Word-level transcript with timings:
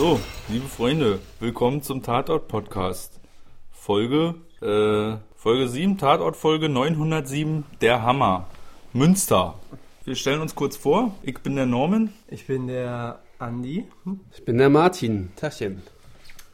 So, 0.00 0.18
liebe 0.48 0.66
Freunde, 0.66 1.18
willkommen 1.40 1.82
zum 1.82 2.02
Tatort-Podcast. 2.02 3.20
Folge, 3.70 4.34
äh, 4.62 5.18
Folge 5.36 5.68
7, 5.68 5.98
Tatort 5.98 6.36
Folge 6.36 6.70
907, 6.70 7.66
der 7.82 8.02
Hammer. 8.02 8.46
Münster. 8.94 9.56
Wir 10.06 10.14
stellen 10.14 10.40
uns 10.40 10.54
kurz 10.54 10.78
vor. 10.78 11.14
Ich 11.22 11.40
bin 11.40 11.54
der 11.54 11.66
Norman. 11.66 12.14
Ich 12.28 12.46
bin 12.46 12.66
der 12.66 13.18
Andi. 13.38 13.88
Ich 14.32 14.42
bin 14.42 14.56
der 14.56 14.70
Martin. 14.70 15.32
Tachchen. 15.36 15.82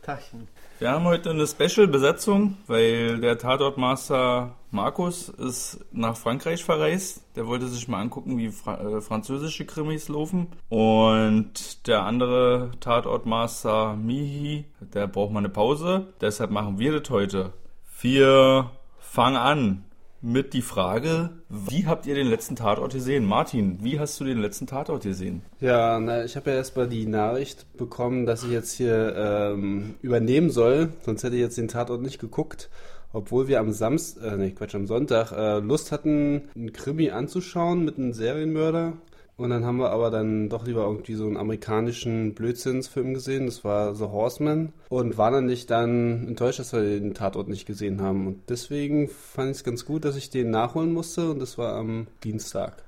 Tachchen. 0.02 0.48
Wir 0.80 0.90
haben 0.90 1.04
heute 1.04 1.30
eine 1.30 1.46
Special-Besetzung, 1.46 2.56
weil 2.66 3.20
der 3.20 3.38
Tatortmaster 3.38 4.56
Markus 4.76 5.30
ist 5.30 5.80
nach 5.90 6.18
Frankreich 6.18 6.62
verreist. 6.62 7.22
Der 7.34 7.46
wollte 7.46 7.66
sich 7.66 7.88
mal 7.88 8.00
angucken, 8.00 8.36
wie 8.36 8.50
Fra 8.50 8.78
äh, 8.78 9.00
französische 9.00 9.64
Krimis 9.64 10.08
laufen. 10.08 10.48
Und 10.68 11.86
der 11.86 12.02
andere 12.02 12.72
Tatortmaster 12.80 13.96
Mihi, 13.96 14.66
der 14.80 15.06
braucht 15.06 15.32
mal 15.32 15.38
eine 15.38 15.48
Pause. 15.48 16.08
Deshalb 16.20 16.50
machen 16.50 16.78
wir 16.78 17.00
das 17.00 17.08
heute. 17.08 17.54
Wir 18.02 18.70
fangen 18.98 19.38
an 19.38 19.84
mit 20.20 20.52
die 20.52 20.62
Frage, 20.62 21.30
wie 21.48 21.86
habt 21.86 22.04
ihr 22.04 22.14
den 22.14 22.26
letzten 22.26 22.56
Tatort 22.56 22.92
gesehen? 22.92 23.24
Martin, 23.24 23.78
wie 23.82 23.98
hast 23.98 24.20
du 24.20 24.24
den 24.24 24.38
letzten 24.38 24.66
Tatort 24.66 25.04
gesehen? 25.04 25.42
Ja, 25.60 25.98
na, 26.00 26.24
ich 26.24 26.36
habe 26.36 26.50
ja 26.50 26.56
erstmal 26.56 26.88
die 26.88 27.06
Nachricht 27.06 27.76
bekommen, 27.78 28.26
dass 28.26 28.42
ich 28.42 28.50
jetzt 28.50 28.72
hier 28.72 29.14
ähm, 29.16 29.94
übernehmen 30.02 30.50
soll. 30.50 30.90
Sonst 31.02 31.22
hätte 31.22 31.36
ich 31.36 31.42
jetzt 31.42 31.56
den 31.56 31.68
Tatort 31.68 32.02
nicht 32.02 32.18
geguckt. 32.18 32.68
Obwohl 33.16 33.48
wir 33.48 33.60
am 33.60 33.72
Samstag, 33.72 34.34
äh, 34.34 34.36
nee, 34.36 34.50
Quatsch, 34.50 34.74
am 34.74 34.86
Sonntag 34.86 35.32
äh, 35.32 35.60
Lust 35.60 35.90
hatten, 35.90 36.50
einen 36.54 36.74
Krimi 36.74 37.08
anzuschauen 37.08 37.82
mit 37.82 37.96
einem 37.96 38.12
Serienmörder. 38.12 38.92
Und 39.38 39.48
dann 39.48 39.64
haben 39.64 39.78
wir 39.78 39.88
aber 39.88 40.10
dann 40.10 40.50
doch 40.50 40.66
lieber 40.66 40.82
irgendwie 40.82 41.14
so 41.14 41.24
einen 41.24 41.38
amerikanischen 41.38 42.34
Blödsinnsfilm 42.34 43.14
gesehen. 43.14 43.46
Das 43.46 43.64
war 43.64 43.94
The 43.94 44.04
Horseman. 44.04 44.74
Und 44.90 45.16
waren 45.16 45.32
dann 45.32 45.46
nicht 45.46 45.70
dann 45.70 46.28
enttäuscht, 46.28 46.58
dass 46.58 46.74
wir 46.74 46.82
den 46.82 47.14
Tatort 47.14 47.48
nicht 47.48 47.64
gesehen 47.64 48.02
haben. 48.02 48.26
Und 48.26 48.50
deswegen 48.50 49.08
fand 49.08 49.52
ich 49.52 49.56
es 49.56 49.64
ganz 49.64 49.86
gut, 49.86 50.04
dass 50.04 50.16
ich 50.16 50.28
den 50.28 50.50
nachholen 50.50 50.92
musste. 50.92 51.30
Und 51.30 51.40
das 51.40 51.56
war 51.56 51.72
am 51.74 52.08
Dienstag. 52.22 52.84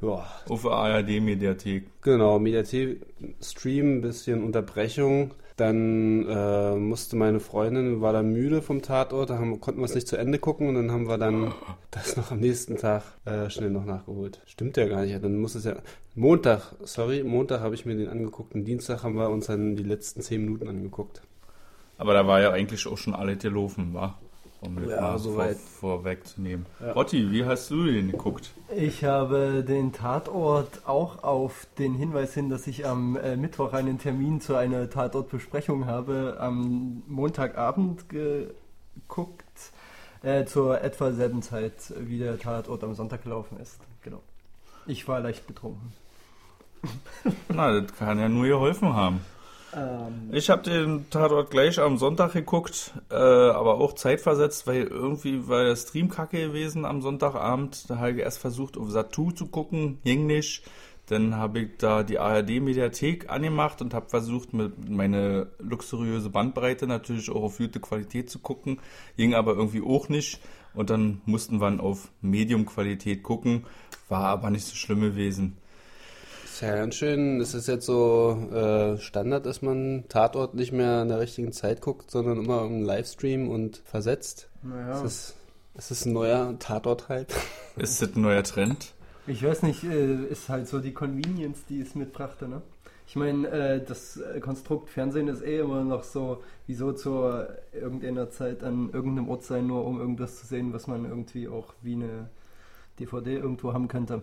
Ja. 0.00 0.28
Auf 0.48 0.62
der 0.62 0.70
ARD-Mediathek. 0.70 2.02
Genau, 2.02 2.38
Mediathek, 2.38 3.04
Stream, 3.42 4.00
bisschen 4.00 4.44
Unterbrechung. 4.44 5.32
Dann 5.58 6.24
äh, 6.28 6.76
musste 6.76 7.16
meine 7.16 7.40
Freundin, 7.40 8.00
war 8.00 8.12
dann 8.12 8.32
müde 8.32 8.62
vom 8.62 8.80
Tatort, 8.80 9.30
da 9.30 9.38
haben, 9.38 9.60
konnten 9.60 9.80
wir 9.80 9.86
es 9.86 9.94
nicht 9.96 10.06
zu 10.06 10.16
Ende 10.16 10.38
gucken 10.38 10.68
und 10.68 10.76
dann 10.76 10.92
haben 10.92 11.08
wir 11.08 11.18
dann 11.18 11.52
das 11.90 12.16
noch 12.16 12.30
am 12.30 12.38
nächsten 12.38 12.76
Tag 12.76 13.02
äh, 13.24 13.50
schnell 13.50 13.70
noch 13.70 13.84
nachgeholt. 13.84 14.40
Stimmt 14.46 14.76
ja 14.76 14.86
gar 14.86 15.02
nicht, 15.02 15.20
dann 15.22 15.36
muss 15.36 15.56
es 15.56 15.64
ja. 15.64 15.74
Montag, 16.14 16.76
sorry, 16.84 17.24
Montag 17.24 17.60
habe 17.60 17.74
ich 17.74 17.84
mir 17.84 17.96
den 17.96 18.08
angeguckt 18.08 18.54
und 18.54 18.66
Dienstag 18.66 19.02
haben 19.02 19.16
wir 19.16 19.30
uns 19.30 19.46
dann 19.46 19.74
die 19.74 19.82
letzten 19.82 20.22
zehn 20.22 20.44
Minuten 20.44 20.68
angeguckt. 20.68 21.22
Aber 21.96 22.14
da 22.14 22.24
war 22.24 22.40
ja 22.40 22.52
eigentlich 22.52 22.86
auch 22.86 22.96
schon 22.96 23.16
alle 23.16 23.36
gelaufen, 23.36 23.92
war? 23.94 24.20
Um 24.60 24.76
das 24.76 24.90
ja, 24.90 25.00
mal 25.00 25.18
soweit. 25.18 25.56
vor, 25.56 25.98
vorwegzunehmen. 25.98 26.66
Ja. 26.80 26.92
Rotti, 26.92 27.30
wie 27.30 27.44
hast 27.44 27.70
du 27.70 27.86
den 27.86 28.10
geguckt? 28.10 28.52
Ich 28.74 29.04
habe 29.04 29.64
den 29.66 29.92
Tatort 29.92 30.86
auch 30.86 31.22
auf 31.22 31.66
den 31.78 31.94
Hinweis 31.94 32.34
hin, 32.34 32.48
dass 32.48 32.66
ich 32.66 32.86
am 32.86 33.16
äh, 33.16 33.36
Mittwoch 33.36 33.72
einen 33.72 33.98
Termin 33.98 34.40
zu 34.40 34.56
einer 34.56 34.90
Tatortbesprechung 34.90 35.86
habe, 35.86 36.36
am 36.40 37.02
Montagabend 37.06 38.08
geguckt, 38.08 39.44
äh, 40.22 40.44
zur 40.44 40.82
etwa 40.82 41.12
selben 41.12 41.42
Zeit, 41.42 41.92
wie 41.96 42.18
der 42.18 42.38
Tatort 42.38 42.82
am 42.82 42.94
Sonntag 42.94 43.22
gelaufen 43.22 43.58
ist. 43.60 43.78
Genau. 44.02 44.22
Ich 44.86 45.06
war 45.06 45.20
leicht 45.20 45.46
betrunken. 45.46 45.92
Na, 47.48 47.80
das 47.80 47.96
kann 47.96 48.18
ja 48.18 48.28
nur 48.28 48.46
geholfen 48.46 48.94
haben. 48.94 49.20
Ähm, 49.74 50.30
ich 50.32 50.50
habe 50.50 50.62
den 50.62 51.10
Tatort 51.10 51.50
gleich 51.50 51.78
am 51.78 51.98
Sonntag 51.98 52.32
geguckt, 52.32 52.92
äh, 53.10 53.14
aber 53.14 53.76
auch 53.76 53.94
zeitversetzt, 53.94 54.66
weil 54.66 54.84
irgendwie 54.84 55.48
war 55.48 55.64
der 55.64 55.76
Stream 55.76 56.08
kacke 56.08 56.40
gewesen 56.48 56.84
am 56.84 57.02
Sonntagabend. 57.02 57.88
Da 57.90 57.98
habe 57.98 58.12
ich 58.12 58.18
erst 58.18 58.38
versucht, 58.38 58.76
auf 58.76 58.90
Satu 58.90 59.30
zu 59.32 59.46
gucken, 59.46 59.98
ging 60.04 60.26
nicht. 60.26 60.62
Dann 61.06 61.36
habe 61.36 61.60
ich 61.60 61.68
da 61.78 62.02
die 62.02 62.18
ARD-Mediathek 62.18 63.30
angemacht 63.30 63.80
und 63.80 63.94
habe 63.94 64.10
versucht, 64.10 64.52
mit 64.52 64.90
meine 64.90 65.46
luxuriöse 65.58 66.28
Bandbreite 66.28 66.86
natürlich 66.86 67.30
auch 67.30 67.42
auf 67.42 67.56
gute 67.56 67.80
Qualität 67.80 68.28
zu 68.28 68.40
gucken. 68.40 68.78
Ging 69.16 69.34
aber 69.34 69.54
irgendwie 69.54 69.82
auch 69.82 70.10
nicht. 70.10 70.40
Und 70.74 70.90
dann 70.90 71.22
mussten 71.24 71.62
wir 71.62 71.82
auf 71.82 72.10
Medium-Qualität 72.20 73.22
gucken. 73.22 73.64
War 74.10 74.24
aber 74.24 74.50
nicht 74.50 74.66
so 74.66 74.76
schlimm 74.76 75.00
gewesen. 75.00 75.56
Ist 76.58 76.62
ja 76.62 76.74
ganz 76.74 76.96
schön. 76.96 77.40
Es 77.40 77.54
ist 77.54 77.68
jetzt 77.68 77.86
so 77.86 78.36
äh, 78.52 78.98
Standard, 78.98 79.46
dass 79.46 79.62
man 79.62 80.06
Tatort 80.08 80.54
nicht 80.54 80.72
mehr 80.72 81.02
in 81.02 81.08
der 81.08 81.20
richtigen 81.20 81.52
Zeit 81.52 81.80
guckt, 81.80 82.10
sondern 82.10 82.38
immer 82.38 82.64
im 82.64 82.82
Livestream 82.82 83.48
und 83.48 83.76
versetzt. 83.76 84.50
Naja. 84.64 85.00
Ist 85.04 85.36
das, 85.74 85.90
ist 85.92 86.06
ein 86.06 86.14
neuer 86.14 86.58
Tatort 86.58 87.08
halt. 87.08 87.32
Ist 87.76 88.02
das 88.02 88.16
ein 88.16 88.22
neuer 88.22 88.42
Trend? 88.42 88.92
Ich 89.28 89.44
weiß 89.44 89.62
nicht, 89.62 89.84
äh, 89.84 90.24
ist 90.24 90.48
halt 90.48 90.66
so 90.66 90.80
die 90.80 90.92
Convenience, 90.92 91.64
die 91.68 91.80
es 91.80 91.94
mitbrachte, 91.94 92.48
ne? 92.48 92.62
Ich 93.06 93.14
meine, 93.14 93.48
äh, 93.50 93.84
das 93.84 94.20
Konstrukt 94.40 94.90
Fernsehen 94.90 95.28
ist 95.28 95.42
eh 95.42 95.60
immer 95.60 95.84
noch 95.84 96.02
so, 96.02 96.42
wieso 96.66 96.90
zu 96.90 97.46
irgendeiner 97.72 98.30
Zeit 98.30 98.64
an 98.64 98.90
irgendeinem 98.92 99.28
Ort 99.28 99.44
sein, 99.44 99.68
nur 99.68 99.84
um 99.84 100.00
irgendwas 100.00 100.40
zu 100.40 100.46
sehen, 100.46 100.72
was 100.72 100.88
man 100.88 101.04
irgendwie 101.04 101.46
auch 101.46 101.72
wie 101.82 101.94
eine 101.94 102.30
DVD 102.98 103.36
irgendwo 103.36 103.72
haben 103.72 103.86
könnte 103.86 104.22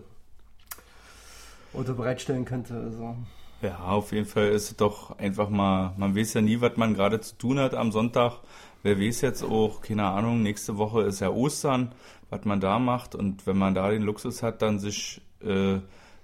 oder 1.76 1.94
bereitstellen 1.94 2.44
könnte. 2.44 2.74
Also. 2.74 3.16
Ja, 3.62 3.78
auf 3.86 4.12
jeden 4.12 4.26
Fall 4.26 4.48
ist 4.48 4.70
es 4.70 4.76
doch 4.76 5.18
einfach 5.18 5.48
mal, 5.48 5.94
man 5.96 6.14
weiß 6.14 6.34
ja 6.34 6.40
nie, 6.40 6.60
was 6.60 6.76
man 6.76 6.94
gerade 6.94 7.20
zu 7.20 7.36
tun 7.36 7.58
hat 7.58 7.74
am 7.74 7.92
Sonntag. 7.92 8.40
Wer 8.82 9.00
weiß 9.00 9.22
jetzt 9.22 9.42
auch, 9.42 9.80
keine 9.80 10.04
Ahnung, 10.04 10.42
nächste 10.42 10.76
Woche 10.76 11.02
ist 11.02 11.20
ja 11.20 11.30
Ostern, 11.30 11.92
was 12.30 12.44
man 12.44 12.60
da 12.60 12.78
macht. 12.78 13.14
Und 13.14 13.46
wenn 13.46 13.56
man 13.56 13.74
da 13.74 13.90
den 13.90 14.02
Luxus 14.02 14.42
hat, 14.42 14.62
dann 14.62 14.78
sich 14.78 15.20
äh, 15.40 15.78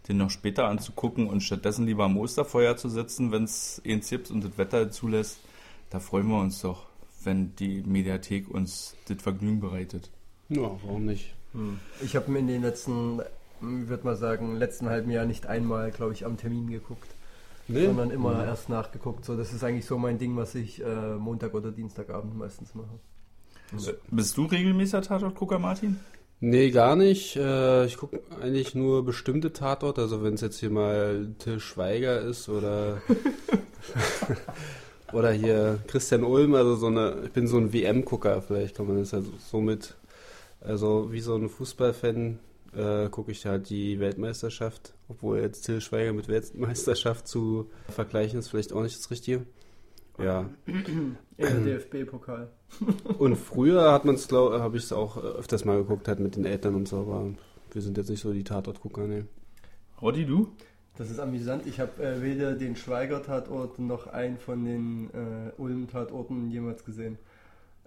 den 0.08 0.16
noch 0.16 0.30
später 0.30 0.68
anzugucken 0.68 1.28
und 1.28 1.42
stattdessen 1.42 1.86
lieber 1.86 2.04
am 2.04 2.16
Osterfeuer 2.16 2.76
zu 2.76 2.88
sitzen, 2.88 3.32
wenn 3.32 3.44
es 3.44 3.80
eh 3.84 3.98
gibt 3.98 4.30
und 4.30 4.44
das 4.44 4.58
Wetter 4.58 4.90
zulässt, 4.90 5.38
da 5.90 6.00
freuen 6.00 6.28
wir 6.28 6.40
uns 6.40 6.60
doch, 6.60 6.86
wenn 7.24 7.54
die 7.56 7.82
Mediathek 7.82 8.48
uns 8.48 8.96
das 9.08 9.22
Vergnügen 9.22 9.60
bereitet. 9.60 10.10
Ja, 10.48 10.70
warum 10.84 11.06
nicht? 11.06 11.34
Hm. 11.52 11.78
Ich 12.02 12.16
habe 12.16 12.30
mir 12.30 12.40
in 12.40 12.46
den 12.46 12.62
letzten 12.62 13.20
ich 13.62 13.89
würde 13.89 14.05
mal 14.05 14.17
sagen, 14.17 14.56
letzten 14.56 14.89
halben 14.89 15.11
Jahr 15.11 15.25
nicht 15.25 15.47
einmal, 15.47 15.91
glaube 15.91 16.12
ich, 16.12 16.27
am 16.27 16.37
Termin 16.37 16.69
geguckt. 16.69 17.09
Nee. 17.69 17.87
Sondern 17.87 18.11
immer 18.11 18.33
ja. 18.33 18.47
erst 18.47 18.69
nachgeguckt. 18.69 19.25
So, 19.25 19.37
das 19.37 19.53
ist 19.53 19.62
eigentlich 19.62 19.87
so 19.87 19.97
mein 19.97 20.19
Ding, 20.19 20.37
was 20.37 20.55
ich 20.55 20.83
äh, 20.83 21.15
Montag 21.15 21.55
oder 21.55 21.71
Dienstagabend 21.71 22.37
meistens 22.37 22.75
mache. 22.75 22.99
Also, 23.73 23.93
bist 24.11 24.37
du 24.37 24.47
regelmäßiger 24.47 25.03
Tatortgucker, 25.03 25.59
Martin? 25.59 25.99
Nee, 26.45 26.71
gar 26.73 26.97
nicht. 26.97 27.37
Äh, 27.37 27.87
ich 27.87 27.97
gucke 27.97 28.21
eigentlich 28.41 28.75
nur 28.75 29.05
bestimmte 29.05 29.53
Tatort. 29.53 30.00
Also 30.00 30.25
wenn 30.25 30.34
es 30.34 30.41
jetzt 30.41 30.59
hier 30.59 30.71
mal 30.71 31.29
Till 31.39 31.61
Schweiger 31.61 32.21
ist 32.21 32.49
oder 32.49 33.00
oder 35.12 35.31
hier 35.31 35.79
Christian 35.87 36.25
Ulm, 36.25 36.55
also 36.55 36.75
so 36.75 36.89
eine, 36.89 37.23
ich 37.25 37.31
bin 37.31 37.47
so 37.47 37.59
ein 37.59 37.73
WM-Gucker, 37.73 38.43
vielleicht 38.43 38.77
kann 38.77 38.89
man 38.89 38.99
das 38.99 39.12
ja 39.12 39.21
so 39.39 39.61
mit, 39.61 39.94
also 40.61 41.12
wie 41.12 41.21
so 41.21 41.37
ein 41.37 41.49
Fußballfan 41.49 42.41
äh, 42.75 43.09
gucke 43.09 43.33
ich 43.33 43.44
halt 43.47 43.69
die 43.71 44.00
Weltmeisterschaft, 44.00 44.94
obwohl 45.09 45.38
jetzt 45.41 45.62
Till 45.62 45.81
Schweiger 45.81 46.12
mit 46.12 46.28
Weltmeisterschaft 46.28 47.28
zu 47.28 47.71
vergleichen 47.88 48.38
ist 48.38 48.49
vielleicht 48.49 48.72
auch 48.72 48.83
nicht 48.83 48.99
das 48.99 49.10
Richtige. 49.10 49.47
Ja. 50.19 50.49
Im 50.66 51.16
DFB-Pokal. 51.65 52.50
und 53.19 53.37
früher 53.37 53.93
hat 53.93 54.05
man 54.05 54.15
es, 54.15 54.28
glaube 54.28 54.61
habe 54.61 54.77
ich 54.77 54.84
es 54.84 54.93
auch 54.93 55.16
öfters 55.16 55.65
mal 55.65 55.78
geguckt, 55.78 56.09
halt 56.09 56.21
mit 56.21 56.37
den 56.37 56.44
Eltern 56.44 56.75
und 56.75 56.88
so, 56.88 56.99
aber 56.99 57.31
wir 57.72 57.82
sind 57.82 57.97
jetzt 57.97 58.11
nicht 58.11 58.21
so 58.21 58.32
die 58.32 58.44
Tatortgucker, 58.44 59.06
ne. 59.06 59.27
Roddy, 60.00 60.27
du? 60.27 60.52
Das 60.96 61.11
ist 61.11 61.20
amüsant. 61.20 61.67
Ich 61.67 61.81
habe 61.81 62.02
äh, 62.02 62.20
weder 62.20 62.55
den 62.55 62.76
Schweiger-Tatort 62.76 63.79
noch 63.79 64.08
einen 64.08 64.37
von 64.37 64.64
den 64.64 65.11
äh, 65.14 65.52
Ulm-Tatorten 65.56 66.50
jemals 66.50 66.85
gesehen. 66.85 67.19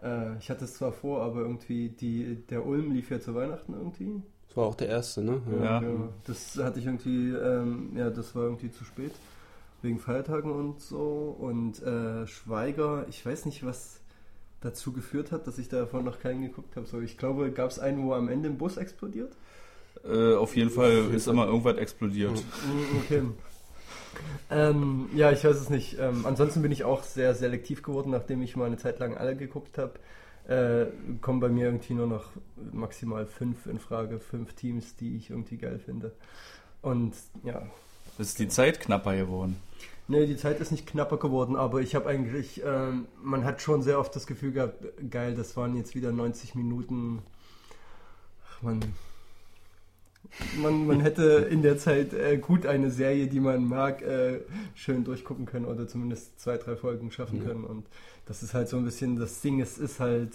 Äh, 0.02 0.38
ich 0.40 0.50
hatte 0.50 0.66
es 0.66 0.74
zwar 0.74 0.92
vor, 0.92 1.22
aber 1.22 1.42
irgendwie 1.42 1.90
die, 1.90 2.36
der 2.50 2.66
Ulm 2.66 2.92
lief 2.92 3.12
ja 3.12 3.20
zu 3.20 3.36
Weihnachten 3.36 3.74
irgendwie. 3.74 4.24
Das 4.56 4.62
war 4.62 4.70
auch 4.70 4.76
der 4.76 4.88
erste, 4.88 5.22
ne? 5.22 5.42
Ja. 5.62 5.82
ja. 5.82 6.10
Das 6.24 6.58
hatte 6.64 6.80
ich 6.80 6.86
irgendwie, 6.86 7.32
ähm, 7.32 7.92
ja, 7.94 8.10
das 8.10 8.34
war 8.36 8.44
irgendwie 8.44 8.72
zu 8.72 8.86
spät. 8.86 9.12
Wegen 9.82 10.00
Feiertagen 10.00 10.50
und 10.50 10.80
so. 10.80 11.36
Und 11.38 11.84
äh, 11.84 12.26
Schweiger, 12.26 13.06
ich 13.10 13.26
weiß 13.26 13.48
nicht, 13.48 13.66
was 13.66 14.00
dazu 14.62 14.94
geführt 14.94 15.34
hat, 15.34 15.46
dass 15.46 15.58
ich 15.58 15.68
davon 15.68 16.06
noch 16.06 16.22
keinen 16.22 16.42
geguckt 16.42 16.78
habe. 16.78 16.86
So, 16.86 17.02
ich 17.02 17.18
glaube, 17.18 17.52
gab 17.52 17.70
es 17.70 17.80
einen, 17.80 18.06
wo 18.06 18.14
am 18.14 18.30
Ende 18.30 18.48
ein 18.48 18.58
Bus 18.58 18.78
explodiert? 18.78 19.36
Äh, 20.06 20.36
auf 20.36 20.56
jeden 20.56 20.70
Fall 20.70 21.14
ist 21.14 21.28
immer 21.28 21.48
irgendwas 21.48 21.76
explodiert. 21.76 22.38
Mm, 22.42 22.98
okay. 23.04 23.24
ähm, 24.52 25.10
ja, 25.14 25.34
ich 25.34 25.44
weiß 25.44 25.58
es 25.58 25.70
nicht. 25.70 25.98
Ähm, 26.00 26.26
ansonsten 26.26 26.62
bin 26.62 26.72
ich 26.72 26.86
auch 26.86 27.04
sehr 27.04 27.36
selektiv 27.36 27.84
geworden, 27.84 28.12
nachdem 28.12 28.42
ich 28.42 28.56
mal 28.56 28.68
eine 28.68 28.78
Zeit 28.78 29.00
lang 29.00 29.18
alle 29.18 29.36
geguckt 29.36 29.78
habe 29.78 29.96
äh, 30.48 30.86
kommen 31.22 31.40
bei 31.40 31.50
mir 31.50 31.66
irgendwie 31.66 31.94
nur 31.94 32.08
noch 32.08 32.26
maximal 32.72 33.26
fünf 33.26 33.66
in 33.66 33.80
Frage, 33.80 34.20
fünf 34.20 34.54
Teams, 34.54 34.96
die 34.96 35.18
ich 35.18 35.30
irgendwie 35.30 35.58
geil 35.58 35.80
finde. 35.80 36.12
Und 36.82 37.14
ja, 37.44 37.64
Ist 38.18 38.40
die 38.40 38.48
Zeit 38.48 38.80
knapper 38.80 39.16
geworden? 39.16 39.58
Nee, 40.08 40.28
die 40.28 40.38
Zeit 40.38 40.60
ist 40.60 40.72
nicht 40.72 40.86
knapper 40.86 41.18
geworden, 41.18 41.56
aber 41.56 41.82
ich 41.82 41.96
habe 41.96 42.08
eigentlich, 42.08 42.62
ähm, 42.64 43.08
man 43.24 43.44
hat 43.44 43.62
schon 43.62 43.82
sehr 43.82 44.00
oft 44.00 44.16
das 44.16 44.28
Gefühl 44.28 44.52
gehabt, 44.52 44.86
geil, 45.10 45.34
das 45.34 45.58
waren 45.58 45.76
jetzt 45.76 45.96
wieder 45.96 46.12
90 46.12 46.54
Minuten. 46.54 47.24
Ach, 48.48 48.62
man, 48.62 48.82
man, 50.62 50.86
man 50.86 51.00
hätte 51.00 51.48
in 51.50 51.64
der 51.64 51.80
Zeit 51.80 52.14
äh, 52.14 52.38
gut 52.38 52.68
eine 52.68 52.92
Serie, 52.92 53.26
die 53.26 53.40
man 53.40 53.68
mag, 53.68 54.04
äh, 54.04 54.42
schön 54.76 55.04
durchgucken 55.04 55.48
können 55.48 55.66
oder 55.66 55.88
zumindest 55.88 56.40
zwei, 56.40 56.58
drei 56.58 56.76
Folgen 56.76 57.10
schaffen 57.12 57.40
mhm. 57.40 57.46
können. 57.46 57.64
Und 57.64 57.88
das 58.26 58.44
ist 58.44 58.54
halt 58.54 58.68
so 58.70 58.78
ein 58.78 58.86
bisschen 58.86 59.18
das 59.18 59.42
Ding. 59.42 59.62
Es 59.62 59.78
ist 59.78 60.00
halt 60.00 60.32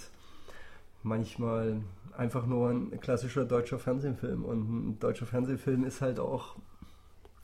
manchmal 1.03 1.81
einfach 2.17 2.47
nur 2.47 2.71
ein 2.71 3.01
klassischer 3.01 3.45
deutscher 3.45 3.79
Fernsehfilm. 3.79 4.45
Und 4.45 4.59
ein 4.59 4.99
deutscher 5.01 5.27
Fernsehfilm 5.27 5.85
ist 5.85 6.01
halt 6.01 6.21
auch. 6.21 6.57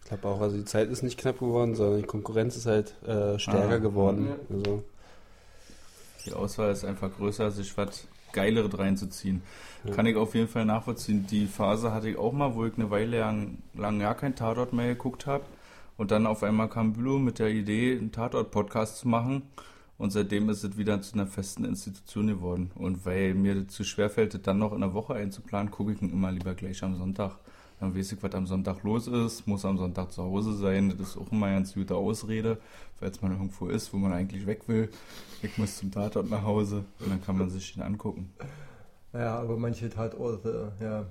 Ich 0.02 0.08
glaube 0.08 0.28
auch, 0.28 0.40
also 0.40 0.56
die 0.56 0.64
Zeit 0.64 0.88
ist 0.88 1.02
nicht 1.02 1.18
knapp 1.18 1.40
geworden, 1.40 1.74
sondern 1.74 2.00
die 2.00 2.06
Konkurrenz 2.06 2.56
ist 2.56 2.66
halt 2.66 2.94
äh, 3.02 3.38
stärker 3.38 3.74
ah, 3.74 3.78
geworden. 3.78 4.28
Ja. 4.28 4.56
Also. 4.56 4.84
Die 6.26 6.32
Auswahl 6.32 6.72
ist 6.72 6.84
einfach 6.84 7.10
größer, 7.16 7.50
sich 7.50 7.76
was 7.76 8.06
Geilere 8.32 8.78
reinzuziehen. 8.78 9.42
Ja. 9.84 9.94
Kann 9.94 10.06
ich 10.06 10.16
auf 10.16 10.34
jeden 10.34 10.48
Fall 10.48 10.64
nachvollziehen. 10.64 11.26
Die 11.28 11.46
Phase 11.46 11.92
hatte 11.92 12.08
ich 12.08 12.18
auch 12.18 12.32
mal, 12.32 12.54
wo 12.54 12.66
ich 12.66 12.74
eine 12.74 12.90
Weile 12.90 13.20
lang, 13.20 13.58
lang 13.74 14.00
ja 14.00 14.14
kein 14.14 14.36
Tatort 14.36 14.72
mehr 14.72 14.88
geguckt 14.88 15.26
habe. 15.26 15.44
Und 15.96 16.10
dann 16.10 16.26
auf 16.26 16.42
einmal 16.42 16.68
kam 16.68 16.92
Bülow 16.92 17.18
mit 17.18 17.38
der 17.38 17.48
Idee, 17.48 17.96
einen 17.96 18.12
Tatort-Podcast 18.12 18.98
zu 18.98 19.08
machen. 19.08 19.42
Und 19.98 20.10
seitdem 20.10 20.50
ist 20.50 20.62
es 20.62 20.76
wieder 20.76 21.00
zu 21.00 21.14
einer 21.14 21.26
festen 21.26 21.64
Institution 21.64 22.26
geworden. 22.26 22.70
Und 22.74 23.06
weil 23.06 23.34
mir 23.34 23.54
das 23.54 23.74
zu 23.74 23.84
schwer 23.84 24.10
fällt, 24.10 24.46
dann 24.46 24.58
noch 24.58 24.72
in 24.72 24.80
der 24.80 24.92
Woche 24.92 25.14
einzuplanen, 25.14 25.70
gucke 25.70 25.92
ich 25.92 26.02
ihn 26.02 26.10
immer 26.10 26.30
lieber 26.32 26.54
gleich 26.54 26.82
am 26.82 26.96
Sonntag. 26.96 27.38
Dann 27.80 27.94
weiß 27.94 28.12
ich, 28.12 28.22
was 28.22 28.34
am 28.34 28.46
Sonntag 28.46 28.82
los 28.82 29.06
ist, 29.06 29.46
muss 29.46 29.64
am 29.64 29.76
Sonntag 29.76 30.12
zu 30.12 30.22
Hause 30.22 30.54
sein. 30.54 30.94
Das 30.96 31.10
ist 31.10 31.16
auch 31.18 31.30
immer 31.30 31.46
eine 31.46 31.56
ganz 31.56 31.74
gute 31.74 31.94
Ausrede, 31.94 32.58
falls 32.98 33.20
man 33.20 33.32
irgendwo 33.32 33.68
ist, 33.68 33.92
wo 33.92 33.98
man 33.98 34.12
eigentlich 34.12 34.46
weg 34.46 34.66
will. 34.66 34.90
Ich 35.42 35.56
muss 35.58 35.76
zum 35.76 35.90
Tatort 35.90 36.30
nach 36.30 36.42
Hause 36.42 36.84
und 37.00 37.10
dann 37.10 37.22
kann 37.22 37.36
man 37.36 37.50
sich 37.50 37.76
ihn 37.76 37.82
angucken. 37.82 38.32
Ja, 39.12 39.38
aber 39.38 39.56
manche 39.56 39.88
Tatorte, 39.90 40.72
ja. 40.80 41.06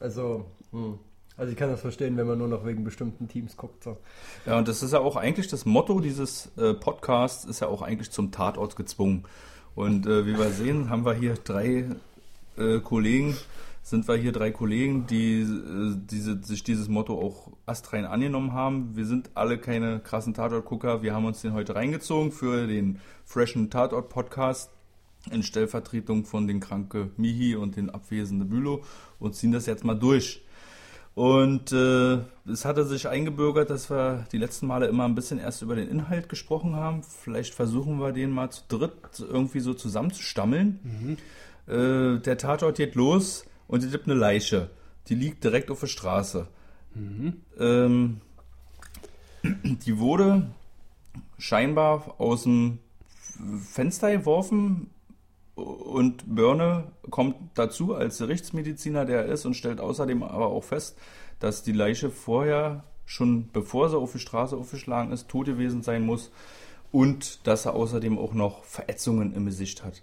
Also, 0.00 0.46
hm. 0.70 0.98
Also 1.36 1.50
ich 1.50 1.58
kann 1.58 1.68
das 1.68 1.80
verstehen, 1.80 2.16
wenn 2.16 2.28
man 2.28 2.38
nur 2.38 2.46
noch 2.46 2.64
wegen 2.64 2.84
bestimmten 2.84 3.26
Teams 3.26 3.56
guckt. 3.56 3.82
So. 3.82 3.96
Ja, 4.46 4.56
und 4.56 4.68
das 4.68 4.82
ist 4.82 4.92
ja 4.92 5.00
auch 5.00 5.16
eigentlich 5.16 5.48
das 5.48 5.64
Motto 5.64 6.00
dieses 6.00 6.52
äh, 6.56 6.74
Podcasts, 6.74 7.44
ist 7.44 7.60
ja 7.60 7.66
auch 7.66 7.82
eigentlich 7.82 8.10
zum 8.10 8.30
Tatort 8.30 8.76
gezwungen. 8.76 9.24
Und 9.74 10.06
äh, 10.06 10.26
wie 10.26 10.38
wir 10.38 10.50
sehen, 10.50 10.90
haben 10.90 11.04
wir 11.04 11.14
hier 11.14 11.34
drei 11.34 11.86
äh, 12.56 12.78
Kollegen, 12.78 13.36
sind 13.82 14.06
wir 14.06 14.14
hier 14.14 14.30
drei 14.30 14.52
Kollegen, 14.52 15.08
die 15.08 15.40
äh, 15.40 15.96
diese, 15.96 16.40
sich 16.42 16.62
dieses 16.62 16.88
Motto 16.88 17.20
auch 17.20 17.48
astrein 17.66 18.04
angenommen 18.04 18.52
haben. 18.52 18.94
Wir 18.94 19.04
sind 19.04 19.30
alle 19.34 19.58
keine 19.58 19.98
krassen 19.98 20.34
Tatort-Gucker. 20.34 21.02
Wir 21.02 21.14
haben 21.14 21.24
uns 21.24 21.42
den 21.42 21.52
heute 21.52 21.74
reingezogen 21.74 22.30
für 22.30 22.68
den 22.68 23.00
freshen 23.24 23.70
Tatort-Podcast 23.70 24.70
in 25.32 25.42
Stellvertretung 25.42 26.24
von 26.24 26.46
den 26.46 26.60
kranke 26.60 27.10
Mihi 27.16 27.56
und 27.56 27.76
den 27.76 27.90
abwesenden 27.90 28.48
Bülow 28.48 28.84
und 29.18 29.34
ziehen 29.34 29.50
das 29.50 29.66
jetzt 29.66 29.84
mal 29.84 29.94
durch. 29.94 30.42
Und 31.14 31.70
äh, 31.70 32.18
es 32.50 32.64
hatte 32.64 32.84
sich 32.84 33.06
eingebürgert, 33.06 33.70
dass 33.70 33.88
wir 33.88 34.26
die 34.32 34.38
letzten 34.38 34.66
Male 34.66 34.86
immer 34.86 35.04
ein 35.04 35.14
bisschen 35.14 35.38
erst 35.38 35.62
über 35.62 35.76
den 35.76 35.88
Inhalt 35.88 36.28
gesprochen 36.28 36.74
haben. 36.74 37.02
Vielleicht 37.04 37.54
versuchen 37.54 38.00
wir 38.00 38.12
den 38.12 38.30
mal 38.30 38.50
zu 38.50 38.62
dritt 38.68 38.92
irgendwie 39.20 39.60
so 39.60 39.74
zusammenzustammeln. 39.74 40.80
Mhm. 40.82 41.16
Äh, 41.72 42.20
der 42.20 42.36
Tatort 42.36 42.76
geht 42.76 42.96
los 42.96 43.46
und 43.68 43.84
es 43.84 43.92
gibt 43.92 44.06
eine 44.06 44.18
Leiche. 44.18 44.70
Die 45.08 45.14
liegt 45.14 45.44
direkt 45.44 45.70
auf 45.70 45.80
der 45.80 45.86
Straße. 45.86 46.48
Mhm. 46.94 47.34
Ähm, 47.60 48.20
die 49.42 49.98
wurde 49.98 50.48
scheinbar 51.38 52.14
aus 52.18 52.42
dem 52.42 52.78
Fenster 53.72 54.10
geworfen 54.10 54.90
und 55.54 56.34
Börne 56.34 56.84
kommt 57.10 57.36
dazu 57.54 57.94
als 57.94 58.18
Gerichtsmediziner, 58.18 59.04
der 59.04 59.26
er 59.26 59.32
ist, 59.32 59.46
und 59.46 59.54
stellt 59.54 59.80
außerdem 59.80 60.22
aber 60.22 60.48
auch 60.48 60.64
fest, 60.64 60.98
dass 61.38 61.62
die 61.62 61.72
Leiche 61.72 62.10
vorher, 62.10 62.84
schon 63.06 63.50
bevor 63.52 63.88
sie 63.88 63.98
auf 63.98 64.12
die 64.12 64.18
Straße 64.18 64.56
aufgeschlagen 64.56 65.12
ist, 65.12 65.28
tot 65.28 65.46
gewesen 65.46 65.82
sein 65.82 66.04
muss 66.04 66.32
und 66.90 67.46
dass 67.46 67.66
er 67.66 67.74
außerdem 67.74 68.18
auch 68.18 68.34
noch 68.34 68.64
Verätzungen 68.64 69.34
im 69.34 69.46
Gesicht 69.46 69.84
hat. 69.84 70.02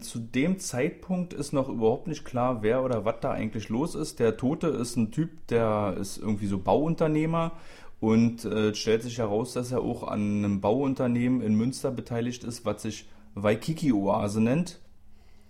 Zu 0.00 0.18
dem 0.18 0.58
Zeitpunkt 0.58 1.32
ist 1.32 1.52
noch 1.52 1.68
überhaupt 1.68 2.06
nicht 2.06 2.24
klar, 2.24 2.62
wer 2.62 2.84
oder 2.84 3.04
was 3.06 3.16
da 3.20 3.30
eigentlich 3.30 3.70
los 3.70 3.94
ist. 3.94 4.20
Der 4.20 4.36
Tote 4.36 4.68
ist 4.68 4.96
ein 4.96 5.10
Typ, 5.10 5.46
der 5.48 5.96
ist 5.98 6.18
irgendwie 6.18 6.46
so 6.46 6.58
Bauunternehmer 6.58 7.52
und 8.00 8.44
äh, 8.44 8.74
stellt 8.74 9.02
sich 9.02 9.18
heraus, 9.18 9.54
dass 9.54 9.72
er 9.72 9.80
auch 9.80 10.02
an 10.02 10.44
einem 10.44 10.60
Bauunternehmen 10.60 11.40
in 11.40 11.54
Münster 11.54 11.90
beteiligt 11.90 12.44
ist, 12.44 12.66
was 12.66 12.82
sich 12.82 13.06
Waikiki-Oase 13.34 14.40
nennt, 14.40 14.80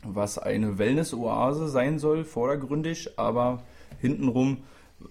was 0.05 0.39
eine 0.39 0.79
Wellness-Oase 0.79 1.69
sein 1.69 1.99
soll, 1.99 2.25
vordergründig, 2.25 3.19
aber 3.19 3.63
hintenrum 4.01 4.59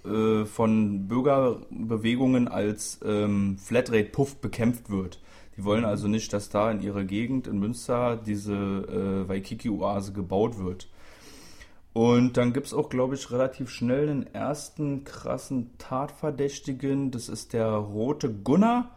äh, 0.06 0.45
von 0.45 1.07
Bürgerbewegungen 1.07 2.47
als 2.47 3.00
ähm, 3.06 3.57
Flatrate-Puff 3.57 4.38
bekämpft 4.38 4.89
wird. 4.89 5.19
Die 5.57 5.63
wollen 5.63 5.85
also 5.85 6.07
nicht, 6.07 6.31
dass 6.33 6.50
da 6.50 6.71
in 6.71 6.81
ihrer 6.81 7.03
Gegend 7.03 7.47
in 7.47 7.59
Münster 7.59 8.18
diese 8.18 8.53
äh, 8.53 9.27
Waikiki-Oase 9.27 10.13
gebaut 10.13 10.57
wird. 10.57 10.88
Und 11.94 12.38
dann 12.38 12.53
gibt 12.53 12.67
es 12.67 12.74
auch, 12.74 12.89
glaube 12.89 13.15
ich, 13.15 13.31
relativ 13.31 13.69
schnell 13.69 14.07
den 14.07 14.33
ersten 14.33 15.03
krassen 15.03 15.77
Tatverdächtigen. 15.77 17.12
Das 17.12 17.27
ist 17.27 17.51
der 17.51 17.67
Rote 17.67 18.33
Gunnar 18.33 18.91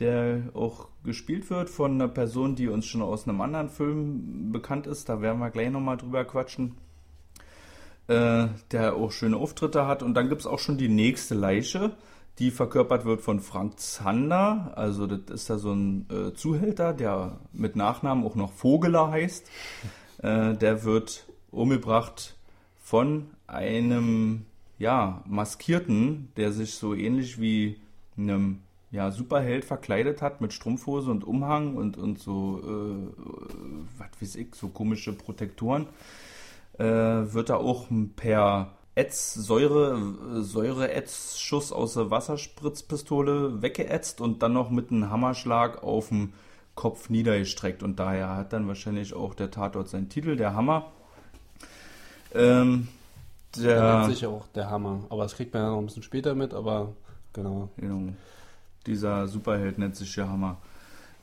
der 0.00 0.42
auch 0.54 0.88
gespielt 1.04 1.50
wird 1.50 1.70
von 1.70 1.92
einer 1.92 2.08
Person, 2.08 2.56
die 2.56 2.68
uns 2.68 2.86
schon 2.86 3.02
aus 3.02 3.28
einem 3.28 3.40
anderen 3.40 3.68
Film 3.68 4.50
bekannt 4.52 4.86
ist. 4.86 5.08
Da 5.08 5.20
werden 5.20 5.38
wir 5.38 5.50
gleich 5.50 5.70
nochmal 5.70 5.96
drüber 5.96 6.24
quatschen. 6.24 6.76
Äh, 8.10 8.48
der 8.72 8.96
auch 8.96 9.12
schöne 9.12 9.36
Auftritte 9.36 9.86
hat. 9.86 10.02
Und 10.02 10.14
dann 10.14 10.28
gibt 10.28 10.40
es 10.40 10.46
auch 10.48 10.58
schon 10.58 10.76
die 10.76 10.88
nächste 10.88 11.36
Leiche, 11.36 11.92
die 12.40 12.50
verkörpert 12.50 13.04
wird 13.04 13.20
von 13.20 13.38
Frank 13.38 13.78
Zander. 13.78 14.72
Also 14.74 15.06
das 15.06 15.42
ist 15.42 15.48
da 15.48 15.58
so 15.58 15.72
ein 15.72 16.06
äh, 16.10 16.34
Zuhälter, 16.34 16.92
der 16.92 17.38
mit 17.52 17.76
Nachnamen 17.76 18.24
auch 18.24 18.34
noch 18.34 18.52
Vogeler 18.52 19.12
heißt. 19.12 19.48
Äh, 20.22 20.54
der 20.54 20.82
wird 20.82 21.24
umgebracht 21.52 22.34
von 22.82 23.28
einem 23.46 24.44
ja, 24.80 25.22
Maskierten, 25.26 26.32
der 26.36 26.50
sich 26.50 26.74
so 26.74 26.94
ähnlich 26.94 27.40
wie 27.40 27.76
einem 28.18 28.58
ja, 28.90 29.10
Superheld 29.10 29.64
verkleidet 29.64 30.20
hat 30.20 30.40
mit 30.40 30.52
Strumpfhose 30.52 31.10
und 31.10 31.24
Umhang 31.24 31.76
und, 31.76 31.96
und 31.96 32.18
so, 32.18 32.60
äh, 32.62 33.22
was 33.98 34.08
weiß 34.20 34.36
ich, 34.36 34.54
so 34.54 34.68
komische 34.68 35.12
Protektoren, 35.12 35.86
äh, 36.78 36.84
wird 36.84 37.50
er 37.50 37.58
auch 37.58 37.86
per 38.16 38.72
Ätz, 38.96 39.34
Säure, 39.34 40.42
Säure-Ätz-Schuss 40.42 41.72
aus 41.72 41.94
der 41.94 42.10
Wasserspritzpistole 42.10 43.62
weggeätzt 43.62 44.20
und 44.20 44.42
dann 44.42 44.52
noch 44.52 44.70
mit 44.70 44.90
einem 44.90 45.10
Hammerschlag 45.10 45.82
auf 45.84 46.08
dem 46.08 46.32
Kopf 46.74 47.08
niedergestreckt. 47.08 47.82
Und 47.82 48.00
daher 48.00 48.36
hat 48.36 48.52
dann 48.52 48.66
wahrscheinlich 48.66 49.14
auch 49.14 49.34
der 49.34 49.50
Tatort 49.50 49.88
seinen 49.88 50.08
Titel, 50.08 50.36
der 50.36 50.54
Hammer. 50.54 50.90
Ähm, 52.34 52.88
der, 53.56 53.74
der 53.74 53.98
nennt 53.98 54.14
sich 54.14 54.26
auch 54.26 54.46
der 54.48 54.70
Hammer. 54.70 55.00
Aber 55.08 55.22
das 55.22 55.34
kriegt 55.34 55.54
man 55.54 55.62
ja 55.62 55.70
noch 55.70 55.78
ein 55.78 55.86
bisschen 55.86 56.02
später 56.02 56.34
mit, 56.34 56.52
aber 56.52 56.92
genau. 57.32 57.68
genau. 57.76 58.12
Dieser 58.86 59.28
Superheld 59.28 59.78
nennt 59.78 59.96
sich 59.96 60.16
ja 60.16 60.28
Hammer. 60.28 60.58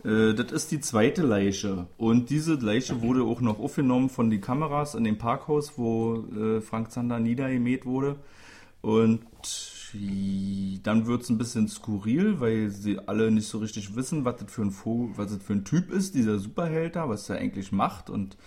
Äh, 0.04 0.34
das 0.34 0.52
ist 0.52 0.72
die 0.72 0.80
zweite 0.80 1.24
Leiche. 1.24 1.88
Und 1.98 2.30
diese 2.30 2.56
Leiche 2.56 3.02
wurde 3.02 3.24
auch 3.24 3.42
noch 3.42 3.60
aufgenommen 3.60 4.10
von 4.10 4.30
den 4.30 4.42
Kameras 4.42 4.96
in 4.96 5.04
dem 5.04 5.18
Parkhaus, 5.18 5.78
wo 5.78 6.26
äh, 6.36 6.62
Frank 6.62 6.92
Zander 6.92 7.20
niedergemäht 7.20 7.86
wurde. 7.86 8.18
Und 8.82 9.22
dann 10.84 11.08
wird 11.08 11.24
es 11.24 11.30
ein 11.30 11.38
bisschen 11.38 11.68
skurril, 11.68 12.40
weil 12.40 12.70
sie 12.70 13.00
alle 13.08 13.32
nicht 13.32 13.48
so 13.48 13.58
richtig 13.58 13.96
wissen, 13.96 14.26
was 14.26 14.36
das 14.38 14.52
für 14.52 14.62
ein, 14.62 14.72
Vogel, 14.72 15.18
was 15.18 15.32
das 15.32 15.42
für 15.42 15.54
ein 15.54 15.66
Typ 15.66 15.92
ist, 15.92 16.14
dieser 16.14 16.40
Superheld 16.40 16.96
da, 16.96 17.10
was 17.10 17.30
er 17.30 17.38
eigentlich 17.38 17.72
macht. 17.72 18.10
Und 18.10 18.38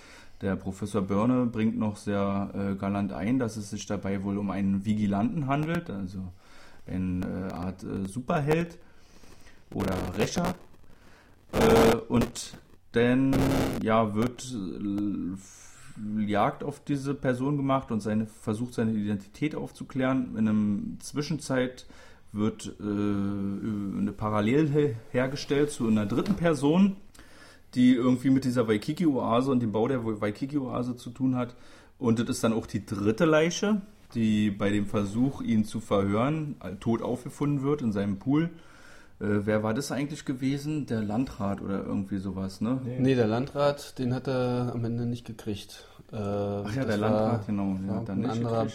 der 0.42 0.56
Professor 0.56 1.02
Börne 1.02 1.46
bringt 1.46 1.78
noch 1.78 1.96
sehr 1.96 2.50
äh, 2.54 2.74
galant 2.76 3.12
ein, 3.12 3.38
dass 3.38 3.56
es 3.56 3.70
sich 3.70 3.86
dabei 3.86 4.22
wohl 4.22 4.38
um 4.38 4.50
einen 4.50 4.84
Vigilanten 4.84 5.46
handelt, 5.46 5.90
also 5.90 6.20
eine 6.86 7.52
Art 7.54 7.84
Superheld 8.06 8.78
oder 9.74 9.96
Rächer. 10.18 10.54
Äh, 11.52 11.96
und 12.08 12.56
dann 12.92 13.34
ja, 13.82 14.14
wird 14.14 14.54
äh, 14.54 16.26
Jagd 16.26 16.64
auf 16.64 16.80
diese 16.80 17.14
Person 17.14 17.56
gemacht 17.56 17.90
und 17.90 18.00
seine, 18.00 18.26
versucht 18.26 18.74
seine 18.74 18.92
Identität 18.92 19.54
aufzuklären. 19.54 20.36
In 20.36 20.48
einem 20.48 20.96
Zwischenzeit 21.00 21.86
wird 22.32 22.74
äh, 22.80 22.82
eine 22.82 24.12
Parallel 24.16 24.96
hergestellt 25.10 25.70
zu 25.70 25.86
einer 25.88 26.06
dritten 26.06 26.34
Person, 26.34 26.96
die 27.74 27.94
irgendwie 27.94 28.30
mit 28.30 28.44
dieser 28.44 28.66
Waikiki-Oase 28.68 29.50
und 29.50 29.60
dem 29.60 29.72
Bau 29.72 29.88
der 29.88 30.04
Waikiki-Oase 30.04 30.96
zu 30.96 31.10
tun 31.10 31.36
hat. 31.36 31.54
Und 31.98 32.18
das 32.18 32.28
ist 32.28 32.44
dann 32.44 32.52
auch 32.52 32.66
die 32.66 32.86
dritte 32.86 33.24
Leiche. 33.24 33.82
die 34.14 34.50
bei 34.50 34.70
dem 34.70 34.86
Versuch, 34.86 35.40
ihn 35.40 35.64
zu 35.64 35.80
verhören, 35.80 36.56
tot 36.80 37.00
aufgefunden 37.00 37.62
wird 37.62 37.82
in 37.82 37.92
seinem 37.92 38.18
Pool. 38.18 38.50
Äh, 39.20 39.44
wer 39.46 39.62
war 39.62 39.74
das 39.74 39.92
eigentlich 39.92 40.24
gewesen? 40.24 40.86
Der 40.86 41.02
Landrat 41.02 41.60
oder 41.60 41.84
irgendwie 41.84 42.18
sowas, 42.18 42.60
ne? 42.60 42.80
Nee, 42.84 42.98
nee 43.00 43.14
der 43.14 43.26
Landrat, 43.26 43.98
den 43.98 44.14
hat 44.14 44.26
er 44.28 44.72
am 44.74 44.84
Ende 44.84 45.04
nicht 45.04 45.26
gekriegt. 45.26 45.84
Äh, 46.12 46.16
Ach 46.16 46.74
ja, 46.74 46.84
der 46.84 46.96
Landrat, 46.96 47.46
genau. 47.46 47.76
Der 47.86 47.94
hat 47.96 48.08
dann 48.08 48.20
nicht 48.20 48.30
anderer, 48.30 48.66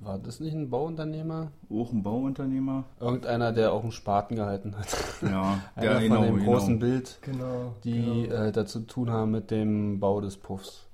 war 0.00 0.18
das 0.18 0.40
nicht 0.40 0.54
ein 0.54 0.70
Bauunternehmer? 0.70 1.52
Auch 1.70 1.92
ein 1.92 2.02
Bauunternehmer. 2.02 2.84
Irgendeiner, 2.98 3.52
der 3.52 3.72
auch 3.72 3.82
einen 3.82 3.92
Spaten 3.92 4.36
gehalten 4.36 4.74
hat. 4.76 4.88
Ja, 5.22 5.60
Einer 5.76 5.92
ja, 5.92 6.00
genau, 6.00 6.16
von 6.16 6.24
dem 6.24 6.44
großen 6.44 6.80
genau. 6.80 6.92
Bild, 6.92 7.18
genau, 7.20 7.74
die 7.84 8.22
genau. 8.28 8.42
Äh, 8.42 8.52
dazu 8.52 8.80
tun 8.80 9.10
haben 9.10 9.30
mit 9.30 9.50
dem 9.50 10.00
Bau 10.00 10.20
des 10.20 10.36
Puffs. 10.36 10.89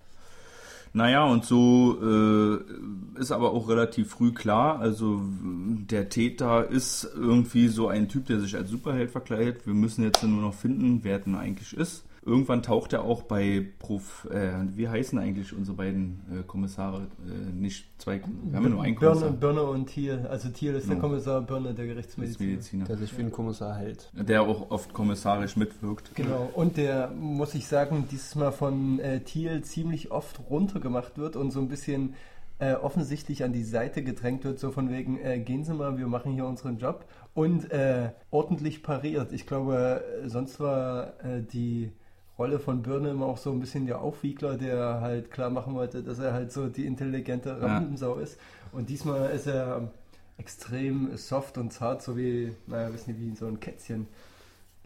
Naja, 0.96 1.26
und 1.26 1.44
so 1.44 1.98
äh, 2.02 3.20
ist 3.20 3.30
aber 3.30 3.52
auch 3.52 3.68
relativ 3.68 4.08
früh 4.08 4.32
klar, 4.32 4.78
also 4.78 5.20
der 5.22 6.08
Täter 6.08 6.70
ist 6.70 7.06
irgendwie 7.14 7.68
so 7.68 7.88
ein 7.88 8.08
Typ, 8.08 8.24
der 8.24 8.40
sich 8.40 8.56
als 8.56 8.70
Superheld 8.70 9.10
verkleidet. 9.10 9.66
Wir 9.66 9.74
müssen 9.74 10.04
jetzt 10.04 10.22
nur 10.22 10.40
noch 10.40 10.54
finden, 10.54 11.00
wer 11.02 11.18
denn 11.18 11.34
eigentlich 11.34 11.76
ist. 11.76 12.06
Irgendwann 12.26 12.62
taucht 12.62 12.92
er 12.92 13.04
auch 13.04 13.22
bei 13.22 13.64
Prof, 13.78 14.26
äh, 14.32 14.50
wie 14.74 14.88
heißen 14.88 15.16
eigentlich 15.16 15.56
unsere 15.56 15.76
beiden 15.76 16.22
äh, 16.28 16.42
Kommissare? 16.42 17.06
Äh, 17.24 17.52
nicht 17.52 17.86
zwei, 17.98 18.20
wir 18.20 18.56
haben 18.56 18.64
ja 18.64 18.68
nur 18.68 18.82
einen 18.82 18.96
Kommissar. 18.96 19.30
Birne, 19.30 19.62
und 19.62 19.86
Thiel. 19.86 20.26
Also 20.28 20.48
Thiel 20.48 20.74
ist 20.74 20.88
no. 20.88 20.94
der 20.94 21.00
Kommissar, 21.00 21.40
Birne 21.42 21.72
der 21.72 21.86
Gerichtsmediziner. 21.86 22.84
Der 22.84 22.96
sich 22.96 23.16
wie 23.16 23.22
ein 23.22 23.30
Kommissar 23.30 23.76
hält. 23.76 24.10
Der 24.12 24.42
auch 24.42 24.72
oft 24.72 24.92
kommissarisch 24.92 25.56
mitwirkt. 25.56 26.16
Genau, 26.16 26.50
und 26.52 26.76
der, 26.76 27.12
muss 27.12 27.54
ich 27.54 27.68
sagen, 27.68 28.08
dieses 28.10 28.34
Mal 28.34 28.50
von 28.50 28.98
äh, 28.98 29.20
Thiel 29.20 29.62
ziemlich 29.62 30.10
oft 30.10 30.40
runtergemacht 30.50 31.18
wird 31.18 31.36
und 31.36 31.52
so 31.52 31.60
ein 31.60 31.68
bisschen 31.68 32.14
äh, 32.58 32.72
offensichtlich 32.74 33.44
an 33.44 33.52
die 33.52 33.62
Seite 33.62 34.02
gedrängt 34.02 34.42
wird, 34.42 34.58
so 34.58 34.72
von 34.72 34.90
wegen, 34.90 35.20
äh, 35.20 35.38
gehen 35.38 35.62
Sie 35.62 35.74
mal, 35.74 35.96
wir 35.96 36.08
machen 36.08 36.32
hier 36.32 36.46
unseren 36.46 36.78
Job 36.78 37.04
und 37.34 37.70
äh, 37.70 38.10
ordentlich 38.32 38.82
pariert. 38.82 39.30
Ich 39.32 39.46
glaube, 39.46 40.02
sonst 40.24 40.58
war 40.58 41.22
äh, 41.24 41.42
die 41.42 41.92
Rolle 42.38 42.58
von 42.58 42.82
Birne 42.82 43.10
immer 43.10 43.26
auch 43.26 43.38
so 43.38 43.50
ein 43.50 43.60
bisschen 43.60 43.86
der 43.86 44.00
Aufwiegler, 44.00 44.56
der 44.56 45.00
halt 45.00 45.30
klar 45.30 45.50
machen 45.50 45.74
wollte, 45.74 46.02
dass 46.02 46.18
er 46.18 46.32
halt 46.32 46.52
so 46.52 46.68
die 46.68 46.84
intelligente 46.84 47.60
Rampensau 47.60 48.16
ja. 48.16 48.22
ist. 48.22 48.38
Und 48.72 48.90
diesmal 48.90 49.30
ist 49.30 49.46
er 49.46 49.90
extrem 50.38 51.16
soft 51.16 51.56
und 51.56 51.72
zart, 51.72 52.02
so 52.02 52.16
wie, 52.16 52.52
naja, 52.66 52.92
wissen 52.92 53.14
Sie, 53.14 53.20
wie 53.20 53.34
so 53.34 53.46
ein 53.46 53.58
Kätzchen. 53.58 54.06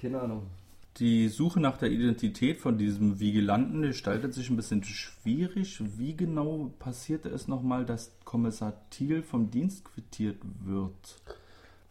Keine 0.01 0.21
Ahnung. 0.21 0.47
Die 0.97 1.29
Suche 1.29 1.61
nach 1.61 1.77
der 1.77 1.91
Identität 1.91 2.59
von 2.59 2.77
diesem 2.77 3.21
Vigilanten 3.21 3.83
gestaltet 3.83 4.35
sich 4.35 4.51
ein 4.51 4.57
bisschen 4.57 4.85
schwierig. 4.85 5.83
Wie 5.97 6.17
genau 6.17 6.71
passierte 6.79 7.29
es 7.29 7.49
nochmal, 7.49 7.85
dass 7.85 8.13
Kommissar 8.25 8.75
Thiel 8.91 9.23
vom 9.23 9.51
Dienst 9.51 9.85
quittiert 9.85 10.39
wird? 10.65 11.17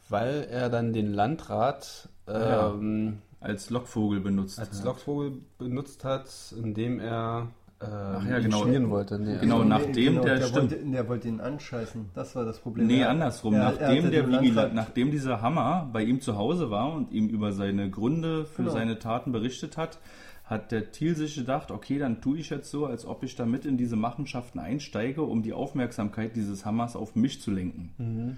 Weil 0.09 0.47
er 0.49 0.69
dann 0.69 0.93
den 0.93 1.13
Landrat 1.13 2.09
ähm, 2.27 3.19
als 3.39 3.69
Lockvogel 3.69 4.19
benutzt 4.19 4.59
als 4.59 4.79
hat. 4.79 4.85
Lockvogel 4.85 5.41
benutzt 5.57 6.03
hat, 6.03 6.29
indem 6.61 6.99
er 6.99 7.47
äh, 7.81 7.85
Ach 7.85 8.25
ja, 8.25 8.39
genau. 8.39 8.63
schmieren 8.63 8.89
wollte. 8.89 9.17
Nee, 9.17 9.37
genau, 9.39 9.57
also, 9.59 9.69
nachdem 9.69 10.13
genau, 10.13 10.23
der, 10.23 10.39
der 10.39 10.45
stimmt. 10.47 10.71
Wollte, 10.71 10.91
der 10.91 11.07
wollte 11.07 11.27
ihn 11.29 11.39
anscheißen. 11.39 12.09
Das 12.13 12.35
war 12.35 12.43
das 12.43 12.59
Problem. 12.59 12.87
Nee, 12.87 13.03
andersrum. 13.03 13.53
Er, 13.53 13.71
nachdem 13.71 14.05
er 14.05 14.11
der 14.11 14.27
Vigilant, 14.27 14.75
nachdem 14.75 15.11
dieser 15.11 15.41
Hammer 15.41 15.89
bei 15.93 16.03
ihm 16.03 16.19
zu 16.19 16.37
Hause 16.37 16.69
war 16.71 16.93
und 16.93 17.11
ihm 17.11 17.29
über 17.29 17.53
seine 17.53 17.89
Gründe 17.89 18.45
für 18.45 18.63
genau. 18.63 18.73
seine 18.73 18.99
Taten 18.99 19.31
berichtet 19.31 19.77
hat, 19.77 19.99
hat 20.43 20.71
der 20.71 20.91
Thiel 20.91 21.15
sich 21.15 21.35
gedacht, 21.35 21.71
okay, 21.71 21.99
dann 21.99 22.21
tue 22.21 22.39
ich 22.39 22.49
jetzt 22.49 22.69
so, 22.71 22.85
als 22.85 23.05
ob 23.05 23.23
ich 23.23 23.35
damit 23.35 23.65
in 23.65 23.77
diese 23.77 23.95
Machenschaften 23.95 24.59
einsteige, 24.59 25.21
um 25.21 25.43
die 25.43 25.53
Aufmerksamkeit 25.53 26.35
dieses 26.35 26.65
Hammers 26.65 26.95
auf 26.95 27.15
mich 27.15 27.39
zu 27.39 27.51
lenken. 27.51 27.93
Mhm. 27.97 28.37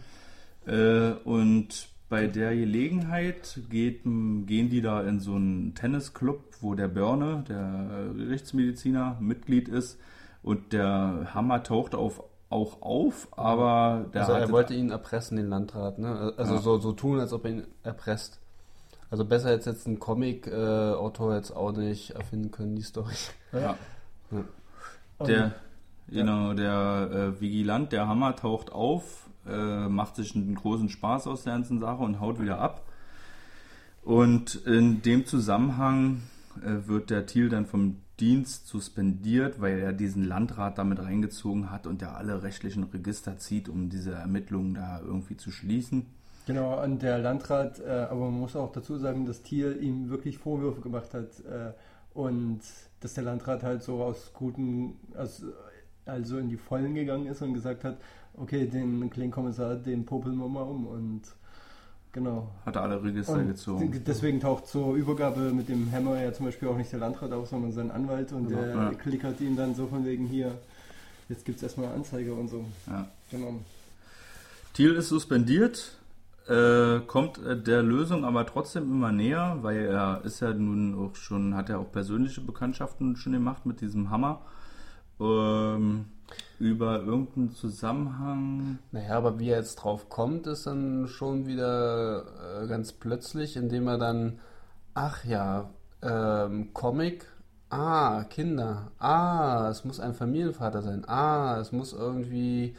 Äh, 0.71 1.13
und 1.23 1.87
bei 2.11 2.27
der 2.27 2.53
Gelegenheit 2.53 3.61
geht, 3.69 4.03
gehen 4.03 4.69
die 4.69 4.81
da 4.81 5.01
in 5.01 5.21
so 5.21 5.35
einen 5.35 5.75
Tennisclub, 5.75 6.41
wo 6.59 6.75
der 6.75 6.89
Börne, 6.89 7.45
der 7.47 8.11
Gerichtsmediziner, 8.13 9.15
Mitglied 9.21 9.69
ist 9.69 9.97
und 10.43 10.73
der 10.73 11.29
Hammer 11.33 11.63
taucht 11.63 11.95
auf, 11.95 12.21
auch 12.49 12.81
auf, 12.81 13.29
aber 13.31 14.07
der 14.13 14.23
Also 14.23 14.33
er 14.33 14.51
wollte 14.51 14.73
ihn 14.73 14.91
erpressen, 14.91 15.37
den 15.37 15.47
Landrat, 15.47 15.99
ne? 15.99 16.33
Also 16.35 16.55
ja. 16.55 16.59
so, 16.59 16.79
so 16.79 16.91
tun, 16.91 17.17
als 17.17 17.31
ob 17.31 17.45
er 17.45 17.51
ihn 17.51 17.67
erpresst. 17.81 18.41
Also 19.09 19.23
besser 19.23 19.47
als 19.47 19.63
jetzt 19.63 19.87
ein 19.87 19.97
Comic-Autor 19.99 21.35
jetzt 21.35 21.51
auch 21.51 21.71
nicht 21.71 22.11
erfinden 22.11 22.51
können, 22.51 22.75
die 22.75 22.81
Story. 22.81 23.13
Ja. 23.53 23.77
ja. 24.31 25.25
Der, 25.25 25.51
genau, 26.09 26.53
der 26.53 27.09
äh, 27.37 27.41
Vigilant, 27.41 27.93
der 27.93 28.09
Hammer 28.09 28.35
taucht 28.35 28.69
auf 28.73 29.29
äh, 29.47 29.87
macht 29.87 30.15
sich 30.15 30.35
einen 30.35 30.55
großen 30.55 30.89
Spaß 30.89 31.27
aus 31.27 31.43
der 31.43 31.53
ganzen 31.53 31.79
Sache 31.79 32.03
und 32.03 32.19
haut 32.19 32.39
wieder 32.39 32.59
ab. 32.59 32.85
Und 34.03 34.55
in 34.65 35.01
dem 35.01 35.25
Zusammenhang 35.25 36.21
äh, 36.63 36.87
wird 36.87 37.09
der 37.09 37.25
Thiel 37.25 37.49
dann 37.49 37.65
vom 37.65 37.97
Dienst 38.19 38.67
suspendiert, 38.67 39.61
weil 39.61 39.79
er 39.79 39.93
diesen 39.93 40.23
Landrat 40.23 40.77
damit 40.77 40.99
reingezogen 40.99 41.71
hat 41.71 41.87
und 41.87 42.01
der 42.01 42.15
alle 42.15 42.43
rechtlichen 42.43 42.83
Register 42.83 43.37
zieht, 43.37 43.67
um 43.67 43.89
diese 43.89 44.13
Ermittlungen 44.13 44.75
da 44.75 44.99
irgendwie 44.99 45.37
zu 45.37 45.51
schließen. 45.51 46.05
Genau, 46.45 46.83
und 46.83 47.01
der 47.01 47.19
Landrat, 47.19 47.79
äh, 47.79 48.07
aber 48.09 48.29
man 48.29 48.39
muss 48.39 48.55
auch 48.55 48.71
dazu 48.71 48.97
sagen, 48.97 49.25
dass 49.25 49.41
Thiel 49.41 49.77
ihm 49.81 50.09
wirklich 50.09 50.37
Vorwürfe 50.37 50.81
gemacht 50.81 51.13
hat 51.13 51.39
äh, 51.45 51.73
und 52.13 52.61
dass 52.99 53.13
der 53.13 53.23
Landrat 53.23 53.63
halt 53.63 53.83
so 53.83 54.03
aus 54.03 54.31
guten, 54.33 54.97
aus, 55.15 55.43
also 56.05 56.37
in 56.37 56.49
die 56.49 56.57
Vollen 56.57 56.93
gegangen 56.93 57.27
ist 57.27 57.41
und 57.41 57.53
gesagt 57.53 57.83
hat, 57.83 57.97
okay, 58.37 58.65
den 58.65 59.09
Kleinkommissar, 59.09 59.75
den 59.75 60.05
popeln 60.05 60.37
wir 60.37 60.47
mal 60.47 60.61
um 60.61 60.87
und 60.87 61.21
genau. 62.11 62.49
Hat 62.65 62.75
er 62.75 62.83
alle 62.83 63.03
Register 63.03 63.33
und 63.33 63.47
gezogen. 63.47 64.03
Deswegen 64.05 64.39
taucht 64.39 64.67
zur 64.67 64.95
Übergabe 64.95 65.51
mit 65.51 65.69
dem 65.69 65.91
Hammer 65.91 66.21
ja 66.21 66.33
zum 66.33 66.45
Beispiel 66.45 66.67
auch 66.67 66.77
nicht 66.77 66.91
der 66.91 66.99
Landrat 66.99 67.31
auf, 67.31 67.47
sondern 67.47 67.71
sein 67.71 67.91
Anwalt 67.91 68.31
und 68.31 68.47
genau. 68.47 68.61
der 68.61 68.75
ja. 68.75 68.93
klickert 68.93 69.41
ihn 69.41 69.55
dann 69.55 69.75
so 69.75 69.87
von 69.87 70.05
wegen 70.05 70.25
hier, 70.25 70.57
jetzt 71.29 71.45
gibt 71.45 71.57
es 71.57 71.63
erstmal 71.63 71.93
Anzeige 71.93 72.33
und 72.33 72.49
so. 72.49 72.65
Ja. 72.87 73.07
Genau. 73.29 73.55
Thiel 74.73 74.95
ist 74.95 75.09
suspendiert, 75.09 75.97
äh, 76.47 76.99
kommt 77.01 77.39
der 77.45 77.83
Lösung 77.83 78.25
aber 78.25 78.45
trotzdem 78.45 78.83
immer 78.83 79.11
näher, 79.11 79.57
weil 79.61 79.85
er 79.85 80.21
ist 80.23 80.39
ja 80.39 80.53
nun 80.53 80.95
auch 80.95 81.15
schon, 81.15 81.55
hat 81.55 81.69
ja 81.69 81.77
auch 81.77 81.91
persönliche 81.91 82.41
Bekanntschaften 82.41 83.15
schon 83.15 83.33
gemacht 83.33 83.65
mit 83.65 83.81
diesem 83.81 84.09
Hammer. 84.09 84.41
Ähm, 85.19 86.05
über 86.59 87.01
irgendeinen 87.01 87.51
Zusammenhang. 87.51 88.79
Naja, 88.91 89.17
aber 89.17 89.39
wie 89.39 89.49
er 89.49 89.57
jetzt 89.57 89.75
drauf 89.75 90.09
kommt, 90.09 90.47
ist 90.47 90.67
dann 90.67 91.07
schon 91.07 91.47
wieder 91.47 92.63
äh, 92.63 92.67
ganz 92.67 92.93
plötzlich, 92.93 93.57
indem 93.57 93.87
er 93.87 93.97
dann, 93.97 94.39
ach 94.93 95.23
ja, 95.25 95.69
ähm, 96.01 96.73
Comic, 96.73 97.25
ah, 97.69 98.23
Kinder, 98.29 98.91
ah, 98.99 99.69
es 99.69 99.85
muss 99.85 99.99
ein 99.99 100.13
Familienvater 100.13 100.81
sein, 100.81 101.03
ah, 101.07 101.57
es 101.59 101.71
muss 101.71 101.93
irgendwie 101.93 102.75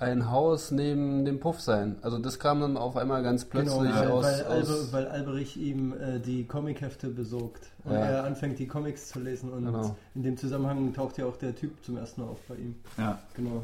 ein 0.00 0.30
Haus 0.30 0.70
neben 0.70 1.26
dem 1.26 1.40
Puff 1.40 1.60
sein. 1.60 1.96
Also 2.00 2.18
das 2.18 2.38
kam 2.38 2.60
dann 2.60 2.78
auf 2.78 2.96
einmal 2.96 3.22
ganz 3.22 3.48
genau, 3.50 3.78
plötzlich 3.80 4.00
genau, 4.00 4.14
aus, 4.14 4.24
weil, 4.24 4.44
Albe, 4.44 4.88
weil 4.92 5.06
Alberich 5.08 5.56
ihm 5.58 5.92
äh, 5.92 6.18
die 6.18 6.44
Comichefte 6.44 7.08
besorgt 7.08 7.66
und 7.84 7.92
ja. 7.92 7.98
er 7.98 8.24
anfängt 8.24 8.58
die 8.58 8.66
Comics 8.66 9.08
zu 9.08 9.20
lesen 9.20 9.50
und 9.50 9.66
genau. 9.66 9.94
in 10.14 10.22
dem 10.22 10.38
Zusammenhang 10.38 10.92
taucht 10.94 11.18
ja 11.18 11.26
auch 11.26 11.36
der 11.36 11.54
Typ 11.54 11.84
zum 11.84 11.98
ersten 11.98 12.22
Mal 12.22 12.28
auf 12.28 12.40
bei 12.48 12.54
ihm. 12.54 12.76
Ja. 12.96 13.18
Genau. 13.34 13.62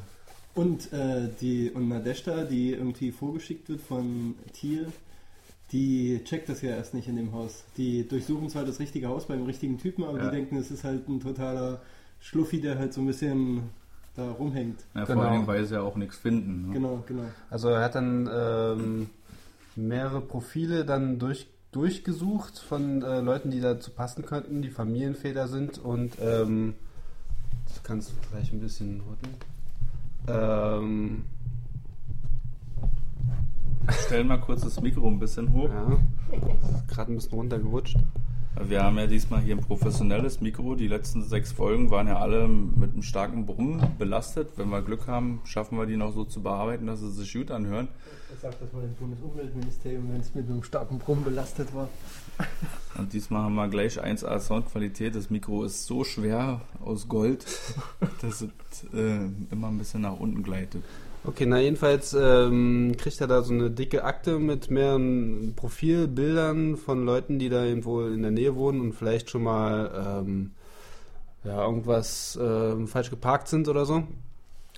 Und 0.54 0.92
äh, 0.92 1.28
die 1.40 1.70
und 1.70 1.88
Nadeshda, 1.88 2.44
die 2.44 2.72
irgendwie 2.72 3.12
vorgeschickt 3.12 3.70
wird 3.70 3.80
von 3.80 4.34
Thiel, 4.52 4.88
die 5.72 6.20
checkt 6.24 6.50
das 6.50 6.60
ja 6.60 6.70
erst 6.70 6.92
nicht 6.92 7.08
in 7.08 7.16
dem 7.16 7.32
Haus. 7.32 7.64
Die 7.78 8.06
durchsuchen 8.06 8.50
zwar 8.50 8.64
das 8.64 8.78
richtige 8.78 9.08
Haus 9.08 9.26
beim 9.26 9.44
richtigen 9.44 9.78
Typen, 9.78 10.04
aber 10.04 10.18
ja. 10.18 10.24
die 10.26 10.36
denken, 10.36 10.56
es 10.56 10.70
ist 10.70 10.84
halt 10.84 11.08
ein 11.08 11.20
totaler 11.20 11.80
Schluffi, 12.20 12.60
der 12.60 12.78
halt 12.78 12.92
so 12.92 13.00
ein 13.00 13.06
bisschen 13.06 13.70
da 14.16 14.30
rumhängt. 14.30 14.80
Ja, 14.94 15.04
genau. 15.04 15.20
Vor 15.20 15.30
allem, 15.30 15.46
weil 15.46 15.64
sie 15.64 15.74
ja 15.74 15.82
auch 15.82 15.96
nichts 15.96 16.16
finden. 16.16 16.68
Ne? 16.68 16.74
Genau, 16.74 17.04
genau. 17.06 17.24
Also 17.50 17.68
er 17.68 17.82
hat 17.82 17.94
dann 17.94 18.28
ähm, 18.32 19.10
mehrere 19.76 20.20
Profile 20.20 20.84
dann 20.84 21.18
durch, 21.18 21.48
durchgesucht 21.72 22.58
von 22.58 23.02
äh, 23.02 23.20
Leuten, 23.20 23.50
die 23.50 23.60
dazu 23.60 23.90
passen 23.90 24.24
könnten, 24.24 24.62
die 24.62 24.70
Familienväter 24.70 25.48
sind 25.48 25.78
und 25.78 26.14
ähm, 26.20 26.74
das 27.66 27.82
kannst 27.82 28.10
du 28.10 28.14
vielleicht 28.28 28.52
ein 28.52 28.60
bisschen 28.60 29.00
rütteln. 29.00 29.34
Ähm, 30.28 31.24
Stell 34.06 34.24
mal 34.24 34.40
kurz 34.40 34.62
das 34.62 34.80
Mikro 34.80 35.06
ein 35.06 35.18
bisschen 35.18 35.52
hoch. 35.52 35.68
Ja, 35.68 35.98
gerade 36.88 37.12
ein 37.12 37.16
bisschen 37.16 37.34
runtergerutscht. 37.34 37.98
Wir 38.58 38.82
haben 38.82 38.96
ja 38.98 39.06
diesmal 39.06 39.42
hier 39.42 39.54
ein 39.54 39.60
professionelles 39.60 40.40
Mikro. 40.40 40.74
Die 40.76 40.88
letzten 40.88 41.22
sechs 41.22 41.52
Folgen 41.52 41.90
waren 41.90 42.08
ja 42.08 42.18
alle 42.18 42.48
mit 42.48 42.94
einem 42.94 43.02
starken 43.02 43.44
Brummen 43.44 43.82
belastet. 43.98 44.48
Wenn 44.56 44.70
wir 44.70 44.80
Glück 44.80 45.06
haben, 45.06 45.40
schaffen 45.44 45.78
wir 45.78 45.84
die 45.84 45.96
noch 45.96 46.12
so 46.12 46.24
zu 46.24 46.42
bearbeiten, 46.42 46.86
dass 46.86 47.00
sie 47.00 47.10
sich 47.10 47.32
gut 47.34 47.50
anhören. 47.50 47.88
Das 48.30 48.40
sagt 48.40 48.62
das 48.62 48.72
mal 48.72 48.82
das 48.82 48.92
Bundesumweltministerium, 48.92 50.10
wenn 50.10 50.20
es 50.20 50.34
mit 50.34 50.48
einem 50.48 50.62
starken 50.62 50.98
Brummen 50.98 51.24
belastet 51.24 51.74
war. 51.74 51.88
Und 52.96 53.12
diesmal 53.12 53.42
haben 53.42 53.54
wir 53.54 53.68
gleich 53.68 54.02
1A 54.02 54.40
Soundqualität. 54.40 55.14
Das 55.14 55.28
Mikro 55.28 55.64
ist 55.64 55.84
so 55.84 56.02
schwer 56.02 56.62
aus 56.82 57.08
Gold, 57.08 57.46
dass 58.22 58.40
es 58.40 58.84
äh, 58.94 59.26
immer 59.50 59.68
ein 59.68 59.78
bisschen 59.78 60.00
nach 60.00 60.18
unten 60.18 60.42
gleitet. 60.42 60.82
Okay, 61.26 61.44
na 61.44 61.58
jedenfalls 61.58 62.14
ähm, 62.14 62.94
kriegt 62.96 63.20
er 63.20 63.26
da 63.26 63.42
so 63.42 63.52
eine 63.52 63.68
dicke 63.70 64.04
Akte 64.04 64.38
mit 64.38 64.70
mehreren 64.70 65.54
Profilbildern 65.56 66.76
von 66.76 67.04
Leuten, 67.04 67.40
die 67.40 67.48
da 67.48 67.64
irgendwo 67.64 68.02
in 68.02 68.22
der 68.22 68.30
Nähe 68.30 68.54
wohnen 68.54 68.80
und 68.80 68.92
vielleicht 68.92 69.30
schon 69.30 69.42
mal 69.42 70.22
ähm, 70.24 70.52
ja, 71.42 71.64
irgendwas 71.64 72.36
äh, 72.36 72.86
falsch 72.86 73.10
geparkt 73.10 73.48
sind 73.48 73.66
oder 73.66 73.84
so. 73.84 74.04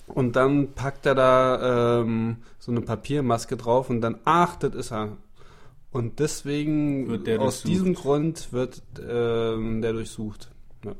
Und 0.07 0.35
dann 0.35 0.73
packt 0.73 1.05
er 1.05 1.13
da 1.13 2.01
ähm, 2.01 2.37
so 2.57 2.71
eine 2.71 2.81
Papiermaske 2.81 3.55
drauf 3.55 3.91
und 3.91 4.01
dann, 4.01 4.17
ach, 4.25 4.55
das 4.55 4.73
ist 4.73 4.91
er. 4.91 5.17
Und 5.91 6.19
deswegen, 6.19 7.27
aus 7.39 7.61
diesem 7.61 7.93
Grund 7.93 8.51
wird 8.51 8.81
ähm, 9.07 9.81
der 9.83 9.93
durchsucht. 9.93 10.49
Ja. 10.83 10.95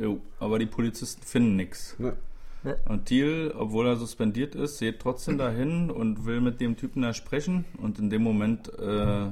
Jo, 0.00 0.20
aber 0.38 0.58
die 0.58 0.66
Polizisten 0.66 1.22
finden 1.22 1.56
nichts. 1.56 1.94
Ja. 1.98 2.14
Und 2.88 3.06
Thiel, 3.06 3.54
obwohl 3.56 3.86
er 3.86 3.96
suspendiert 3.96 4.54
ist, 4.54 4.80
geht 4.80 5.00
trotzdem 5.00 5.38
dahin 5.38 5.90
und 5.90 6.24
will 6.24 6.40
mit 6.40 6.60
dem 6.60 6.76
Typen 6.76 7.02
da 7.02 7.12
sprechen. 7.12 7.64
Und 7.78 7.98
in 7.98 8.10
dem 8.10 8.22
Moment 8.22 8.72
äh, 8.78 9.26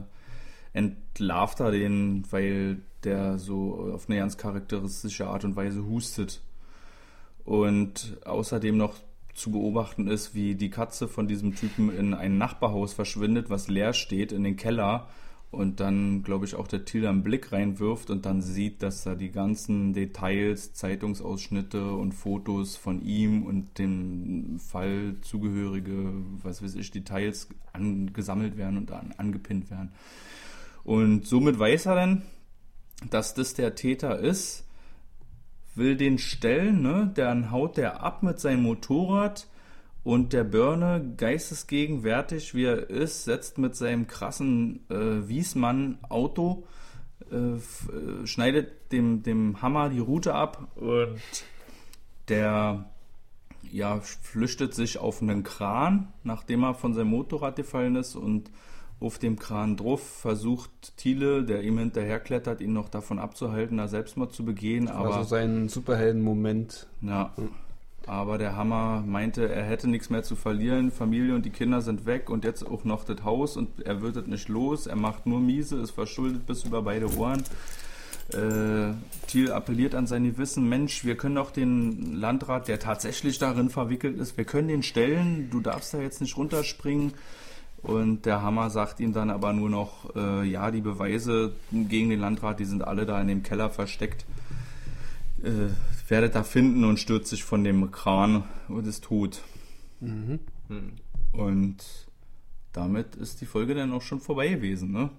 entlarvt 0.72 1.60
er 1.60 1.70
den, 1.70 2.24
weil 2.30 2.82
der 3.04 3.38
so 3.38 3.92
auf 3.94 4.08
eine 4.08 4.18
ganz 4.18 4.36
charakteristische 4.36 5.26
Art 5.26 5.44
und 5.44 5.56
Weise 5.56 5.84
hustet. 5.86 6.42
Und 7.44 8.18
außerdem 8.24 8.76
noch 8.76 8.94
zu 9.34 9.50
beobachten 9.50 10.08
ist, 10.08 10.34
wie 10.34 10.54
die 10.54 10.70
Katze 10.70 11.08
von 11.08 11.26
diesem 11.26 11.54
Typen 11.54 11.94
in 11.94 12.14
ein 12.14 12.38
Nachbarhaus 12.38 12.92
verschwindet, 12.92 13.48
was 13.50 13.68
leer 13.68 13.94
steht, 13.94 14.30
in 14.30 14.44
den 14.44 14.56
Keller 14.56 15.08
und 15.52 15.80
dann, 15.80 16.22
glaube 16.22 16.46
ich, 16.46 16.54
auch 16.54 16.66
der 16.66 16.86
Thiel 16.86 17.06
einen 17.06 17.22
Blick 17.22 17.52
reinwirft 17.52 18.08
und 18.08 18.24
dann 18.24 18.40
sieht, 18.40 18.82
dass 18.82 19.04
da 19.04 19.14
die 19.14 19.30
ganzen 19.30 19.92
Details, 19.92 20.72
Zeitungsausschnitte 20.72 21.92
und 21.92 22.12
Fotos 22.12 22.76
von 22.76 23.02
ihm 23.02 23.44
und 23.44 23.78
dem 23.78 24.58
Fall 24.58 25.16
zugehörige, 25.20 26.14
was 26.42 26.62
weiß 26.62 26.74
ich, 26.76 26.90
Details 26.90 27.48
angesammelt 27.74 28.56
werden 28.56 28.78
und 28.78 28.90
an, 28.92 29.12
angepinnt 29.18 29.70
werden. 29.70 29.92
Und 30.84 31.26
somit 31.26 31.58
weiß 31.58 31.84
er 31.84 31.96
dann, 31.96 32.22
dass 33.10 33.34
das 33.34 33.52
der 33.52 33.74
Täter 33.74 34.18
ist, 34.18 34.66
will 35.74 35.96
den 35.96 36.16
stellen, 36.16 36.80
ne? 36.80 37.12
Dann 37.14 37.50
haut 37.50 37.76
der 37.76 38.02
ab 38.02 38.22
mit 38.22 38.40
seinem 38.40 38.62
Motorrad 38.62 39.48
und 40.04 40.32
der 40.32 40.44
Börne, 40.44 41.14
geistesgegenwärtig 41.16 42.54
wie 42.54 42.64
er 42.64 42.90
ist, 42.90 43.24
setzt 43.24 43.58
mit 43.58 43.76
seinem 43.76 44.06
krassen 44.06 44.84
äh, 44.90 45.28
Wiesmann-Auto, 45.28 46.64
äh, 47.30 47.36
äh, 47.36 47.60
schneidet 48.26 48.92
dem, 48.92 49.22
dem 49.22 49.62
Hammer 49.62 49.88
die 49.90 50.00
Route 50.00 50.34
ab 50.34 50.68
und 50.76 51.20
der 52.28 52.90
ja, 53.70 54.00
flüchtet 54.00 54.74
sich 54.74 54.98
auf 54.98 55.22
einen 55.22 55.44
Kran, 55.44 56.12
nachdem 56.24 56.64
er 56.64 56.74
von 56.74 56.94
seinem 56.94 57.10
Motorrad 57.10 57.56
gefallen 57.56 57.96
ist 57.96 58.16
und 58.16 58.50
auf 59.00 59.18
dem 59.18 59.38
Kran 59.38 59.76
drauf 59.76 60.02
versucht 60.02 60.96
Thiele, 60.96 61.44
der 61.44 61.62
ihm 61.62 61.78
hinterherklettert, 61.78 62.60
ihn 62.60 62.72
noch 62.72 62.88
davon 62.88 63.18
abzuhalten, 63.18 63.78
da 63.78 63.88
Selbstmord 63.88 64.32
zu 64.32 64.44
begehen. 64.44 64.86
Das 64.86 64.94
aber 64.94 65.12
so 65.14 65.22
sein 65.22 65.68
Superhelden-Moment. 65.68 66.86
Ja. 67.00 67.32
Hm. 67.36 67.50
Aber 68.06 68.36
der 68.36 68.56
Hammer 68.56 69.02
meinte, 69.06 69.48
er 69.48 69.64
hätte 69.64 69.88
nichts 69.88 70.10
mehr 70.10 70.22
zu 70.22 70.34
verlieren. 70.34 70.90
Familie 70.90 71.34
und 71.34 71.44
die 71.44 71.50
Kinder 71.50 71.80
sind 71.82 72.04
weg 72.04 72.30
und 72.30 72.44
jetzt 72.44 72.66
auch 72.66 72.84
noch 72.84 73.04
das 73.04 73.22
Haus 73.24 73.56
und 73.56 73.80
er 73.80 74.02
wird 74.02 74.16
es 74.16 74.26
nicht 74.26 74.48
los. 74.48 74.86
Er 74.86 74.96
macht 74.96 75.26
nur 75.26 75.40
miese, 75.40 75.76
ist 75.76 75.92
verschuldet 75.92 76.46
bis 76.46 76.64
über 76.64 76.82
beide 76.82 77.14
Ohren. 77.16 77.44
Äh, 78.32 78.94
Thiel 79.26 79.52
appelliert 79.52 79.94
an 79.94 80.06
sein 80.06 80.24
Gewissen, 80.24 80.68
Mensch, 80.68 81.04
wir 81.04 81.16
können 81.16 81.34
doch 81.34 81.50
den 81.50 82.16
Landrat, 82.16 82.68
der 82.68 82.78
tatsächlich 82.78 83.38
darin 83.38 83.68
verwickelt 83.68 84.18
ist, 84.18 84.36
wir 84.36 84.44
können 84.44 84.68
den 84.68 84.82
stellen, 84.82 85.50
du 85.50 85.60
darfst 85.60 85.92
da 85.92 86.00
jetzt 86.00 86.20
nicht 86.20 86.36
runterspringen. 86.36 87.12
Und 87.82 88.26
der 88.26 88.42
Hammer 88.42 88.70
sagt 88.70 89.00
ihm 89.00 89.12
dann 89.12 89.28
aber 89.28 89.52
nur 89.52 89.68
noch, 89.68 90.14
äh, 90.14 90.44
ja, 90.44 90.70
die 90.70 90.80
Beweise 90.80 91.52
gegen 91.72 92.10
den 92.10 92.20
Landrat, 92.20 92.60
die 92.60 92.64
sind 92.64 92.86
alle 92.86 93.06
da 93.06 93.20
in 93.20 93.26
dem 93.26 93.42
Keller 93.42 93.70
versteckt. 93.70 94.24
Äh, 95.42 95.72
werdet 96.10 96.34
da 96.34 96.42
finden 96.42 96.84
und 96.84 96.98
stürzt 96.98 97.30
sich 97.30 97.44
von 97.44 97.64
dem 97.64 97.90
Kran 97.90 98.44
und 98.68 98.86
ist 98.86 99.04
tot. 99.04 99.42
Mhm. 100.00 100.40
Und 101.32 101.76
damit 102.72 103.16
ist 103.16 103.40
die 103.40 103.46
Folge 103.46 103.74
dann 103.74 103.92
auch 103.92 104.02
schon 104.02 104.20
vorbei 104.20 104.48
gewesen, 104.48 104.92
ne? 104.92 105.10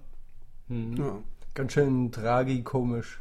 Mhm. 0.68 0.96
Ja. 0.96 1.18
Ganz 1.54 1.72
schön 1.72 2.10
tragikomisch. 2.10 3.20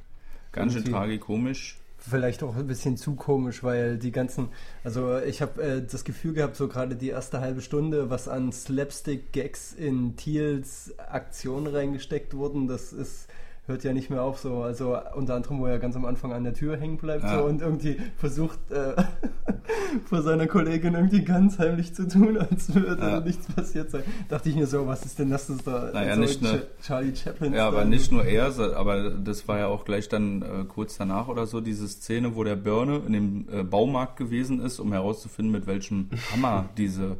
Ganz 0.52 0.74
schön 0.74 0.86
tragikomisch. 0.86 1.78
Vielleicht 1.98 2.44
auch 2.44 2.56
ein 2.56 2.68
bisschen 2.68 2.98
zu 2.98 3.16
komisch, 3.16 3.64
weil 3.64 3.98
die 3.98 4.12
ganzen, 4.12 4.50
also 4.84 5.20
ich 5.20 5.42
habe 5.42 5.62
äh, 5.64 5.82
das 5.82 6.04
Gefühl 6.04 6.34
gehabt, 6.34 6.58
so 6.58 6.68
gerade 6.68 6.96
die 6.96 7.10
erste 7.10 7.40
halbe 7.40 7.62
Stunde, 7.62 8.10
was 8.10 8.28
an 8.28 8.52
Slapstick-Gags 8.52 9.74
in 9.74 10.18
Thiels 10.18 10.94
Aktion 10.98 11.66
reingesteckt 11.66 12.34
wurden, 12.34 12.68
das 12.68 12.92
ist 12.92 13.28
hört 13.66 13.84
ja 13.86 13.94
nicht 13.94 14.10
mehr 14.10 14.22
auf 14.22 14.40
so. 14.40 14.62
Also 14.62 14.98
unter 15.16 15.36
anderem, 15.36 15.60
wo 15.60 15.66
er 15.66 15.80
ganz 15.80 15.96
am 15.96 16.04
Anfang 16.06 16.34
an 16.34 16.44
der 16.44 16.54
Tür 16.54 16.78
hängen 16.78 16.98
bleibt 16.98 17.24
ja. 17.24 17.38
so 17.38 17.46
und 17.46 17.62
irgendwie 17.62 17.98
versucht 18.18 18.60
äh, 18.72 19.02
vor 20.06 20.22
seiner 20.22 20.48
Kollegin 20.48 20.96
irgendwie 20.96 21.24
ganz 21.24 21.60
heimlich 21.60 21.96
zu 21.96 22.08
tun, 22.08 22.38
als 22.38 22.76
würde 22.76 23.02
ja. 23.02 23.20
nichts 23.22 23.48
passiert 23.48 23.92
sein. 23.92 24.04
Dachte 24.28 24.50
ich 24.50 24.56
mir 24.56 24.68
so, 24.68 24.86
was 24.86 25.06
ist 25.06 25.18
denn 25.20 25.30
das? 25.30 25.48
das 25.48 25.64
da 25.64 25.92
naja, 25.94 26.16
so 26.16 26.22
nicht 26.22 26.42
nur, 26.42 26.62
Charlie 26.82 27.16
Chaplin. 27.16 27.54
Ja, 27.54 27.68
aber 27.68 27.86
nicht 27.86 28.12
nur 28.12 28.26
er, 28.26 28.54
aber 28.76 29.12
das 29.12 29.48
war 29.48 29.60
ja 29.60 29.68
auch 29.68 29.86
gleich 29.86 30.10
dann 30.10 30.42
äh, 30.42 30.66
kurz 30.68 30.98
danach 30.98 31.30
oder 31.30 31.48
so 31.48 31.62
diese 31.62 31.88
Szene, 31.88 32.36
wo 32.36 32.44
der 32.44 32.58
Birne 32.58 33.02
in 33.08 33.14
dem 33.14 33.48
äh, 33.52 33.64
Baumarkt 33.64 34.18
gewesen 34.18 34.60
ist, 34.62 34.80
um 34.80 34.92
herauszufinden, 34.92 35.54
mit 35.54 35.68
welchem 35.68 36.10
Hammer 36.34 36.66
diese 36.78 37.18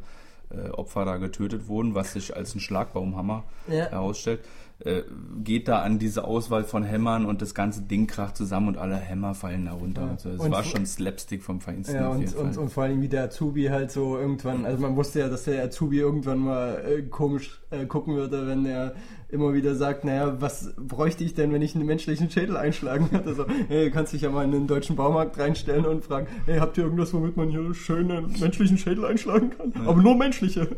äh, 0.50 0.68
Opfer 0.70 1.06
da 1.06 1.16
getötet 1.16 1.68
wurden, 1.68 1.94
was 1.94 2.12
sich 2.12 2.36
als 2.36 2.54
ein 2.54 2.60
Schlagbaumhammer 2.60 3.44
ja. 3.68 3.86
herausstellt. 3.86 4.40
Äh, 4.80 5.02
geht 5.44 5.68
da 5.68 5.82
an 5.82 6.00
diese 6.00 6.24
Auswahl 6.24 6.64
von 6.64 6.82
Hämmern 6.82 7.26
und 7.26 7.40
das 7.42 7.54
ganze 7.54 7.82
Ding 7.82 8.08
kracht 8.08 8.36
zusammen 8.36 8.66
und 8.68 8.76
alle 8.76 8.96
Hämmer 8.96 9.34
fallen 9.34 9.66
da 9.66 9.72
runter. 9.72 10.02
Ja. 10.02 10.10
Also 10.10 10.30
es 10.30 10.40
und 10.40 10.50
war 10.50 10.64
schon 10.64 10.84
Slapstick 10.84 11.44
vom 11.44 11.60
Feinsten. 11.60 11.94
Ja, 11.94 12.08
und, 12.08 12.34
und, 12.34 12.58
und, 12.58 12.70
vor 12.70 12.82
allem 12.82 13.00
wie 13.00 13.08
der 13.08 13.24
Azubi 13.24 13.66
halt 13.66 13.92
so 13.92 14.18
irgendwann, 14.18 14.64
also 14.64 14.82
man 14.82 14.96
wusste 14.96 15.20
ja, 15.20 15.28
dass 15.28 15.44
der 15.44 15.62
Azubi 15.62 16.00
irgendwann 16.00 16.38
mal 16.38 16.84
äh, 16.84 17.02
komisch 17.02 17.62
äh, 17.70 17.86
gucken 17.86 18.16
würde, 18.16 18.48
wenn 18.48 18.66
er 18.66 18.94
immer 19.28 19.54
wieder 19.54 19.76
sagt, 19.76 20.04
naja, 20.04 20.40
was 20.40 20.74
bräuchte 20.76 21.22
ich 21.22 21.34
denn, 21.34 21.52
wenn 21.52 21.62
ich 21.62 21.76
einen 21.76 21.86
menschlichen 21.86 22.28
Schädel 22.28 22.56
einschlagen 22.56 23.10
hätte? 23.10 23.28
Also, 23.28 23.46
hey, 23.68 23.92
kannst 23.92 24.12
dich 24.12 24.22
ja 24.22 24.30
mal 24.30 24.44
in 24.44 24.50
den 24.50 24.66
deutschen 24.66 24.96
Baumarkt 24.96 25.38
reinstellen 25.38 25.86
und 25.86 26.04
fragen, 26.04 26.26
hey, 26.46 26.58
habt 26.58 26.76
ihr 26.78 26.84
irgendwas, 26.84 27.14
womit 27.14 27.36
man 27.36 27.48
hier 27.48 27.74
schön 27.74 28.10
einen 28.10 28.34
menschlichen 28.40 28.76
Schädel 28.76 29.04
einschlagen 29.04 29.50
kann? 29.56 29.72
Ja. 29.72 29.88
Aber 29.88 30.02
nur 30.02 30.16
menschliche. 30.16 30.68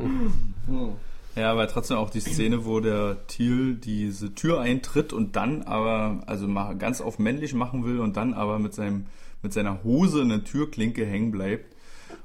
Ja. 0.69 0.89
Ja, 1.37 1.53
aber 1.53 1.69
trotzdem 1.69 1.99
auch 1.99 2.11
die 2.11 2.21
Szene, 2.21 2.65
wo 2.65 2.81
der 2.81 3.27
Thiel 3.27 3.75
diese 3.75 4.35
Tür 4.35 4.61
eintritt 4.61 5.13
und 5.13 5.37
dann 5.37 5.63
aber, 5.63 6.23
also 6.27 6.49
ganz 6.79 7.01
auf 7.01 7.19
männlich 7.19 7.55
machen 7.55 7.85
will 7.85 8.01
und 8.01 8.17
dann 8.17 8.35
aber 8.35 8.59
mit 8.59 8.75
seinem 8.75 9.07
mit 9.43 9.53
seiner 9.53 9.85
Hose 9.85 10.23
eine 10.23 10.45
Türklinke 10.45 11.07
hängen 11.07 11.31
bleibt. 11.31 11.75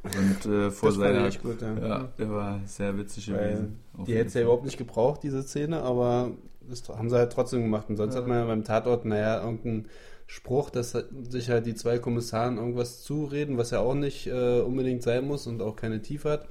Und 0.04 0.52
äh, 0.52 0.71
vor 0.71 0.89
das 0.89 0.97
seiner. 0.97 1.30
Gut, 1.30 1.62
ja. 1.62 1.88
ja. 1.88 2.10
der 2.17 2.30
war 2.30 2.60
sehr 2.65 2.97
witzig 2.97 3.28
gewesen. 3.28 3.80
Die 4.08 4.15
hätte 4.15 4.28
es 4.28 4.34
ja 4.34 4.41
überhaupt 4.41 4.65
nicht 4.65 4.78
gebraucht, 4.78 5.21
diese 5.24 5.43
Szene, 5.43 5.82
aber 5.82 6.32
das 6.67 6.88
haben 6.89 7.10
sie 7.10 7.17
halt 7.17 7.32
trotzdem 7.32 7.62
gemacht. 7.62 7.89
Und 7.89 7.97
sonst 7.97 8.15
ja. 8.15 8.21
hat 8.21 8.28
man 8.28 8.38
ja 8.38 8.45
beim 8.45 8.63
Tatort, 8.63 9.06
naja, 9.06 9.43
irgendeinen 9.43 9.88
Spruch, 10.26 10.69
dass 10.69 10.97
sich 11.30 11.50
halt 11.50 11.65
die 11.65 11.76
zwei 11.76 12.00
Kommissaren 12.00 12.58
irgendwas 12.58 13.04
zureden, 13.04 13.58
was 13.58 13.71
ja 13.71 13.80
auch 13.80 13.95
nicht 13.95 14.28
äh, 14.28 14.62
unbedingt 14.62 15.04
sein 15.04 15.26
muss 15.26 15.45
und 15.45 15.62
auch 15.62 15.76
keine 15.76 16.02
Tiefe 16.02 16.32
hat. 16.32 16.47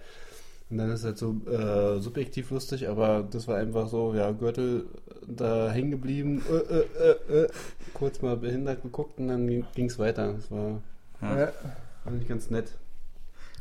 Und 0.70 0.78
dann 0.78 0.90
ist 0.90 1.00
es 1.00 1.04
halt 1.04 1.18
so 1.18 1.34
äh, 1.50 2.00
subjektiv 2.00 2.50
lustig, 2.52 2.88
aber 2.88 3.26
das 3.28 3.48
war 3.48 3.56
einfach 3.56 3.88
so, 3.88 4.14
ja, 4.14 4.30
Gürtel 4.30 4.86
da 5.26 5.70
hängen 5.70 5.90
geblieben, 5.90 6.42
äh, 6.48 6.74
äh, 6.74 6.86
äh, 6.98 7.44
äh, 7.44 7.48
kurz 7.92 8.22
mal 8.22 8.36
behindert 8.36 8.82
geguckt 8.82 9.18
und 9.18 9.28
dann 9.28 9.48
ging 9.74 9.86
es 9.86 9.98
weiter. 9.98 10.34
Das 10.34 10.50
war, 10.50 10.80
ja. 11.22 11.52
nicht 12.12 12.28
ganz 12.28 12.50
nett. 12.50 12.72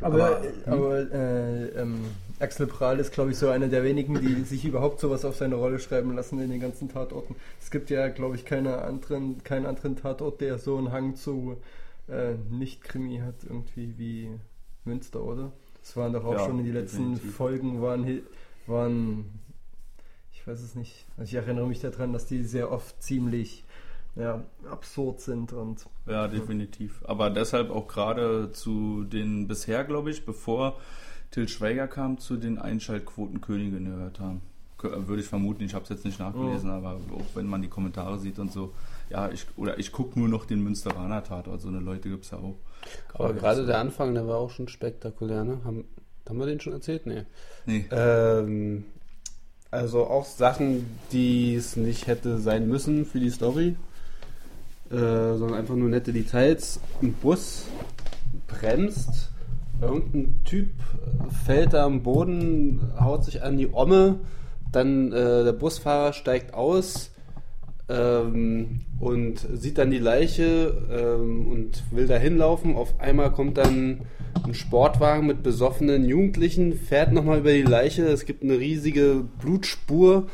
Aber, 0.01 0.37
aber, 0.37 0.43
hm? 0.43 0.73
aber 0.73 1.11
äh, 1.11 1.65
ähm, 1.81 2.05
Axel 2.39 2.67
Prahl 2.67 2.99
ist, 2.99 3.11
glaube 3.11 3.31
ich, 3.31 3.37
so 3.37 3.49
einer 3.49 3.67
der 3.67 3.83
wenigen, 3.83 4.19
die 4.21 4.43
sich 4.45 4.63
überhaupt 4.63 4.99
sowas 4.99 5.25
auf 5.25 5.35
seine 5.35 5.55
Rolle 5.55 5.79
schreiben 5.79 6.15
lassen 6.15 6.39
in 6.39 6.49
den 6.49 6.61
ganzen 6.61 6.89
Tatorten. 6.89 7.35
Es 7.59 7.69
gibt 7.69 7.89
ja, 7.89 8.07
glaube 8.07 8.35
ich, 8.35 8.45
keine 8.45 8.81
anderen, 8.81 9.43
keinen 9.43 9.65
anderen 9.65 9.97
Tatort, 9.97 10.41
der 10.41 10.57
so 10.57 10.77
einen 10.77 10.91
Hang 10.91 11.15
zu 11.15 11.57
äh, 12.07 12.35
Nicht-Krimi 12.49 13.19
hat, 13.25 13.35
irgendwie 13.43 13.93
wie 13.97 14.29
Münster, 14.85 15.23
oder? 15.23 15.51
Es 15.81 15.95
waren 15.95 16.13
doch 16.13 16.23
auch 16.23 16.33
ja, 16.33 16.45
schon 16.45 16.59
in 16.59 16.65
die 16.65 16.71
letzten 16.71 17.13
definitiv. 17.13 17.35
Folgen 17.35 17.81
waren, 17.81 18.21
waren, 18.67 19.25
ich 20.31 20.45
weiß 20.45 20.61
es 20.61 20.75
nicht, 20.75 21.05
also 21.17 21.29
ich 21.29 21.35
erinnere 21.35 21.67
mich 21.67 21.79
daran, 21.79 22.13
dass 22.13 22.25
die 22.25 22.43
sehr 22.43 22.71
oft 22.71 23.01
ziemlich 23.01 23.63
ja, 24.15 24.43
absurd 24.69 25.21
sind 25.21 25.53
und. 25.53 25.85
Ja, 26.05 26.27
definitiv. 26.27 27.01
Aber 27.05 27.29
deshalb 27.29 27.69
auch 27.69 27.87
gerade 27.87 28.51
zu 28.51 29.03
den 29.03 29.47
bisher, 29.47 29.83
glaube 29.83 30.11
ich, 30.11 30.25
bevor 30.25 30.77
Till 31.31 31.47
Schweiger 31.47 31.87
kam, 31.87 32.17
zu 32.17 32.37
den 32.37 32.57
Einschaltquotenkönigen 32.57 33.85
gehört 33.85 34.19
haben. 34.19 34.41
Würde 34.81 35.21
ich 35.21 35.27
vermuten, 35.27 35.63
ich 35.63 35.73
habe 35.73 35.83
es 35.83 35.89
jetzt 35.89 36.05
nicht 36.05 36.19
nachgelesen, 36.19 36.69
oh. 36.69 36.73
aber 36.73 36.93
auch 37.13 37.35
wenn 37.35 37.47
man 37.47 37.61
die 37.61 37.67
Kommentare 37.67 38.17
sieht 38.17 38.39
und 38.39 38.51
so, 38.51 38.73
ja, 39.09 39.29
ich, 39.29 39.45
oder 39.57 39.77
ich 39.77 39.91
gucke 39.91 40.17
nur 40.17 40.29
noch 40.29 40.45
den 40.45 40.63
Münsteraner 40.63 41.21
Tatort, 41.23 41.61
so 41.61 41.67
eine 41.67 41.79
Leute 41.79 42.09
gibt 42.09 42.23
es 42.23 42.31
ja 42.31 42.37
auch. 42.37 42.55
Aber 43.13 43.33
gerade 43.33 43.65
der 43.65 43.79
Anfang, 43.79 44.13
der 44.13 44.27
war 44.27 44.37
auch 44.37 44.49
schon 44.49 44.67
spektakulär, 44.67 45.43
ne? 45.43 45.59
Haben, 45.65 45.85
Haben 46.27 46.39
wir 46.39 46.45
den 46.45 46.59
schon 46.59 46.73
erzählt? 46.73 47.05
Nee. 47.05 47.23
nee. 47.65 47.85
Ähm, 47.91 48.85
also 49.71 50.07
auch 50.07 50.25
Sachen, 50.25 50.85
die 51.11 51.55
es 51.55 51.75
nicht 51.75 52.07
hätte 52.07 52.39
sein 52.39 52.67
müssen 52.67 53.05
für 53.05 53.19
die 53.19 53.29
Story, 53.29 53.75
äh, 54.89 54.95
sondern 54.95 55.53
einfach 55.53 55.75
nur 55.75 55.89
nette 55.89 56.13
Details. 56.13 56.79
Ein 57.01 57.13
Bus 57.13 57.65
bremst, 58.47 59.29
irgendein 59.81 60.43
Typ 60.43 60.69
fällt 61.45 61.73
da 61.73 61.85
am 61.85 62.03
Boden, 62.03 62.91
haut 62.99 63.23
sich 63.25 63.43
an 63.43 63.57
die 63.57 63.71
Omme, 63.71 64.19
dann 64.71 65.11
äh, 65.11 65.43
der 65.43 65.53
Busfahrer 65.53 66.13
steigt 66.13 66.53
aus 66.53 67.11
ähm, 67.89 68.81
und 68.99 69.45
sieht 69.53 69.77
dann 69.77 69.91
die 69.91 69.99
Leiche 69.99 70.77
ähm, 70.91 71.47
und 71.47 71.83
will 71.91 72.07
da 72.07 72.17
hinlaufen. 72.17 72.75
Auf 72.75 72.99
einmal 72.99 73.31
kommt 73.31 73.57
dann 73.57 74.01
ein 74.45 74.53
Sportwagen 74.53 75.27
mit 75.27 75.43
besoffenen 75.43 76.05
Jugendlichen, 76.05 76.73
fährt 76.73 77.11
nochmal 77.11 77.39
über 77.39 77.51
die 77.51 77.63
Leiche. 77.63 78.05
Es 78.07 78.25
gibt 78.25 78.43
eine 78.43 78.59
riesige 78.59 79.25
Blutspur. 79.41 80.27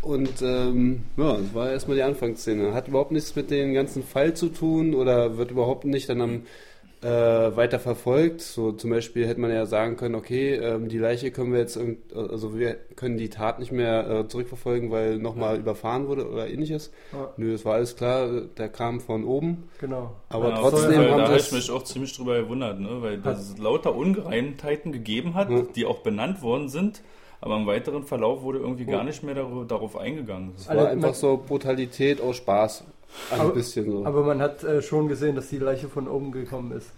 Und 0.00 0.42
ähm, 0.42 1.02
ja, 1.16 1.38
das 1.38 1.54
war 1.54 1.70
erstmal 1.70 1.96
die 1.96 2.02
Anfangsszene. 2.02 2.74
Hat 2.74 2.88
überhaupt 2.88 3.12
nichts 3.12 3.34
mit 3.36 3.50
dem 3.50 3.72
ganzen 3.72 4.02
Fall 4.02 4.34
zu 4.34 4.48
tun 4.48 4.94
oder 4.94 5.38
wird 5.38 5.50
überhaupt 5.50 5.84
nicht 5.84 6.08
dann 6.08 6.20
am 6.20 6.42
äh, 7.04 7.54
weiter 7.54 7.78
verfolgt. 7.78 8.40
So 8.40 8.72
zum 8.72 8.90
Beispiel 8.90 9.26
hätte 9.26 9.40
man 9.40 9.50
ja 9.50 9.66
sagen 9.66 9.96
können, 9.96 10.14
okay, 10.14 10.54
ähm, 10.54 10.88
die 10.88 10.98
Leiche 10.98 11.30
können 11.30 11.52
wir 11.52 11.60
jetzt, 11.60 11.78
also 12.14 12.58
wir 12.58 12.76
können 12.96 13.18
die 13.18 13.28
Tat 13.28 13.58
nicht 13.58 13.72
mehr 13.72 14.08
äh, 14.08 14.28
zurückverfolgen, 14.28 14.90
weil 14.90 15.18
nochmal 15.18 15.56
ja. 15.56 15.60
überfahren 15.60 16.08
wurde 16.08 16.28
oder 16.28 16.48
ähnliches. 16.48 16.90
Ja. 17.12 17.30
Nö, 17.36 17.52
es 17.52 17.64
war 17.66 17.74
alles 17.74 17.96
klar, 17.96 18.28
der 18.56 18.70
kam 18.70 19.00
von 19.00 19.24
oben. 19.24 19.68
Genau. 19.80 20.12
Aber 20.30 20.48
ja, 20.48 20.56
trotzdem 20.56 20.96
haben 20.96 21.18
da 21.18 21.28
habe 21.28 21.36
ich 21.36 21.52
mich 21.52 21.70
auch 21.70 21.84
ziemlich 21.84 22.16
drüber 22.16 22.40
gewundert, 22.40 22.80
ne? 22.80 23.02
weil 23.02 23.20
es 23.26 23.58
lauter 23.58 23.94
Ungereimtheiten 23.94 24.92
gegeben 24.92 25.34
hat, 25.34 25.48
die 25.76 25.84
auch 25.84 25.98
benannt 25.98 26.40
worden 26.40 26.68
sind. 26.70 27.02
Aber 27.42 27.56
im 27.56 27.66
weiteren 27.66 28.04
Verlauf 28.04 28.40
wurde 28.40 28.58
irgendwie 28.60 28.86
gar 28.86 29.04
nicht 29.04 29.22
mehr 29.22 29.34
darauf 29.34 29.98
eingegangen. 29.98 30.54
Es 30.56 30.66
war 30.66 30.88
einfach 30.88 31.12
so 31.12 31.36
Brutalität 31.36 32.22
aus 32.22 32.36
Spaß. 32.36 32.84
Ein 33.30 33.40
aber, 33.40 33.50
bisschen 33.50 33.90
so. 33.90 34.04
Aber 34.04 34.24
man 34.24 34.40
hat 34.40 34.62
äh, 34.64 34.82
schon 34.82 35.08
gesehen, 35.08 35.36
dass 35.36 35.48
die 35.48 35.58
Leiche 35.58 35.88
von 35.88 36.08
oben 36.08 36.32
gekommen 36.32 36.72
ist. 36.72 36.90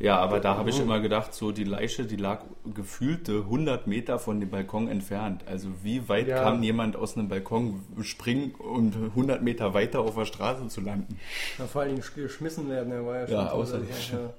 Ja, 0.00 0.16
aber 0.16 0.40
da 0.40 0.56
habe 0.56 0.70
ich 0.70 0.80
immer 0.80 0.98
gedacht, 1.00 1.34
so 1.34 1.52
die 1.52 1.64
Leiche, 1.64 2.06
die 2.06 2.16
lag 2.16 2.40
gefühlte 2.74 3.40
100 3.40 3.86
Meter 3.86 4.18
von 4.18 4.40
dem 4.40 4.48
Balkon 4.48 4.88
entfernt. 4.88 5.44
Also 5.46 5.68
wie 5.82 6.08
weit 6.08 6.26
ja. 6.26 6.42
kann 6.42 6.62
jemand 6.62 6.96
aus 6.96 7.18
einem 7.18 7.28
Balkon 7.28 7.84
springen, 8.00 8.54
um 8.54 8.90
100 8.94 9.42
Meter 9.42 9.74
weiter 9.74 10.00
auf 10.00 10.14
der 10.14 10.24
Straße 10.24 10.68
zu 10.68 10.80
landen? 10.80 11.20
Ja, 11.58 11.66
vor 11.66 11.82
allem 11.82 12.00
geschmissen 12.00 12.70
werden, 12.70 12.88
der 12.88 13.04
war 13.04 13.18
ja 13.18 13.26
schon. 13.26 13.34
Ja, 13.34 13.50
außer 13.50 13.80
ja. 13.80 14.30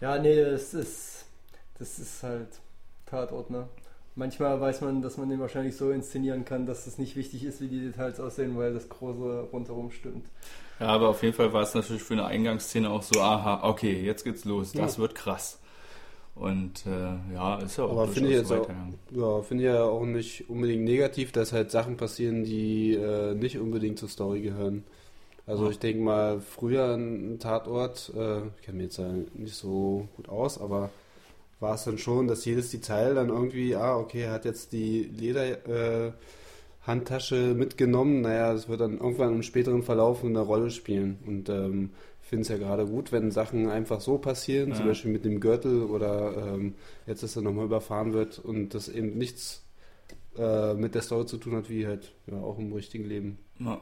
ja, 0.00 0.22
nee, 0.22 0.40
das 0.40 0.72
ist, 0.72 1.24
das 1.80 1.98
ist 1.98 2.22
halt 2.22 2.60
Tatort, 3.06 3.50
ne? 3.50 3.66
Manchmal 4.14 4.60
weiß 4.60 4.82
man, 4.82 5.00
dass 5.00 5.16
man 5.16 5.30
den 5.30 5.40
wahrscheinlich 5.40 5.76
so 5.76 5.90
inszenieren 5.90 6.44
kann, 6.44 6.66
dass 6.66 6.86
es 6.86 6.98
nicht 6.98 7.16
wichtig 7.16 7.44
ist, 7.44 7.62
wie 7.62 7.68
die 7.68 7.80
Details 7.80 8.20
aussehen, 8.20 8.58
weil 8.58 8.74
das 8.74 8.88
Große 8.88 9.48
rundherum 9.52 9.90
stimmt. 9.90 10.26
Ja, 10.80 10.88
aber 10.88 11.08
auf 11.08 11.22
jeden 11.22 11.34
Fall 11.34 11.52
war 11.52 11.62
es 11.62 11.74
natürlich 11.74 12.02
für 12.02 12.14
eine 12.14 12.26
Eingangsszene 12.26 12.90
auch 12.90 13.02
so, 13.02 13.20
aha, 13.20 13.66
okay, 13.66 14.02
jetzt 14.04 14.24
geht's 14.24 14.44
los, 14.44 14.72
das 14.72 14.96
ja. 14.96 15.02
wird 15.02 15.14
krass. 15.14 15.58
Und 16.34 16.86
äh, 16.86 17.34
ja, 17.34 17.58
ist 17.58 17.78
ja 17.78 17.84
auch 17.84 17.92
Aber 17.92 18.08
finde 18.08 18.30
ich 18.30 18.36
jetzt 18.36 18.52
auch, 18.52 18.68
ja, 19.10 19.42
finde 19.42 19.64
ich 19.64 19.70
ja 19.70 19.82
auch 19.82 20.04
nicht 20.04 20.48
unbedingt 20.48 20.84
negativ, 20.84 21.30
dass 21.32 21.52
halt 21.52 21.70
Sachen 21.70 21.96
passieren, 21.96 22.44
die 22.44 22.94
äh, 22.94 23.34
nicht 23.34 23.58
unbedingt 23.58 23.98
zur 23.98 24.08
Story 24.08 24.40
gehören. 24.40 24.84
Also 25.46 25.70
ich 25.70 25.78
denke 25.78 26.02
mal, 26.02 26.40
früher 26.40 26.94
ein 26.94 27.38
Tatort, 27.38 28.12
äh, 28.16 28.38
ich 28.56 28.62
kenne 28.62 28.78
mich 28.78 28.84
jetzt 28.84 28.98
ja 28.98 29.12
nicht 29.34 29.54
so 29.54 30.08
gut 30.16 30.28
aus, 30.28 30.60
aber 30.60 30.90
war 31.62 31.76
es 31.76 31.84
dann 31.84 31.96
schon, 31.96 32.26
dass 32.26 32.44
jedes 32.44 32.70
Detail 32.70 33.14
dann 33.14 33.28
irgendwie, 33.28 33.76
ah, 33.76 33.96
okay, 33.96 34.22
er 34.22 34.32
hat 34.32 34.44
jetzt 34.44 34.72
die 34.72 35.04
Lederhandtasche 35.04 37.36
äh, 37.36 37.54
mitgenommen. 37.54 38.20
Naja, 38.20 38.52
das 38.52 38.68
wird 38.68 38.80
dann 38.80 38.98
irgendwann 38.98 39.36
im 39.36 39.42
späteren 39.42 39.84
Verlauf 39.84 40.24
eine 40.24 40.40
Rolle 40.40 40.70
spielen. 40.70 41.18
Und 41.24 41.48
ähm, 41.48 41.90
ich 42.22 42.28
finde 42.28 42.42
es 42.42 42.48
ja 42.48 42.58
gerade 42.58 42.86
gut, 42.86 43.12
wenn 43.12 43.30
Sachen 43.30 43.70
einfach 43.70 44.00
so 44.00 44.18
passieren, 44.18 44.70
ja. 44.70 44.76
zum 44.76 44.86
Beispiel 44.86 45.12
mit 45.12 45.24
dem 45.24 45.40
Gürtel 45.40 45.84
oder 45.84 46.54
ähm, 46.54 46.74
jetzt, 47.06 47.22
dass 47.22 47.36
er 47.36 47.42
nochmal 47.42 47.66
überfahren 47.66 48.12
wird 48.12 48.40
und 48.40 48.74
das 48.74 48.88
eben 48.88 49.16
nichts 49.16 49.64
äh, 50.36 50.74
mit 50.74 50.94
der 50.94 51.00
Story 51.02 51.26
zu 51.26 51.38
tun 51.38 51.54
hat, 51.54 51.70
wie 51.70 51.86
halt 51.86 52.12
ja, 52.26 52.40
auch 52.40 52.58
im 52.58 52.72
richtigen 52.72 53.04
Leben. 53.04 53.38
Ja. 53.60 53.80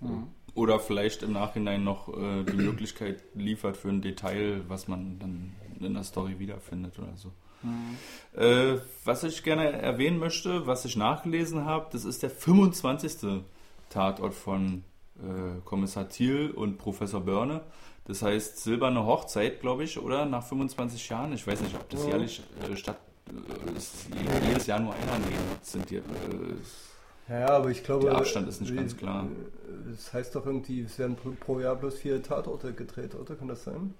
Ja. 0.00 0.28
Oder 0.54 0.78
vielleicht 0.78 1.24
im 1.24 1.32
Nachhinein 1.32 1.82
noch 1.82 2.16
äh, 2.16 2.44
die 2.44 2.56
Möglichkeit 2.56 3.24
liefert 3.34 3.76
für 3.76 3.88
ein 3.88 4.02
Detail, 4.02 4.60
was 4.68 4.86
man 4.86 5.18
dann 5.18 5.52
in 5.80 5.94
der 5.94 6.04
Story 6.04 6.38
wiederfindet 6.38 6.98
oder 6.98 7.16
so. 7.16 7.32
Mhm. 7.62 8.40
Äh, 8.40 8.78
was 9.04 9.24
ich 9.24 9.42
gerne 9.42 9.72
erwähnen 9.72 10.18
möchte, 10.18 10.66
was 10.66 10.84
ich 10.84 10.96
nachgelesen 10.96 11.64
habe, 11.64 11.88
das 11.92 12.04
ist 12.04 12.22
der 12.22 12.30
25. 12.30 13.42
Tatort 13.90 14.34
von 14.34 14.84
äh, 15.18 15.60
Kommissar 15.64 16.08
Thiel 16.08 16.50
und 16.50 16.78
Professor 16.78 17.20
Börne. 17.20 17.62
Das 18.04 18.22
heißt 18.22 18.58
Silberne 18.58 19.04
Hochzeit, 19.04 19.60
glaube 19.60 19.84
ich, 19.84 19.98
oder? 19.98 20.24
Nach 20.24 20.42
25 20.42 21.08
Jahren. 21.08 21.32
Ich 21.32 21.46
weiß 21.46 21.60
nicht, 21.60 21.74
ob 21.74 21.88
das 21.90 22.06
jährlich 22.06 22.42
äh, 22.70 22.76
statt 22.76 22.98
äh, 23.28 23.76
ist 23.76 24.06
jedes 24.42 24.66
Jahr 24.66 24.80
nur 24.80 24.94
einer. 24.94 25.20
Sind 25.62 25.90
die, 25.90 25.96
äh, 25.96 26.02
ja, 27.28 27.48
aber 27.48 27.70
ich 27.70 27.84
glaube. 27.84 28.06
Der 28.06 28.16
Abstand 28.16 28.48
ist 28.48 28.60
nicht 28.60 28.74
ganz 28.74 28.96
klar. 28.96 29.26
Das 29.90 30.12
heißt 30.12 30.34
doch 30.34 30.46
irgendwie, 30.46 30.82
es 30.82 30.98
werden 30.98 31.16
pro 31.38 31.60
Jahr 31.60 31.76
bloß 31.76 31.98
vier 31.98 32.22
Tatorte 32.22 32.72
gedreht, 32.72 33.14
oder? 33.14 33.34
Kann 33.34 33.48
das 33.48 33.64
sein? 33.64 33.94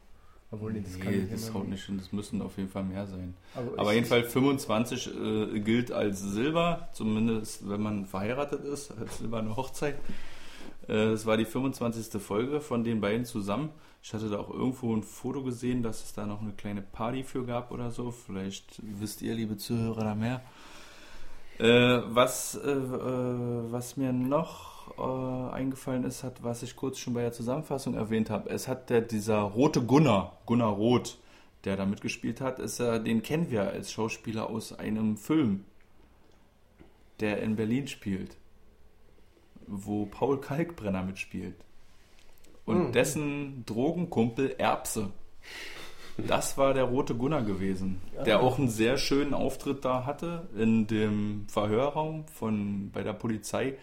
Obwohl, 0.51 0.73
nee, 0.73 0.81
das, 0.81 0.97
nee, 0.97 1.27
das 1.31 1.53
haut 1.53 1.69
nicht 1.69 1.85
hin, 1.85 1.99
das 1.99 2.11
müssen 2.11 2.41
auf 2.41 2.57
jeden 2.57 2.71
Fall 2.71 2.85
mehr 2.85 3.07
sein. 3.07 3.35
Aber, 3.55 3.79
Aber 3.79 3.93
jedenfalls 3.93 4.33
25 4.33 5.11
äh, 5.15 5.61
gilt 5.61 5.93
als 5.93 6.23
Silber, 6.23 6.89
zumindest 6.95 7.69
wenn 7.69 7.83
man 7.83 8.07
verheiratet 8.07 8.65
ist, 8.65 8.91
als 8.93 9.19
silberne 9.19 9.57
Hochzeit. 9.57 9.97
Äh, 10.87 11.11
das 11.11 11.27
war 11.27 11.37
die 11.37 11.45
25. 11.45 12.21
Folge 12.21 12.63
von 12.63 12.83
den 12.83 13.03
beiden 13.03 13.27
zusammen. 13.27 13.69
Ich 14.03 14.15
hatte 14.15 14.31
da 14.31 14.39
auch 14.39 14.49
irgendwo 14.49 14.97
ein 14.97 15.03
Foto 15.03 15.43
gesehen, 15.43 15.83
dass 15.83 16.03
es 16.03 16.15
da 16.15 16.25
noch 16.25 16.41
eine 16.41 16.53
kleine 16.53 16.81
Party 16.81 17.25
für 17.25 17.45
gab 17.45 17.71
oder 17.71 17.91
so. 17.91 18.11
Vielleicht 18.11 18.81
wisst 18.83 19.21
ihr, 19.21 19.35
liebe 19.35 19.59
Zuhörer, 19.59 20.05
da 20.05 20.15
mehr. 20.15 20.41
Äh, 21.59 22.03
was, 22.07 22.55
äh, 22.55 22.71
äh 22.71 23.73
was 23.73 23.99
mir 23.99 24.15
noch 24.15 24.78
äh, 24.99 25.55
eingefallen 25.55 26.05
ist, 26.05 26.23
hat, 26.25 26.43
was 26.43 26.63
ich 26.63 26.77
kurz 26.77 26.99
schon 26.99 27.15
bei 27.15 27.23
der 27.23 27.33
Zusammenfassung 27.33 27.95
erwähnt 27.95 28.31
habe. 28.31 28.51
Es 28.51 28.69
hat 28.69 28.91
der, 28.91 29.01
dieser 29.01 29.39
rote 29.41 29.83
Gunnar, 29.83 30.39
Gunnar 30.47 30.73
Roth, 30.73 31.19
der 31.65 31.77
da 31.77 31.87
mitgespielt 31.87 32.41
hat, 32.41 32.59
ist 32.59 32.81
er, 32.81 32.99
den 32.99 33.23
kennen 33.23 33.51
wir 33.51 33.63
als 33.63 33.93
Schauspieler 33.93 34.49
aus 34.49 34.73
einem 34.73 35.17
Film, 35.17 35.65
der 37.21 37.43
in 37.43 37.57
Berlin 37.57 37.89
spielt, 37.89 38.37
wo 39.67 40.07
Paul 40.07 40.41
Kalkbrenner 40.41 41.03
mitspielt. 41.03 41.57
Und 42.65 42.89
mhm. 42.89 42.93
dessen 42.93 43.65
Drogenkumpel 43.67 44.55
Erbse. 44.59 45.11
Das 46.17 46.59
war 46.59 46.75
der 46.75 46.85
rote 46.85 47.15
Gunnar 47.15 47.43
gewesen, 47.43 48.01
der 48.27 48.41
auch 48.41 48.59
einen 48.59 48.69
sehr 48.69 48.99
schönen 48.99 49.35
Auftritt 49.35 49.85
da 49.85 50.05
hatte 50.05 50.49
in 50.57 50.89
dem 50.89 51.47
Verhörraum 51.49 52.27
von 52.27 52.91
bei 52.91 53.05
der 53.05 53.13
Polizei 53.13 53.69
äh, 53.69 53.77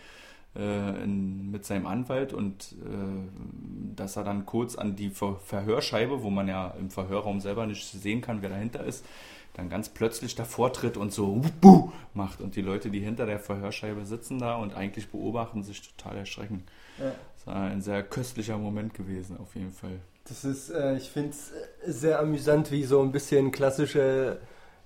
in, 0.60 1.52
mit 1.52 1.66
seinem 1.66 1.86
Anwalt 1.86 2.34
und 2.34 2.76
äh, 2.84 3.96
dass 3.96 4.16
er 4.16 4.24
dann 4.24 4.46
kurz 4.46 4.76
an 4.76 4.96
die 4.96 5.10
Ver 5.10 5.36
Verhörscheibe, 5.38 6.24
wo 6.24 6.30
man 6.30 6.48
ja 6.48 6.74
im 6.80 6.90
Verhörraum 6.90 7.42
selber 7.42 7.66
nicht 7.66 7.86
sehen 7.86 8.22
kann, 8.22 8.42
wer 8.42 8.50
dahinter 8.50 8.84
ist, 8.84 9.06
dann 9.54 9.70
ganz 9.70 9.90
plötzlich 9.90 10.36
davor 10.36 10.74
tritt 10.74 10.98
und 10.98 11.14
so 11.14 11.42
Buh! 11.62 11.92
macht 12.14 12.42
und 12.42 12.56
die 12.56 12.62
Leute, 12.62 12.90
die 12.90 13.00
hinter 13.00 13.26
der 13.26 13.40
Verhörscheibe 13.40 14.06
sitzen 14.06 14.40
da 14.40 14.56
und 14.56 14.76
eigentlich 14.76 15.10
beobachten, 15.10 15.64
sich 15.64 15.82
total 15.96 16.18
erschrecken. 16.18 16.64
Ja. 17.00 17.14
Das 17.36 17.48
war 17.48 17.64
ein 17.64 17.82
sehr 17.82 18.04
köstlicher 18.04 18.58
Moment 18.58 18.94
gewesen, 18.94 19.38
auf 19.38 19.56
jeden 19.56 19.72
Fall. 19.72 20.00
Das 20.28 20.44
ist, 20.44 20.70
äh, 20.72 20.98
ich 20.98 21.10
finde 21.10 21.30
es 21.30 21.52
sehr 21.86 22.20
amüsant, 22.20 22.72
wie 22.72 22.84
so 22.84 23.02
ein 23.02 23.12
bisschen 23.12 23.52
klassische 23.52 24.40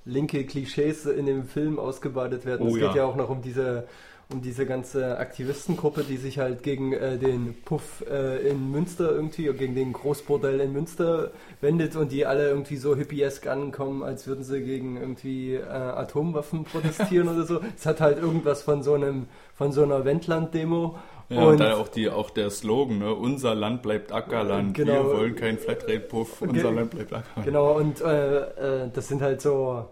linke 0.10 0.46
Klischees 0.46 1.06
in 1.06 1.26
dem 1.26 1.46
Film 1.46 1.80
ausgebadet 1.80 2.46
werden. 2.46 2.68
Oh, 2.68 2.70
es 2.70 2.76
geht 2.76 2.84
ja. 2.84 2.96
ja 2.96 3.06
auch 3.06 3.16
noch 3.16 3.30
um 3.30 3.42
diese 3.42 3.88
um 4.32 4.44
diese 4.44 4.68
ganze 4.68 5.18
Aktivistengruppe, 5.18 6.04
die 6.04 6.18
sich 6.18 6.38
halt 6.38 6.62
gegen 6.62 6.94
äh, 6.94 7.18
den 7.18 7.56
Puff 7.66 8.06
äh, 8.08 8.48
in 8.48 8.70
Münster 8.70 9.10
irgendwie, 9.10 9.52
gegen 9.54 9.74
den 9.74 9.92
Großbordell 9.92 10.60
in 10.60 10.72
Münster 10.72 11.32
wendet 11.62 11.96
und 11.96 12.12
die 12.12 12.28
alle 12.28 12.48
irgendwie 12.48 12.78
so 12.78 12.96
hippiesk 12.96 13.48
ankommen, 13.48 14.04
als 14.04 14.28
würden 14.28 14.44
sie 14.44 14.62
gegen 14.62 14.98
irgendwie 14.98 15.56
äh, 15.56 15.64
Atomwaffen 15.66 16.64
protestieren 16.64 17.28
oder 17.36 17.44
so. 17.44 17.60
Es 17.76 17.88
hat 17.88 18.02
halt 18.02 18.20
irgendwas 18.20 18.62
von 18.62 18.84
so 18.84 18.94
einem, 18.94 19.26
von 19.56 19.72
so 19.72 19.82
einer 19.82 20.06
Wendland-Demo. 20.06 21.00
Ja, 21.30 21.42
und, 21.42 21.48
und 21.48 21.60
dann 21.60 21.74
auch, 21.74 21.88
die, 21.88 22.10
auch 22.10 22.30
der 22.30 22.52
Slogan, 22.52 23.00
ne? 23.00 23.14
unser 23.14 23.56
Land 23.56 23.82
bleibt 23.82 24.12
Ackerland, 24.12 24.76
genau, 24.76 25.06
wir 25.06 25.18
wollen 25.18 25.36
keinen 25.36 25.58
Flatrate-Puff, 25.58 26.44
unser 26.44 26.72
Land 26.72 26.92
bleibt 26.92 27.14
Ackerland. 27.14 27.46
Genau, 27.46 27.78
und 27.78 28.02
äh, 28.02 28.84
äh, 28.84 28.90
das 28.94 29.08
sind 29.08 29.24
halt 29.24 29.42
so 29.42 29.86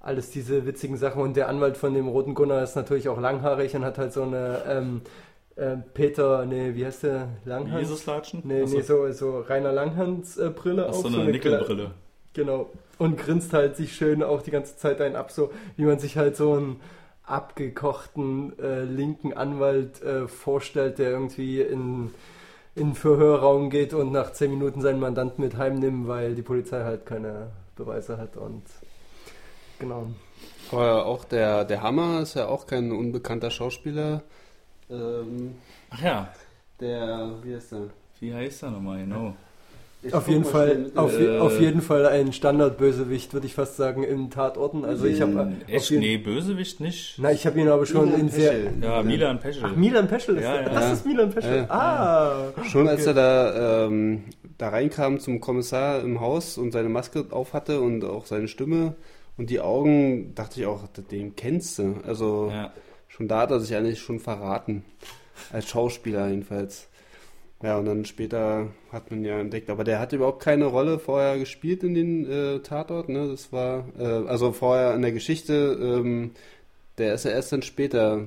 alles 0.00 0.30
diese 0.30 0.66
witzigen 0.66 0.96
Sachen. 0.96 1.22
Und 1.22 1.36
der 1.36 1.48
Anwalt 1.48 1.76
von 1.76 1.94
dem 1.94 2.08
Roten 2.08 2.34
Gunnar 2.34 2.62
ist 2.62 2.74
natürlich 2.74 3.08
auch 3.08 3.20
langhaarig 3.20 3.74
und 3.76 3.84
hat 3.84 3.98
halt 3.98 4.12
so 4.12 4.22
eine 4.22 4.62
ähm, 4.66 5.02
äh, 5.56 5.76
Peter, 5.94 6.46
nee, 6.46 6.74
wie 6.74 6.86
heißt 6.86 7.02
der? 7.04 7.28
Langhans? 7.44 7.80
Jesus 7.80 8.06
Latschen? 8.06 8.42
Nee, 8.44 8.62
Achso. 8.62 8.76
nee, 8.76 8.82
so, 8.82 9.12
so 9.12 9.40
Rainer 9.40 9.72
Langhans 9.72 10.38
äh, 10.38 10.50
Brille 10.50 10.86
Ach, 10.86 10.90
auf. 10.90 10.96
So 10.96 11.08
eine, 11.08 11.16
so 11.16 11.22
eine 11.22 11.32
Nickelbrille. 11.32 11.90
Genau. 12.32 12.70
und 12.98 13.18
grinst 13.18 13.52
halt 13.52 13.76
sich 13.76 13.94
schön 13.94 14.22
auch 14.22 14.40
die 14.42 14.52
ganze 14.52 14.76
Zeit 14.76 15.00
einen 15.00 15.16
ab, 15.16 15.32
so 15.32 15.50
wie 15.76 15.84
man 15.84 15.98
sich 15.98 16.16
halt 16.16 16.36
so 16.36 16.52
einen 16.52 16.80
abgekochten 17.24 18.58
äh, 18.58 18.84
linken 18.84 19.32
Anwalt 19.32 20.02
äh, 20.02 20.28
vorstellt, 20.28 20.98
der 20.98 21.10
irgendwie 21.10 21.60
in, 21.60 22.10
in 22.74 22.88
den 22.88 22.94
Verhörraum 22.94 23.68
geht 23.68 23.94
und 23.94 24.12
nach 24.12 24.32
zehn 24.32 24.50
Minuten 24.50 24.80
seinen 24.80 25.00
Mandanten 25.00 25.42
mit 25.42 25.56
heimnimmt, 25.56 26.08
weil 26.08 26.34
die 26.34 26.42
Polizei 26.42 26.84
halt 26.84 27.04
keine 27.04 27.48
Beweise 27.76 28.16
hat 28.16 28.36
und 28.36 28.62
genau. 29.80 30.06
Aber 30.70 31.06
auch 31.06 31.24
der, 31.24 31.64
der 31.64 31.82
Hammer 31.82 32.20
ist 32.20 32.34
ja 32.34 32.46
auch 32.46 32.66
kein 32.66 32.92
unbekannter 32.92 33.50
Schauspieler. 33.50 34.22
Ähm, 34.88 35.56
Ach 35.90 36.02
ja. 36.02 36.32
Der, 36.78 37.34
wie 37.42 37.54
heißt 37.54 37.72
der? 37.72 37.82
Wie 38.20 38.32
heißt 38.32 38.62
er 38.62 38.70
nochmal, 38.70 39.00
genau? 39.00 39.34
Ich 40.02 40.14
auf 40.14 40.28
jeden 40.28 40.46
Fall, 40.46 40.90
auf, 40.94 41.18
äh, 41.18 41.38
auf, 41.38 41.60
jeden 41.60 41.82
Fall 41.82 42.06
ein 42.06 42.32
Standardbösewicht, 42.32 43.34
würde 43.34 43.46
ich 43.46 43.54
fast 43.54 43.76
sagen, 43.76 44.02
in 44.02 44.30
Tatorten. 44.30 44.86
Also 44.86 45.04
ich 45.04 45.20
habe 45.20 45.52
echt 45.66 45.90
nee 45.90 46.16
Bösewicht 46.16 46.80
nicht. 46.80 47.16
Na, 47.18 47.32
ich 47.32 47.44
habe 47.44 47.60
ihn 47.60 47.68
aber 47.68 47.84
schon 47.84 48.06
Milan 48.06 48.20
in 48.20 48.28
sehr 48.30 48.54
ja 48.80 49.02
Milan 49.02 49.40
Peschel. 49.40 49.62
Ach, 49.66 49.76
Milan 49.76 50.08
Peschel 50.08 50.38
ist 50.38 50.44
ja, 50.44 50.62
ja. 50.62 50.68
das 50.70 50.92
ist 50.92 51.06
Milan 51.06 51.30
Peschel. 51.30 51.66
Ah, 51.68 52.46
schon 52.64 52.82
okay. 52.82 52.90
als 52.90 53.06
er 53.06 53.14
da 53.14 53.86
ähm, 53.86 54.24
da 54.56 54.70
reinkam 54.70 55.20
zum 55.20 55.38
Kommissar 55.38 56.00
im 56.00 56.20
Haus 56.20 56.56
und 56.56 56.72
seine 56.72 56.88
Maske 56.88 57.26
auf 57.28 57.52
hatte 57.52 57.82
und 57.82 58.02
auch 58.02 58.24
seine 58.24 58.48
Stimme 58.48 58.94
und 59.36 59.50
die 59.50 59.60
Augen, 59.60 60.34
dachte 60.34 60.60
ich 60.60 60.66
auch, 60.66 60.86
den 60.88 61.36
kennst 61.36 61.78
du. 61.78 61.96
Also 62.06 62.52
schon 63.08 63.28
da 63.28 63.40
hat 63.40 63.50
er 63.50 63.60
sich 63.60 63.74
eigentlich 63.74 64.00
schon 64.00 64.20
verraten 64.20 64.84
als 65.52 65.68
Schauspieler 65.68 66.28
jedenfalls. 66.28 66.88
Ja, 67.62 67.76
und 67.76 67.84
dann 67.84 68.06
später 68.06 68.68
hat 68.90 69.10
man 69.10 69.22
ja 69.22 69.38
entdeckt, 69.38 69.68
aber 69.68 69.84
der 69.84 69.98
hat 69.98 70.14
überhaupt 70.14 70.42
keine 70.42 70.64
Rolle 70.64 70.98
vorher 70.98 71.38
gespielt 71.38 71.82
in 71.82 71.94
den 71.94 72.30
äh, 72.30 72.60
Tatort, 72.60 73.10
ne? 73.10 73.28
Das 73.28 73.52
war, 73.52 73.84
äh, 73.98 74.26
also 74.28 74.52
vorher 74.52 74.94
in 74.94 75.02
der 75.02 75.12
Geschichte, 75.12 75.78
ähm, 75.78 76.30
der 76.96 77.14
ist 77.14 77.26
ja 77.26 77.32
erst 77.32 77.52
dann 77.52 77.60
später 77.60 78.24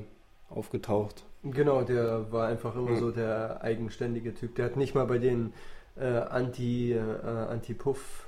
aufgetaucht. 0.49 1.23
Genau, 1.43 1.81
der 1.81 2.31
war 2.31 2.47
einfach 2.47 2.75
immer 2.75 2.91
ja. 2.91 2.97
so 2.97 3.09
der 3.09 3.63
eigenständige 3.63 4.35
Typ. 4.35 4.55
Der 4.55 4.65
hat 4.65 4.77
nicht 4.77 4.93
mal 4.93 5.05
bei 5.05 5.17
den 5.17 5.51
äh, 5.99 6.05
Anti, 6.05 6.93
äh, 6.93 6.99
Anti-Puff 6.99 8.22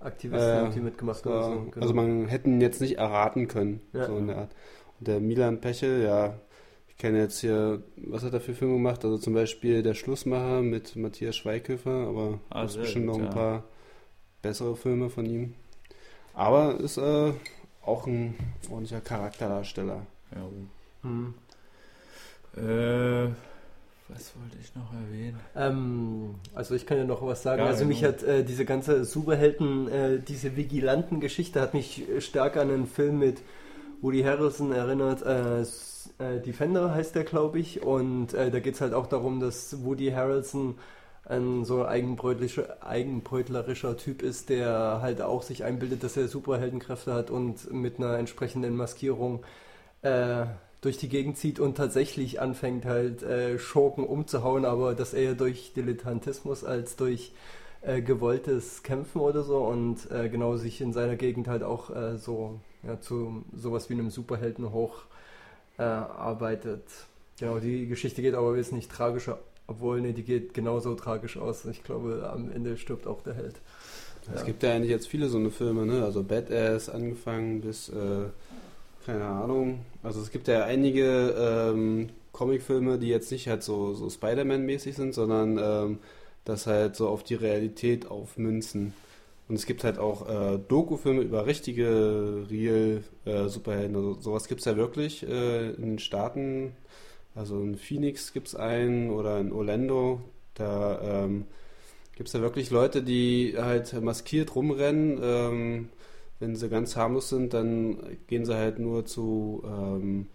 Aktivisten 0.00 0.48
äh, 0.48 0.58
irgendwie 0.60 0.80
mitgemacht. 0.80 1.24
War, 1.26 1.44
so. 1.44 1.60
genau. 1.70 1.80
Also 1.80 1.94
man 1.94 2.28
hätte 2.28 2.48
ihn 2.48 2.60
jetzt 2.60 2.80
nicht 2.80 2.98
erraten 2.98 3.48
können, 3.48 3.80
ja. 3.92 4.06
so 4.06 4.16
in 4.16 4.28
der 4.28 4.36
Art. 4.38 4.54
Und 4.98 5.08
der 5.08 5.20
Milan 5.20 5.60
Pechel, 5.60 6.02
ja, 6.02 6.34
kenne 6.98 7.18
jetzt 7.18 7.40
hier, 7.40 7.82
was 7.96 8.24
hat 8.24 8.34
er 8.34 8.40
für 8.40 8.54
Filme 8.54 8.74
gemacht? 8.74 9.04
Also 9.04 9.18
zum 9.18 9.32
Beispiel 9.32 9.82
Der 9.82 9.94
Schlussmacher 9.94 10.60
mit 10.62 10.96
Matthias 10.96 11.36
Schweighöfer, 11.36 12.08
aber 12.08 12.40
ah, 12.50 12.64
es 12.64 12.76
bestimmt 12.76 13.06
noch 13.06 13.18
ein 13.18 13.24
ja. 13.24 13.30
paar 13.30 13.64
bessere 14.42 14.76
Filme 14.76 15.08
von 15.08 15.24
ihm. 15.24 15.54
Aber 16.34 16.78
ist 16.78 16.98
äh, 16.98 17.32
auch 17.82 18.06
ein 18.06 18.34
ordentlicher 18.68 19.00
Charakterdarsteller. 19.00 20.06
Ja. 20.34 20.48
Hm. 21.02 21.34
Äh, 22.56 23.30
was 24.08 24.32
wollte 24.40 24.56
ich 24.60 24.74
noch 24.74 24.92
erwähnen? 24.92 25.38
Ähm, 25.54 26.34
also 26.54 26.74
ich 26.74 26.86
kann 26.86 26.98
ja 26.98 27.04
noch 27.04 27.24
was 27.24 27.42
sagen. 27.42 27.60
Ja, 27.60 27.66
also 27.66 27.80
genau. 27.80 27.88
mich 27.88 28.04
hat 28.04 28.22
äh, 28.22 28.44
diese 28.44 28.64
ganze 28.64 29.04
Superhelden, 29.04 29.88
äh, 29.88 30.18
diese 30.20 30.56
Vigilanten-Geschichte 30.56 31.60
hat 31.60 31.74
mich 31.74 32.04
stark 32.20 32.56
an 32.56 32.70
einen 32.70 32.86
Film 32.86 33.18
mit 33.18 33.42
Woody 34.00 34.22
Harrelson 34.22 34.72
erinnert. 34.72 35.22
Äh, 35.22 35.60
äh, 35.60 36.40
Defender 36.40 36.94
heißt 36.94 37.14
der, 37.14 37.24
glaube 37.24 37.58
ich. 37.58 37.82
Und 37.82 38.34
äh, 38.34 38.50
da 38.50 38.60
geht 38.60 38.74
es 38.74 38.80
halt 38.80 38.94
auch 38.94 39.06
darum, 39.06 39.40
dass 39.40 39.84
Woody 39.84 40.10
Harrelson 40.10 40.76
ein 41.24 41.64
so 41.64 41.86
eigenbrötlerischer, 41.86 42.78
eigenbrötlerischer 42.80 43.96
Typ 43.96 44.22
ist, 44.22 44.48
der 44.48 45.00
halt 45.02 45.20
auch 45.20 45.42
sich 45.42 45.64
einbildet, 45.64 46.02
dass 46.02 46.16
er 46.16 46.26
Superheldenkräfte 46.26 47.12
hat 47.12 47.30
und 47.30 47.70
mit 47.70 47.98
einer 47.98 48.18
entsprechenden 48.18 48.76
Maskierung 48.76 49.44
äh, 50.02 50.46
durch 50.80 50.96
die 50.98 51.08
Gegend 51.08 51.36
zieht 51.36 51.58
und 51.58 51.76
tatsächlich 51.76 52.40
anfängt 52.40 52.84
halt 52.84 53.22
äh, 53.22 53.58
Schurken 53.58 54.04
umzuhauen, 54.04 54.64
aber 54.64 54.94
das 54.94 55.12
eher 55.14 55.34
durch 55.34 55.72
Dilettantismus 55.74 56.64
als 56.64 56.96
durch 56.96 57.32
äh, 57.82 58.00
gewolltes 58.00 58.82
Kämpfen 58.82 59.20
oder 59.20 59.42
so 59.42 59.58
und 59.58 60.10
äh, 60.10 60.28
genau 60.28 60.56
sich 60.56 60.80
in 60.80 60.92
seiner 60.92 61.16
Gegend 61.16 61.48
halt 61.48 61.62
auch 61.62 61.94
äh, 61.94 62.16
so 62.16 62.60
ja, 62.86 63.00
zu 63.00 63.44
sowas 63.54 63.90
wie 63.90 63.94
einem 63.94 64.10
Superhelden 64.10 64.72
hoch 64.72 65.02
äh, 65.78 65.82
arbeitet. 65.82 66.82
Genau, 67.38 67.58
die 67.58 67.86
Geschichte 67.86 68.22
geht 68.22 68.34
aber 68.34 68.54
wesentlich 68.54 68.88
tragischer, 68.88 69.38
obwohl, 69.66 70.00
ne, 70.00 70.12
die 70.12 70.24
geht 70.24 70.54
genauso 70.54 70.94
tragisch 70.94 71.36
aus. 71.36 71.64
Ich 71.66 71.84
glaube, 71.84 72.28
am 72.32 72.50
Ende 72.50 72.76
stirbt 72.76 73.06
auch 73.06 73.22
der 73.22 73.34
Held. 73.34 73.60
Es 74.34 74.40
ja. 74.40 74.46
gibt 74.46 74.62
ja 74.62 74.74
eigentlich 74.74 74.90
jetzt 74.90 75.08
viele 75.08 75.28
so 75.28 75.38
eine 75.38 75.50
Filme, 75.50 75.86
ne? 75.86 76.04
Also 76.04 76.22
Badass 76.22 76.88
angefangen 76.88 77.60
bis, 77.60 77.88
äh, 77.88 78.26
keine 79.08 79.24
Ahnung. 79.24 79.86
Also 80.02 80.20
es 80.20 80.30
gibt 80.30 80.48
ja 80.48 80.64
einige 80.64 81.34
ähm, 81.72 82.10
Comicfilme, 82.32 82.98
die 82.98 83.08
jetzt 83.08 83.32
nicht 83.32 83.48
halt 83.48 83.62
so, 83.62 83.94
so 83.94 84.10
Spider-Man-mäßig 84.10 84.94
sind, 84.94 85.14
sondern 85.14 85.58
ähm, 85.58 85.98
das 86.44 86.66
halt 86.66 86.94
so 86.94 87.08
auf 87.08 87.22
die 87.22 87.34
Realität 87.34 88.10
aufmünzen. 88.10 88.92
Und 89.48 89.54
es 89.54 89.64
gibt 89.64 89.82
halt 89.82 89.98
auch 89.98 90.28
äh, 90.28 90.58
Doku-Filme 90.58 91.22
über 91.22 91.46
richtige 91.46 92.46
Real-Superhelden. 92.50 93.94
Äh, 93.94 93.98
also 93.98 94.20
sowas 94.20 94.46
gibt 94.46 94.60
es 94.60 94.66
ja 94.66 94.76
wirklich 94.76 95.26
äh, 95.26 95.70
in 95.70 95.92
den 95.92 95.98
Staaten. 95.98 96.72
Also 97.34 97.62
in 97.62 97.76
Phoenix 97.76 98.34
gibt 98.34 98.48
es 98.48 98.56
einen 98.56 99.08
oder 99.08 99.38
in 99.40 99.52
Orlando. 99.52 100.20
Da 100.52 101.24
ähm, 101.24 101.46
gibt 102.14 102.28
es 102.28 102.34
ja 102.34 102.42
wirklich 102.42 102.68
Leute, 102.68 103.02
die 103.02 103.54
halt 103.56 103.90
maskiert 104.02 104.54
rumrennen. 104.54 105.18
Ähm, 105.22 105.88
wenn 106.40 106.56
sie 106.56 106.68
ganz 106.68 106.96
harmlos 106.96 107.28
sind, 107.28 107.54
dann 107.54 107.98
gehen 108.26 108.44
sie 108.44 108.54
halt 108.54 108.78
nur 108.78 109.06
zu 109.06 109.62
ähm, 109.64 110.26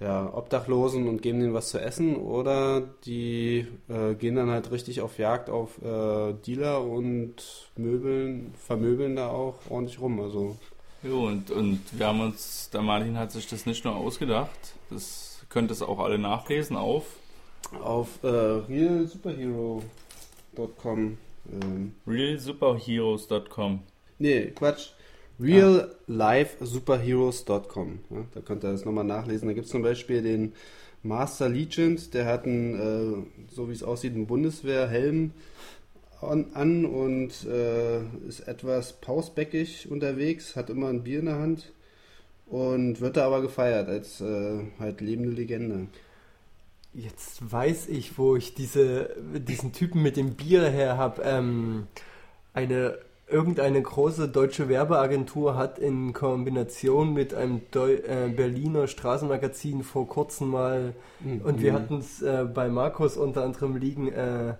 ja, 0.00 0.32
Obdachlosen 0.32 1.08
und 1.08 1.22
geben 1.22 1.40
denen 1.40 1.54
was 1.54 1.70
zu 1.70 1.80
essen 1.80 2.16
oder 2.16 2.82
die 3.04 3.66
äh, 3.88 4.14
gehen 4.14 4.36
dann 4.36 4.50
halt 4.50 4.70
richtig 4.70 5.00
auf 5.02 5.18
Jagd 5.18 5.50
auf 5.50 5.82
äh, 5.82 6.32
Dealer 6.46 6.82
und 6.82 7.34
möbeln, 7.76 8.54
vermöbeln 8.58 9.16
da 9.16 9.28
auch 9.28 9.56
ordentlich 9.68 10.00
rum. 10.00 10.20
Also. 10.20 10.56
Jo, 11.02 11.26
und, 11.26 11.50
und 11.50 11.80
wir 11.92 12.06
haben 12.06 12.20
uns, 12.20 12.70
der 12.70 12.80
Martin 12.82 13.18
hat 13.18 13.32
sich 13.32 13.46
das 13.46 13.66
nicht 13.66 13.84
nur 13.84 13.96
ausgedacht, 13.96 14.74
das 14.88 15.44
könnt 15.50 15.70
ihr 15.70 15.88
auch 15.88 15.98
alle 15.98 16.18
nachlesen 16.18 16.76
auf 16.76 17.04
auf 17.82 18.22
äh, 18.22 18.28
realsuperhero.com 18.28 21.18
ähm. 21.52 21.94
realsuperheroes.com 22.06 23.80
Nee, 24.18 24.52
Quatsch 24.54 24.92
reallifesuperheroes.com. 25.40 28.00
Ja, 28.10 28.24
da 28.34 28.40
könnt 28.40 28.64
ihr 28.64 28.72
das 28.72 28.84
nochmal 28.84 29.04
nachlesen. 29.04 29.46
Da 29.48 29.54
gibt 29.54 29.66
es 29.66 29.72
zum 29.72 29.82
Beispiel 29.82 30.22
den 30.22 30.52
Master 31.02 31.48
Legend, 31.48 32.12
der 32.12 32.26
hat 32.26 32.44
einen, 32.44 32.74
äh, 32.74 33.54
so 33.54 33.68
wie 33.68 33.72
es 33.72 33.82
aussieht, 33.82 34.14
einen 34.14 34.26
Bundeswehrhelm 34.26 35.32
an, 36.20 36.46
an 36.52 36.84
und 36.84 37.46
äh, 37.46 38.02
ist 38.28 38.40
etwas 38.40 39.00
pausbäckig 39.00 39.90
unterwegs, 39.90 40.56
hat 40.56 40.68
immer 40.68 40.88
ein 40.88 41.02
Bier 41.02 41.20
in 41.20 41.26
der 41.26 41.38
Hand 41.38 41.72
und 42.46 43.00
wird 43.00 43.16
da 43.16 43.26
aber 43.26 43.40
gefeiert 43.40 43.88
als 43.88 44.20
äh, 44.20 44.58
halt 44.78 45.00
lebende 45.00 45.30
Legende. 45.30 45.86
Jetzt 46.92 47.50
weiß 47.50 47.88
ich, 47.88 48.18
wo 48.18 48.36
ich 48.36 48.54
diese, 48.54 49.16
diesen 49.32 49.72
Typen 49.72 50.02
mit 50.02 50.16
dem 50.16 50.34
Bier 50.34 50.68
her 50.68 50.98
habe. 50.98 51.22
Ähm, 51.22 51.86
eine 52.52 52.98
irgendeine 53.30 53.80
große 53.80 54.28
deutsche 54.28 54.68
Werbeagentur 54.68 55.56
hat 55.56 55.78
in 55.78 56.12
Kombination 56.12 57.12
mit 57.14 57.34
einem 57.34 57.62
Deu 57.70 57.94
äh, 57.94 58.28
Berliner 58.28 58.86
Straßenmagazin 58.86 59.82
vor 59.82 60.08
kurzem 60.08 60.48
mal, 60.48 60.94
mhm. 61.20 61.40
und 61.42 61.62
wir 61.62 61.72
hatten 61.72 61.98
es 61.98 62.22
äh, 62.22 62.44
bei 62.44 62.68
Markus 62.68 63.16
unter 63.16 63.44
anderem 63.44 63.76
liegen, 63.76 64.12
äh, 64.12 64.54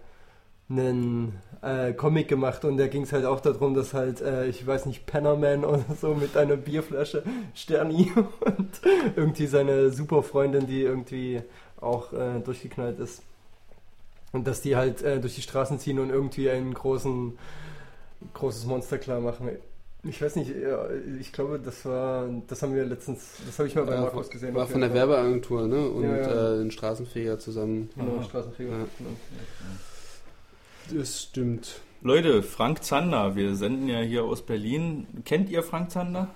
einen 0.69 1.41
äh, 1.63 1.93
Comic 1.93 2.29
gemacht 2.29 2.65
und 2.65 2.77
da 2.77 2.87
ging 2.87 3.03
es 3.03 3.13
halt 3.13 3.25
auch 3.25 3.41
darum, 3.41 3.75
dass 3.75 3.93
halt, 3.93 4.21
äh, 4.21 4.47
ich 4.47 4.65
weiß 4.67 4.87
nicht, 4.87 5.05
Pennerman 5.07 5.65
oder 5.65 5.85
so 6.01 6.15
mit 6.15 6.37
einer 6.37 6.57
Bierflasche 6.57 7.25
Sterni 7.55 8.13
und 8.41 8.71
irgendwie 9.17 9.47
seine 9.47 9.91
Superfreundin, 9.91 10.67
die 10.67 10.83
irgendwie 10.83 11.43
auch 11.81 12.13
äh, 12.13 12.41
durchgeknallt 12.45 13.01
ist. 13.01 13.23
Und 14.33 14.47
dass 14.47 14.61
die 14.61 14.77
halt 14.77 15.03
durch 15.03 15.35
die 15.35 15.43
Straßen 15.43 15.81
ziehen 15.81 15.99
und 15.99 16.11
irgendwie 16.11 16.49
einen 16.51 16.73
großen 16.73 17.37
großes 18.35 18.67
Monster 18.67 18.99
klar 18.99 19.21
machen. 19.21 19.51
Ich 20.03 20.23
weiß 20.23 20.37
nicht, 20.37 20.53
ich 21.21 21.33
glaube, 21.33 21.61
das 21.63 21.85
war, 21.85 22.27
das 22.47 22.63
haben 22.63 22.75
wir 22.75 22.87
letztens, 22.87 23.33
das 23.47 23.59
habe 23.59 23.69
ich 23.69 23.75
mal 23.75 23.85
bei 23.85 23.95
ja, 23.95 24.01
Markus 24.01 24.31
gesehen. 24.31 24.55
War 24.55 24.67
von 24.67 24.81
der 24.81 24.95
Werbeagentur, 24.95 25.67
ne? 25.67 25.89
Und 25.89 26.05
ja, 26.05 26.17
ja. 26.17 26.55
Äh, 26.55 26.59
den 26.59 26.71
Straßenfeger 26.71 27.39
zusammen. 27.39 27.91
Genau, 27.97 28.23
Straßenfeger. 28.23 28.71
Ja. 28.71 28.87
Genau. 28.97 29.11
Das 30.99 31.23
stimmt. 31.23 31.81
Leute, 32.01 32.43
Frank 32.43 32.83
Zander, 32.83 33.37
wir 33.37 33.55
senden 33.57 33.89
ja 33.89 34.01
hier 34.01 34.25
aus 34.25 34.41
Berlin. 34.41 35.07
Kennt 35.27 35.51
ihr 35.51 35.63
Frank 35.63 35.91
Zander? 35.91 36.29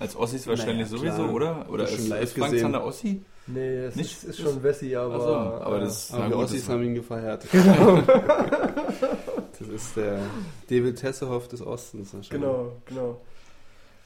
Als 0.00 0.16
Ossis 0.16 0.48
wahrscheinlich 0.48 0.90
naja, 0.90 0.98
sowieso, 0.98 1.22
oder? 1.32 1.66
Oder 1.70 1.84
ist, 1.84 2.10
ist 2.10 2.36
Frank 2.36 2.58
Zander 2.58 2.84
Ossi? 2.84 3.22
Nee, 3.46 3.76
es 3.76 3.94
Nicht? 3.94 4.12
Ist, 4.12 4.24
ist 4.24 4.40
schon 4.40 4.60
Wessi, 4.64 4.96
aber. 4.96 5.20
So, 5.20 5.34
aber 5.34 5.78
das, 5.78 6.12
aber 6.12 6.26
die 6.26 6.34
Ossis 6.34 6.68
haben 6.68 6.82
ihn 6.82 6.94
gefeiert. 6.94 7.46
Genau. 7.52 8.02
das 9.58 9.68
ist 9.68 9.96
der 9.96 10.20
David 10.68 10.98
Tessehoff 10.98 11.48
des 11.48 11.60
Ostens 11.64 12.14
wahrscheinlich. 12.14 12.30
Genau, 12.30 12.72
genau. 12.86 13.20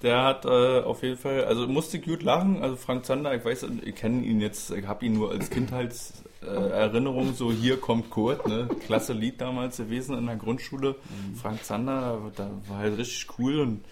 Der 0.02 0.24
hat 0.24 0.46
äh, 0.46 0.80
auf 0.80 1.02
jeden 1.02 1.18
Fall, 1.18 1.44
also 1.44 1.66
musste 1.66 2.00
gut 2.00 2.22
lachen. 2.22 2.62
Also 2.62 2.76
Frank 2.76 3.04
Zander, 3.04 3.34
ich 3.34 3.44
weiß, 3.44 3.66
ich 3.84 3.94
kenne 3.94 4.24
ihn 4.24 4.40
jetzt, 4.40 4.70
ich 4.70 4.86
habe 4.86 5.04
ihn 5.04 5.12
nur 5.12 5.30
als 5.30 5.50
Kindheitserinnerung, 5.50 7.30
äh, 7.30 7.34
so 7.34 7.52
hier 7.52 7.78
kommt 7.78 8.08
Kurt, 8.08 8.48
ne? 8.48 8.66
Klasse 8.86 9.12
Lied 9.12 9.42
damals 9.42 9.76
gewesen 9.76 10.16
in 10.16 10.24
der 10.24 10.36
Grundschule. 10.36 10.92
Mhm. 10.92 11.36
Frank 11.36 11.64
Zander, 11.64 12.18
da 12.34 12.50
war 12.68 12.78
halt 12.78 12.96
richtig 12.96 13.26
cool 13.38 13.60
und 13.60 13.84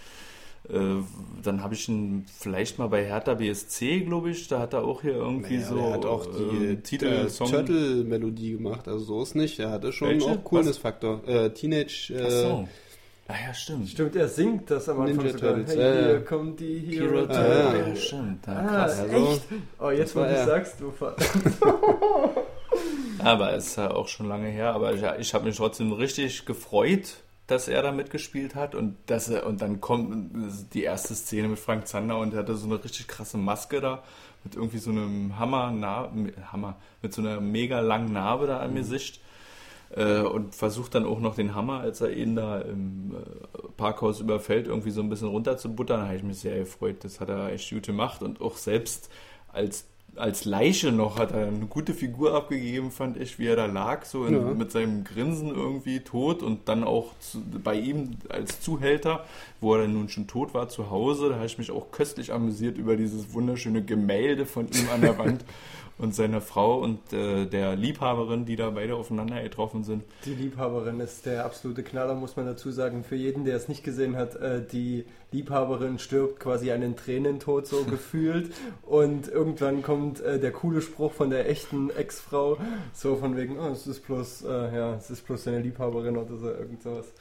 dann 0.71 1.63
habe 1.63 1.75
ich 1.75 1.89
ihn 1.89 2.27
vielleicht 2.39 2.79
mal 2.79 2.89
bei 2.89 3.05
Hertha 3.05 3.35
BSC, 3.35 4.01
glaube 4.01 4.31
ich, 4.31 4.49
da 4.49 4.61
hat 4.61 4.75
er 4.75 4.85
auch 4.85 5.01
hier 5.01 5.15
irgendwie 5.15 5.57
naja, 5.57 5.67
so. 5.67 5.79
Er 5.79 5.93
hat 5.93 6.05
auch 6.05 6.27
die 6.27 6.67
äh, 6.67 6.77
Titel 6.77 7.27
Turtle-Melodie 7.27 8.53
gemacht, 8.53 8.87
also 8.87 9.05
so 9.05 9.23
ist 9.23 9.35
nicht. 9.35 9.59
Er 9.59 9.71
hatte 9.71 9.93
schon 9.93 10.09
Welche? 10.09 10.27
auch 10.27 10.45
Coolness-Faktor. 10.45 11.27
Äh, 11.27 11.51
Teenage. 11.51 12.13
Äh, 12.15 12.23
Ach 12.23 12.31
so. 12.31 12.69
Ah 13.31 13.35
ja, 13.47 13.53
stimmt. 13.53 13.91
Stimmt, 13.91 14.17
er 14.17 14.27
singt 14.29 14.71
das 14.71 14.89
am 14.89 15.01
Anfang 15.01 15.19
Ninja 15.19 15.33
sogar. 15.33 15.57
Turtles. 15.57 15.77
Hey, 15.77 16.05
hier 16.05 16.25
kommt 16.25 16.61
die 16.61 16.79
Hero, 16.79 17.05
Hero 17.05 17.27
Turtle. 17.27 17.37
Ah, 17.37 17.77
ja. 17.77 17.89
ja, 17.89 17.97
stimmt. 17.97 18.47
Ja, 18.47 18.53
ah, 18.55 18.67
krass. 18.67 19.01
Also, 19.01 19.17
echt? 19.17 19.43
Oh, 19.79 19.91
jetzt 19.91 20.17
wo 20.17 20.21
du 20.21 20.27
er. 20.27 20.47
sagst, 20.47 20.81
du 20.81 20.91
Aber 23.19 23.53
es 23.53 23.67
ist 23.67 23.77
ja 23.77 23.91
auch 23.91 24.09
schon 24.09 24.29
lange 24.29 24.49
her. 24.49 24.73
Aber 24.73 24.95
ich, 24.95 25.03
ich 25.19 25.35
habe 25.35 25.45
mich 25.45 25.57
trotzdem 25.57 25.93
richtig 25.93 26.47
gefreut, 26.47 27.17
dass 27.49 27.67
er 27.67 27.83
da 27.83 27.93
mitgespielt 27.93 28.55
hat 28.55 28.75
und 28.75 28.97
dass 29.07 29.29
er, 29.29 29.47
und 29.47 29.61
dann 29.61 29.81
kommt 29.81 30.75
die 30.75 30.85
erste 30.85 31.15
Szene 31.15 31.49
mit 31.49 31.59
Frank 31.59 31.89
Zander 31.89 32.19
und 32.19 32.35
er 32.35 32.41
hatte 32.41 32.57
so 32.57 32.67
eine 32.67 32.83
richtig 32.83 33.09
krasse 33.09 33.39
Maske 33.39 33.81
da 33.81 34.03
mit 34.45 34.55
irgendwie 34.55 34.79
so 34.79 34.91
einem 34.91 35.39
Hammer, 35.39 35.73
Hammer 36.53 36.77
mit 37.03 37.13
so 37.13 37.23
einer 37.23 37.41
mega 37.41 37.81
langen 37.81 38.13
Narbe 38.13 38.47
da 38.47 38.61
am 38.61 38.73
mhm. 38.73 38.77
Gesicht 38.77 39.21
äh, 39.97 40.21
und 40.21 40.55
versucht 40.55 40.95
dann 40.95 41.07
auch 41.07 41.21
noch 41.21 41.35
den 41.35 41.55
Hammer, 41.55 41.81
als 41.81 42.03
er 42.03 42.11
ihn 42.11 42.37
da 42.37 42.61
im 42.61 43.15
äh, 43.15 43.69
Parkhaus 43.77 44.21
überfällt, 44.21 44.67
irgendwie 44.67 44.91
so 44.91 45.01
ein 45.01 45.09
bisschen 45.09 45.29
runterzubuttern. 45.29 46.01
Da 46.01 46.07
habe 46.07 46.17
ich 46.17 46.23
mich 46.23 46.41
sehr 46.41 46.59
gefreut. 46.59 47.03
Das 47.03 47.19
hat 47.21 47.31
er 47.31 47.53
echt 47.53 47.71
gut 47.71 47.87
gemacht 47.87 48.23
und 48.23 48.41
auch 48.43 48.57
selbst 48.57 49.11
als 49.51 49.87
als 50.19 50.45
Leiche 50.45 50.93
noch 50.93 51.19
hat 51.19 51.33
er 51.33 51.47
eine 51.47 51.67
gute 51.67 51.95
Figur 51.95 52.35
abgegeben, 52.35 52.91
fand 52.91 53.17
ich, 53.17 53.39
wie 53.39 53.47
er 53.47 53.57
da 53.57 53.67
lag, 53.67 54.05
so 54.05 54.25
in, 54.27 54.35
ja. 54.35 54.41
mit 54.41 54.71
seinem 54.73 55.05
Grinsen 55.05 55.49
irgendwie 55.49 56.01
tot 56.01 56.43
und 56.43 56.69
dann 56.69 56.85
auch 56.85 57.13
zu, 57.19 57.43
bei 57.43 57.75
ihm 57.75 58.17
als 58.29 58.61
Zuhälter, 58.61 59.25
wo 59.61 59.75
er 59.75 59.83
dann 59.83 59.95
nun 59.95 60.09
schon 60.09 60.27
tot 60.27 60.55
war 60.55 60.69
zu 60.69 60.91
Hause. 60.91 61.31
Da 61.31 61.37
habe 61.37 61.47
ich 61.47 61.59
mich 61.59 61.71
auch 61.71 61.91
köstlich 61.91 62.33
amüsiert 62.33 62.79
über 62.79 62.97
dieses 62.97 63.33
wunderschöne 63.33 63.83
Gemälde 63.83 64.47
von 64.47 64.67
ihm 64.67 64.89
an 64.93 65.01
der 65.01 65.19
Wand. 65.19 65.45
Und 65.99 66.15
seiner 66.15 66.41
Frau 66.41 66.79
und 66.79 67.13
äh, 67.13 67.47
der 67.47 67.77
Liebhaberin, 67.77 68.45
die 68.45 68.57
da 68.57 68.71
beide 68.71 68.95
aufeinander 68.95 69.43
getroffen 69.43 69.85
sind. 69.85 70.05
Die 70.25 70.35
Liebhaberin 70.35 71.01
ist 71.01 71.27
der 71.27 71.45
absolute 71.45 71.83
Knaller, 71.83 72.15
muss 72.15 72.37
man 72.37 72.47
dazu 72.47 72.71
sagen. 72.71 73.05
Für 73.05 73.17
jeden, 73.17 73.45
der 73.45 73.57
es 73.57 73.69
nicht 73.69 73.85
gesehen 73.85 74.17
hat, 74.17 74.37
äh, 74.37 74.65
die 74.65 75.05
Liebhaberin 75.33 75.99
stirbt 75.99 76.41
quasi 76.41 76.71
einen 76.71 76.97
Tränentod 76.97 77.67
so 77.67 77.85
gefühlt 77.91 78.53
und 78.83 79.29
irgendwann 79.29 79.83
kommt 79.83 80.21
äh, 80.21 80.39
der 80.39 80.53
coole 80.53 80.81
Spruch 80.81 81.13
von 81.13 81.31
der 81.31 81.49
echten 81.49 81.91
Ex-Frau, 81.91 82.59
so 82.93 83.17
von 83.17 83.37
wegen, 83.37 83.59
oh, 83.59 83.69
es 83.73 83.87
ist 83.87 84.07
bloß, 84.07 84.45
äh, 84.45 84.77
ja, 84.77 84.95
es 84.95 85.11
ist 85.11 85.27
bloß 85.27 85.45
seine 85.45 85.61
Liebhaberin 85.61 86.17
oder 86.17 86.37
so, 86.37 86.49
irgend 86.49 86.83
sowas. 86.83 87.13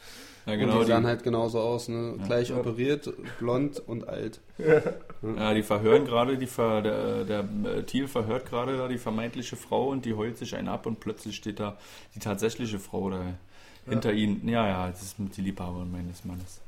Ja, 0.48 0.56
genau. 0.56 0.80
Und 0.80 0.84
die 0.84 0.88
sahen 0.88 1.06
halt 1.06 1.24
genauso 1.24 1.60
aus, 1.60 1.90
ne? 1.90 2.16
Ja. 2.18 2.26
Gleich 2.26 2.50
ja. 2.50 2.58
operiert, 2.58 3.14
blond 3.38 3.80
und 3.86 4.08
alt. 4.08 4.40
Ja, 4.58 4.82
ja 5.36 5.54
die 5.54 5.62
verhören 5.62 6.06
gerade, 6.06 6.38
die 6.38 6.48
Ver, 6.48 6.82
der, 6.82 7.26
der 7.26 7.40
äh, 7.40 7.84
Thiel 7.84 8.08
verhört 8.08 8.46
gerade 8.46 8.78
da 8.78 8.88
die 8.88 8.98
vermeintliche 8.98 9.58
Frau 9.58 9.90
und 9.90 10.06
die 10.06 10.14
heult 10.14 10.38
sich 10.38 10.56
einen 10.56 10.70
ab 10.70 10.86
und 10.86 11.02
plötzlich 11.02 11.36
steht 11.36 11.60
da 11.60 11.78
die 12.16 12.20
tatsächliche 12.20 12.80
Frau 12.80 13.10
da 13.10 13.20
hinter 13.86 14.14
ihnen. 14.14 14.48
Ja, 14.48 14.68
ja, 14.68 14.90
das 14.90 15.04
ist 15.04 15.16
die 15.20 15.42
Liebhaberin 15.42 15.92
meines 15.92 16.24
Mannes. 16.24 16.62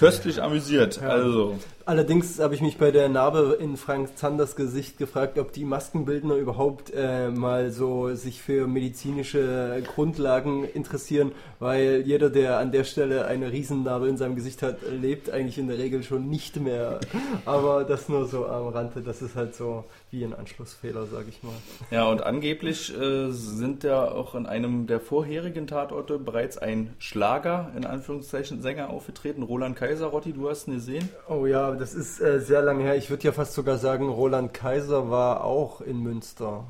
Köstlich 0.00 0.42
amüsiert, 0.42 1.02
also. 1.02 1.58
Allerdings 1.84 2.38
habe 2.38 2.54
ich 2.54 2.62
mich 2.62 2.78
bei 2.78 2.90
der 2.90 3.10
Narbe 3.10 3.58
in 3.60 3.76
Frank 3.76 4.16
Zanders 4.16 4.56
Gesicht 4.56 4.96
gefragt, 4.96 5.38
ob 5.38 5.52
die 5.52 5.64
Maskenbildner 5.64 6.36
überhaupt 6.36 6.90
äh, 6.94 7.28
mal 7.28 7.70
so 7.70 8.14
sich 8.14 8.40
für 8.40 8.66
medizinische 8.66 9.82
Grundlagen 9.86 10.64
interessieren, 10.64 11.32
weil 11.58 12.02
jeder, 12.06 12.30
der 12.30 12.58
an 12.58 12.72
der 12.72 12.84
Stelle 12.84 13.26
eine 13.26 13.52
Riesennarbe 13.52 14.08
in 14.08 14.16
seinem 14.16 14.36
Gesicht 14.36 14.62
hat, 14.62 14.78
lebt 14.90 15.28
eigentlich 15.28 15.58
in 15.58 15.68
der 15.68 15.76
Regel 15.76 16.02
schon 16.02 16.30
nicht 16.30 16.56
mehr. 16.56 17.00
Aber 17.44 17.84
das 17.84 18.08
nur 18.08 18.26
so 18.26 18.46
am 18.46 18.68
Rande, 18.68 19.02
das 19.02 19.20
ist 19.20 19.36
halt 19.36 19.54
so 19.54 19.84
wie 20.10 20.24
ein 20.24 20.34
Anschlussfehler, 20.34 21.06
sage 21.06 21.26
ich 21.28 21.42
mal. 21.42 21.54
Ja, 21.90 22.08
und 22.08 22.22
angeblich 22.22 22.92
äh, 22.96 23.30
sind 23.30 23.84
ja 23.84 24.10
auch 24.10 24.34
in 24.34 24.46
einem 24.46 24.86
der 24.88 24.98
vorherigen 24.98 25.68
Tatorte 25.68 26.18
bereits 26.18 26.58
ein 26.58 26.94
Schlager, 26.98 27.70
in 27.76 27.84
Anführungszeichen, 27.84 28.60
Sänger 28.60 28.90
aufgetreten, 28.90 29.42
Roland 29.42 29.76
Kaiser, 29.76 30.10
du 30.10 30.48
hast 30.48 30.66
ihn 30.66 30.74
gesehen? 30.74 31.08
Oh 31.28 31.46
ja, 31.46 31.72
das 31.72 31.94
ist 31.94 32.20
äh, 32.20 32.40
sehr 32.40 32.62
lange 32.62 32.82
her. 32.82 32.96
Ich 32.96 33.08
würde 33.08 33.22
ja 33.22 33.32
fast 33.32 33.54
sogar 33.54 33.78
sagen, 33.78 34.08
Roland 34.08 34.52
Kaiser 34.52 35.10
war 35.10 35.44
auch 35.44 35.80
in 35.80 36.00
Münster. 36.00 36.64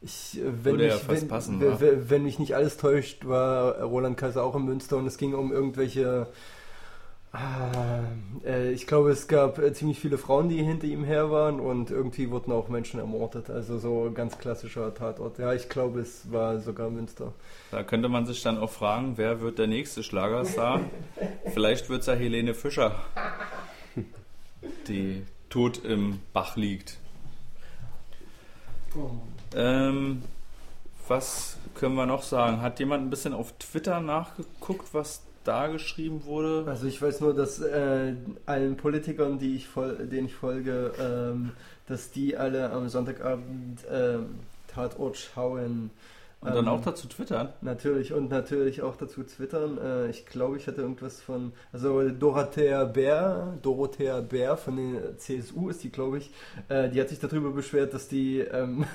Ich, 0.00 0.38
äh, 0.38 0.44
wenn, 0.44 0.64
Würde 0.64 0.84
mich, 0.84 0.92
ja 0.92 0.98
fast 0.98 1.22
wenn, 1.22 1.28
passen, 1.28 1.60
wenn, 1.60 2.10
wenn 2.10 2.22
mich 2.22 2.38
nicht 2.38 2.54
alles 2.54 2.76
täuscht, 2.76 3.26
war 3.26 3.82
Roland 3.82 4.16
Kaiser 4.16 4.44
auch 4.44 4.54
in 4.54 4.64
Münster 4.64 4.96
und 4.96 5.06
es 5.06 5.18
ging 5.18 5.34
um 5.34 5.52
irgendwelche 5.52 6.28
ich 8.74 8.88
glaube, 8.88 9.12
es 9.12 9.28
gab 9.28 9.58
äh, 9.60 9.72
ziemlich 9.72 10.00
viele 10.00 10.18
Frauen, 10.18 10.48
die 10.48 10.62
hinter 10.64 10.88
ihm 10.88 11.04
her 11.04 11.30
waren 11.30 11.60
und 11.60 11.92
irgendwie 11.92 12.28
wurden 12.28 12.50
auch 12.50 12.68
Menschen 12.68 12.98
ermordet. 12.98 13.50
Also 13.50 13.78
so 13.78 14.06
ein 14.06 14.14
ganz 14.14 14.36
klassischer 14.38 14.92
Tatort. 14.92 15.38
Ja, 15.38 15.54
ich 15.54 15.68
glaube, 15.68 16.00
es 16.00 16.32
war 16.32 16.58
sogar 16.58 16.90
Münster. 16.90 17.32
Da 17.70 17.84
könnte 17.84 18.08
man 18.08 18.26
sich 18.26 18.42
dann 18.42 18.58
auch 18.58 18.70
fragen, 18.70 19.12
wer 19.16 19.40
wird 19.40 19.60
der 19.60 19.68
nächste 19.68 20.02
Schlagerstar? 20.02 20.80
Vielleicht 21.54 21.88
wird 21.88 22.00
es 22.00 22.06
ja 22.06 22.14
Helene 22.14 22.52
Fischer, 22.52 22.96
die 24.88 25.22
tot 25.50 25.84
im 25.84 26.20
Bach 26.32 26.56
liegt. 26.56 26.98
Ähm, 29.54 30.22
was 31.06 31.58
können 31.74 31.94
wir 31.94 32.06
noch 32.06 32.24
sagen? 32.24 32.60
Hat 32.60 32.80
jemand 32.80 33.04
ein 33.04 33.10
bisschen 33.10 33.34
auf 33.34 33.52
Twitter 33.58 34.00
nachgeguckt, 34.00 34.92
was 34.92 35.22
da 35.44 35.68
geschrieben 35.68 36.24
wurde? 36.24 36.64
Also 36.66 36.86
ich 36.86 37.00
weiß 37.00 37.20
nur, 37.20 37.34
dass 37.34 37.60
äh, 37.60 38.14
allen 38.46 38.76
Politikern, 38.76 39.38
die 39.38 39.56
ich 39.56 39.68
denen 39.74 40.26
ich 40.26 40.34
folge, 40.34 40.92
ähm, 41.00 41.52
dass 41.86 42.10
die 42.10 42.36
alle 42.36 42.70
am 42.70 42.88
Sonntagabend 42.88 43.80
ähm, 43.90 44.26
Tatort 44.68 45.16
schauen. 45.16 45.90
Und 46.42 46.54
dann 46.54 46.64
ähm, 46.64 46.68
auch 46.68 46.80
dazu 46.80 47.06
twittern? 47.06 47.50
Natürlich, 47.60 48.14
und 48.14 48.30
natürlich 48.30 48.80
auch 48.80 48.96
dazu 48.96 49.22
twittern. 49.22 49.76
Äh, 49.76 50.08
ich 50.08 50.24
glaube, 50.24 50.56
ich 50.56 50.66
hatte 50.66 50.80
irgendwas 50.80 51.20
von, 51.20 51.52
also 51.70 52.08
Dorothea 52.08 52.84
Bär, 52.84 53.58
Dorothea 53.60 54.20
Bär 54.20 54.56
von 54.56 54.94
der 54.94 55.18
CSU 55.18 55.68
ist 55.68 55.84
die, 55.84 55.90
glaube 55.90 56.16
ich, 56.16 56.30
äh, 56.68 56.88
die 56.88 56.98
hat 56.98 57.10
sich 57.10 57.18
darüber 57.18 57.50
beschwert, 57.50 57.92
dass 57.92 58.08
die, 58.08 58.38
ähm, 58.38 58.86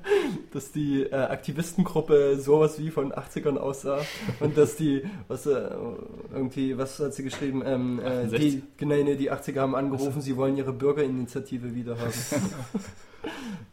dass 0.52 0.72
die 0.72 1.04
äh, 1.04 1.14
Aktivistengruppe 1.14 2.36
sowas 2.36 2.80
wie 2.80 2.90
von 2.90 3.12
80ern 3.12 3.58
aussah 3.58 4.00
und 4.40 4.58
dass 4.58 4.74
die, 4.74 5.04
was 5.28 5.46
äh, 5.46 5.70
irgendwie, 6.32 6.78
was 6.78 6.98
hat 6.98 7.14
sie 7.14 7.22
geschrieben? 7.22 7.62
Ähm, 7.64 8.00
äh, 8.00 8.26
die, 8.26 8.64
genau, 8.76 8.96
nee, 8.96 9.14
die 9.14 9.30
80er 9.30 9.60
haben 9.60 9.76
angerufen, 9.76 10.20
sie 10.20 10.36
wollen 10.36 10.56
ihre 10.56 10.72
Bürgerinitiative 10.72 11.76
wieder 11.76 11.96
haben. 11.96 12.12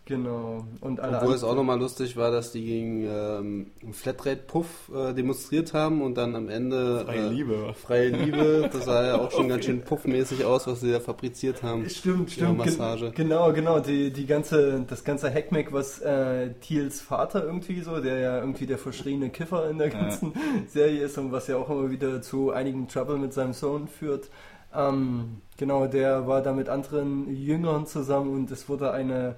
Genau. 0.06 0.64
Und 0.82 1.00
alle 1.00 1.18
Obwohl 1.18 1.34
es 1.34 1.44
auch 1.44 1.56
nochmal 1.56 1.80
lustig 1.80 2.16
war, 2.16 2.30
dass 2.30 2.52
die 2.52 2.64
gegen 2.64 3.08
ähm, 3.10 3.72
Flatrate 3.92 4.44
Puff 4.46 4.92
äh, 4.96 5.14
demonstriert 5.14 5.74
haben 5.74 6.04
und 6.04 6.16
dann 6.16 6.36
am 6.36 6.48
Ende 6.48 7.04
Freie 7.06 7.26
äh, 7.26 7.30
Liebe. 7.30 7.74
Freie 7.74 8.10
Liebe, 8.10 8.70
das 8.72 8.86
sah 8.86 9.04
ja 9.04 9.16
auch 9.20 9.32
schon 9.32 9.50
ganz 9.50 9.66
schön 9.66 9.82
puffmäßig 9.82 10.46
aus, 10.46 10.68
was 10.68 10.82
sie 10.82 10.92
da 10.92 11.00
fabriziert 11.00 11.64
haben. 11.64 11.90
Stimmt, 11.90 12.30
stimmt. 12.30 12.60
Massage. 12.60 13.06
Gen 13.06 13.30
genau, 13.30 13.52
genau. 13.52 13.80
Die, 13.80 14.12
die 14.12 14.28
ganze, 14.28 14.86
das 14.88 15.04
ganze 15.04 15.34
Hackmack, 15.34 15.74
was 15.74 16.00
äh, 16.02 16.54
Thiels 16.62 17.02
Vater 17.02 17.44
irgendwie 17.44 17.82
so, 17.82 18.00
der 18.00 18.20
ja 18.20 18.40
irgendwie 18.40 18.68
der 18.68 18.78
verschriene 18.78 19.32
Kiffer 19.32 19.68
in 19.72 19.80
der 19.80 19.90
ganzen 19.90 20.34
ja. 20.34 20.40
Serie 20.68 21.02
ist 21.02 21.18
und 21.18 21.32
was 21.32 21.48
ja 21.48 21.58
auch 21.58 21.70
immer 21.72 21.90
wieder 21.90 22.22
zu 22.22 22.52
einigen 22.52 22.88
Trouble 22.88 23.18
mit 23.18 23.34
seinem 23.34 23.54
Sohn 23.54 23.88
führt. 23.88 24.30
Ähm, 24.72 25.42
genau, 25.58 25.88
der 25.88 26.28
war 26.28 26.44
da 26.44 26.54
mit 26.54 26.70
anderen 26.70 27.34
Jüngern 27.34 27.88
zusammen 27.88 28.36
und 28.36 28.52
es 28.52 28.70
wurde 28.70 28.92
eine 28.92 29.36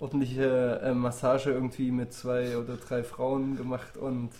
ordentliche 0.00 0.80
äh, 0.82 0.94
Massage 0.94 1.50
irgendwie 1.50 1.90
mit 1.90 2.12
zwei 2.12 2.56
oder 2.56 2.76
drei 2.76 3.04
Frauen 3.04 3.56
gemacht 3.56 3.96
und 3.96 4.30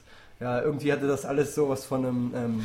ja, 0.41 0.63
irgendwie 0.63 0.91
hatte 0.91 1.07
das 1.07 1.27
alles 1.27 1.55
sowas 1.55 1.85
von 1.85 2.05
einem, 2.05 2.33
ähm, 2.35 2.65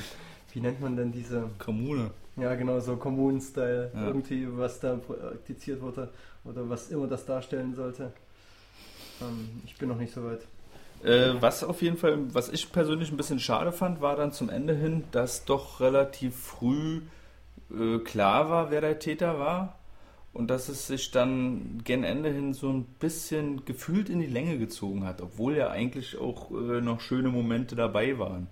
wie 0.54 0.62
nennt 0.62 0.80
man 0.80 0.96
denn 0.96 1.12
diese? 1.12 1.50
Kommune. 1.60 2.12
Ja, 2.38 2.56
genau, 2.56 2.80
so 2.80 2.96
Kommunen-Style. 2.96 3.92
Ja. 3.94 4.08
Irgendwie, 4.08 4.48
was 4.58 4.80
da 4.80 4.96
praktiziert 4.96 5.82
wurde 5.82 6.10
oder 6.46 6.70
was 6.70 6.90
immer 6.90 7.08
das 7.08 7.26
darstellen 7.26 7.76
sollte. 7.76 8.12
Ähm, 9.22 9.62
ich 9.66 9.76
bin 9.78 9.90
noch 9.90 9.98
nicht 9.98 10.14
so 10.14 10.24
weit. 10.24 10.42
Äh, 11.04 11.42
was 11.42 11.64
auf 11.64 11.82
jeden 11.82 11.98
Fall, 11.98 12.18
was 12.34 12.50
ich 12.50 12.72
persönlich 12.72 13.12
ein 13.12 13.18
bisschen 13.18 13.40
schade 13.40 13.74
fand, 13.74 14.00
war 14.00 14.16
dann 14.16 14.32
zum 14.32 14.50
Ende 14.50 14.74
hin, 14.74 15.04
dass 15.12 15.44
doch 15.44 15.82
relativ 15.82 16.36
früh 16.36 17.02
äh, 17.72 18.00
klar 18.00 18.50
war, 18.50 18.72
wer 18.72 18.82
der 18.82 19.00
Täter 19.00 19.38
war 19.38 19.78
und 20.36 20.52
dass 20.52 20.68
es 20.68 20.86
sich 20.86 21.12
dann 21.12 21.82
gen 21.86 22.04
Ende 22.04 22.30
hin 22.30 22.54
so 22.54 22.70
ein 22.70 22.84
bisschen 23.00 23.64
gefühlt 23.64 24.10
in 24.10 24.20
die 24.20 24.26
Länge 24.28 24.58
gezogen 24.58 25.06
hat, 25.06 25.22
obwohl 25.22 25.56
ja 25.56 25.70
eigentlich 25.70 26.18
auch 26.18 26.52
äh, 26.52 26.82
noch 26.82 27.00
schöne 27.00 27.30
Momente 27.30 27.78
dabei 27.78 28.20
waren. 28.20 28.48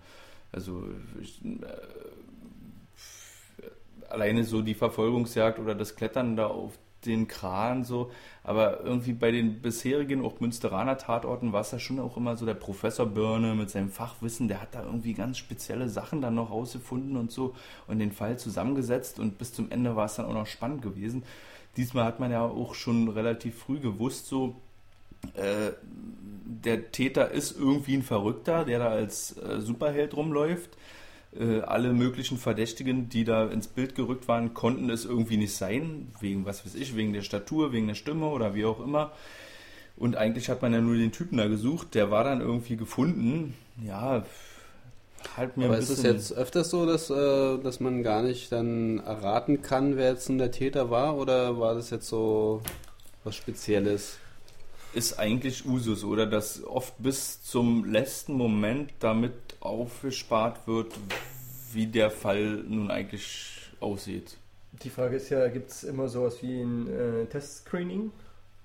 Also 0.54 0.86
ich, 1.22 1.44
äh, 1.44 1.58
alleine 4.10 4.46
so 4.46 4.62
die 4.62 4.76
Verfolgungsjagd 4.76 5.60
oder 5.60 5.76
das 5.76 5.98
Klettern 5.98 6.38
da 6.38 6.48
auf 6.48 6.80
den 7.06 7.28
Kran 7.28 7.84
so, 7.84 8.12
aber 8.46 8.80
irgendwie 8.86 9.12
bei 9.12 9.32
den 9.32 9.62
bisherigen, 9.62 10.24
auch 10.24 10.40
Münsteraner 10.40 10.98
Tatorten 10.98 11.52
war 11.52 11.60
es 11.60 11.72
ja 11.72 11.80
schon 11.80 12.00
auch 12.00 12.16
immer 12.16 12.38
so 12.38 12.46
der 12.46 12.54
Professor 12.54 13.06
Birne 13.06 13.56
mit 13.56 13.70
seinem 13.70 13.90
Fachwissen, 13.90 14.48
der 14.48 14.62
hat 14.62 14.74
da 14.74 14.84
irgendwie 14.84 15.14
ganz 15.14 15.38
spezielle 15.38 15.90
Sachen 15.90 16.22
dann 16.22 16.36
noch 16.36 16.50
rausgefunden 16.50 17.18
und 17.18 17.30
so 17.30 17.56
und 17.88 18.00
den 18.00 18.14
Fall 18.14 18.40
zusammengesetzt 18.40 19.20
und 19.20 19.38
bis 19.38 19.52
zum 19.52 19.70
Ende 19.70 19.98
war 19.98 20.06
es 20.06 20.16
dann 20.16 20.28
auch 20.28 20.34
noch 20.34 20.48
spannend 20.48 20.82
gewesen. 20.82 21.24
Diesmal 21.78 22.06
hat 22.06 22.20
man 22.20 22.32
ja 22.32 22.44
auch 22.44 22.76
schon 22.76 23.10
relativ 23.10 23.58
früh 23.58 23.80
gewusst, 23.80 24.28
so, 24.28 24.56
äh, 25.36 25.72
der 26.64 26.92
Täter 26.92 27.32
ist 27.32 27.58
irgendwie 27.58 27.96
ein 27.96 28.04
Verrückter, 28.04 28.66
der 28.66 28.80
da 28.80 28.90
als 28.90 29.38
äh, 29.38 29.60
Superheld 29.60 30.16
rumläuft. 30.16 30.78
Äh, 31.38 31.62
alle 31.62 31.94
möglichen 31.94 32.38
Verdächtigen, 32.38 33.10
die 33.10 33.24
da 33.24 33.48
ins 33.48 33.68
Bild 33.68 33.96
gerückt 33.96 34.28
waren, 34.28 34.54
konnten 34.54 34.90
es 34.90 35.06
irgendwie 35.06 35.38
nicht 35.38 35.56
sein, 35.56 36.12
wegen 36.20 36.46
was 36.46 36.66
weiß 36.66 36.76
ich, 36.76 36.96
wegen 36.96 37.14
der 37.14 37.24
Statur, 37.24 37.72
wegen 37.72 37.88
der 37.88 37.96
Stimme 37.96 38.28
oder 38.28 38.54
wie 38.54 38.66
auch 38.66 38.80
immer. 38.80 39.12
Und 39.96 40.16
eigentlich 40.16 40.50
hat 40.50 40.62
man 40.62 40.74
ja 40.74 40.82
nur 40.82 40.96
den 40.96 41.12
Typen 41.12 41.38
da 41.38 41.48
gesucht, 41.48 41.96
der 41.96 42.12
war 42.12 42.24
dann 42.24 42.42
irgendwie 42.42 42.78
gefunden. 42.78 43.56
Ja, 43.84 44.26
halt 45.38 45.58
mir 45.58 45.66
Aber 45.66 45.78
ist 45.78 45.90
es 45.90 46.04
jetzt 46.04 46.34
öfters 46.34 46.70
so, 46.70 46.86
dass, 46.86 47.10
äh, 47.10 47.58
dass 47.58 47.80
man 47.80 48.04
gar 48.04 48.22
nicht 48.22 48.52
dann 48.52 49.00
erraten 49.00 49.62
kann, 49.62 49.98
wer 49.98 50.12
jetzt 50.12 50.30
der 50.30 50.52
Täter 50.52 50.90
war? 50.90 51.18
Oder 51.18 51.60
war 51.60 51.76
das 51.76 51.90
jetzt 51.90 52.08
so 52.08 52.62
was 53.24 53.36
Spezielles? 53.36 54.18
Ist 54.94 55.20
eigentlich 55.20 55.66
Usus, 55.66 56.04
oder? 56.04 56.26
Dass 56.26 56.64
oft 56.64 56.94
bis 57.00 57.42
zum 57.44 57.86
letzten 57.86 58.34
Moment 58.34 58.92
damit 59.00 59.34
aufgespart 59.60 60.68
wird, 60.68 60.94
wie 61.72 61.88
der 61.88 62.12
Fall 62.12 62.64
nun 62.68 62.92
eigentlich 62.92 63.72
aussieht. 63.80 64.38
Die 64.84 64.90
Frage 64.90 65.18
ist 65.18 65.30
ja, 65.30 65.48
gibt 65.48 65.70
es 65.70 65.84
immer 65.84 66.10
sowas 66.10 66.42
wie 66.42 66.62
ein 66.62 66.88
äh, 66.88 67.26
Testscreening? 67.26 68.12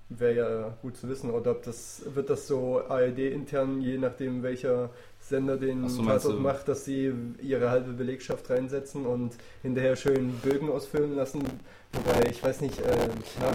Wäre 0.09 0.35
ja 0.35 0.77
gut 0.81 0.97
zu 0.97 1.07
wissen, 1.07 1.29
oder 1.29 1.51
ob 1.51 1.63
das 1.63 2.01
wird 2.15 2.31
das 2.31 2.47
so 2.47 2.81
ARD 2.87 3.19
intern, 3.19 3.81
je 3.81 3.97
nachdem 3.97 4.41
welcher 4.41 4.89
Sender 5.29 5.57
den 5.57 5.87
so, 5.87 6.03
Tatort 6.03 6.39
macht, 6.39 6.67
dass 6.67 6.85
sie 6.85 7.13
ihre 7.41 7.69
halbe 7.69 7.93
Belegschaft 7.93 8.49
reinsetzen 8.49 9.05
und 9.05 9.35
hinterher 9.61 9.95
schön 9.95 10.31
Bögen 10.43 10.69
ausfüllen 10.69 11.15
lassen. 11.15 11.43
Wobei, 11.93 12.29
ich 12.29 12.43
weiß 12.43 12.61
nicht, 12.61 12.79
äh, 12.79 12.97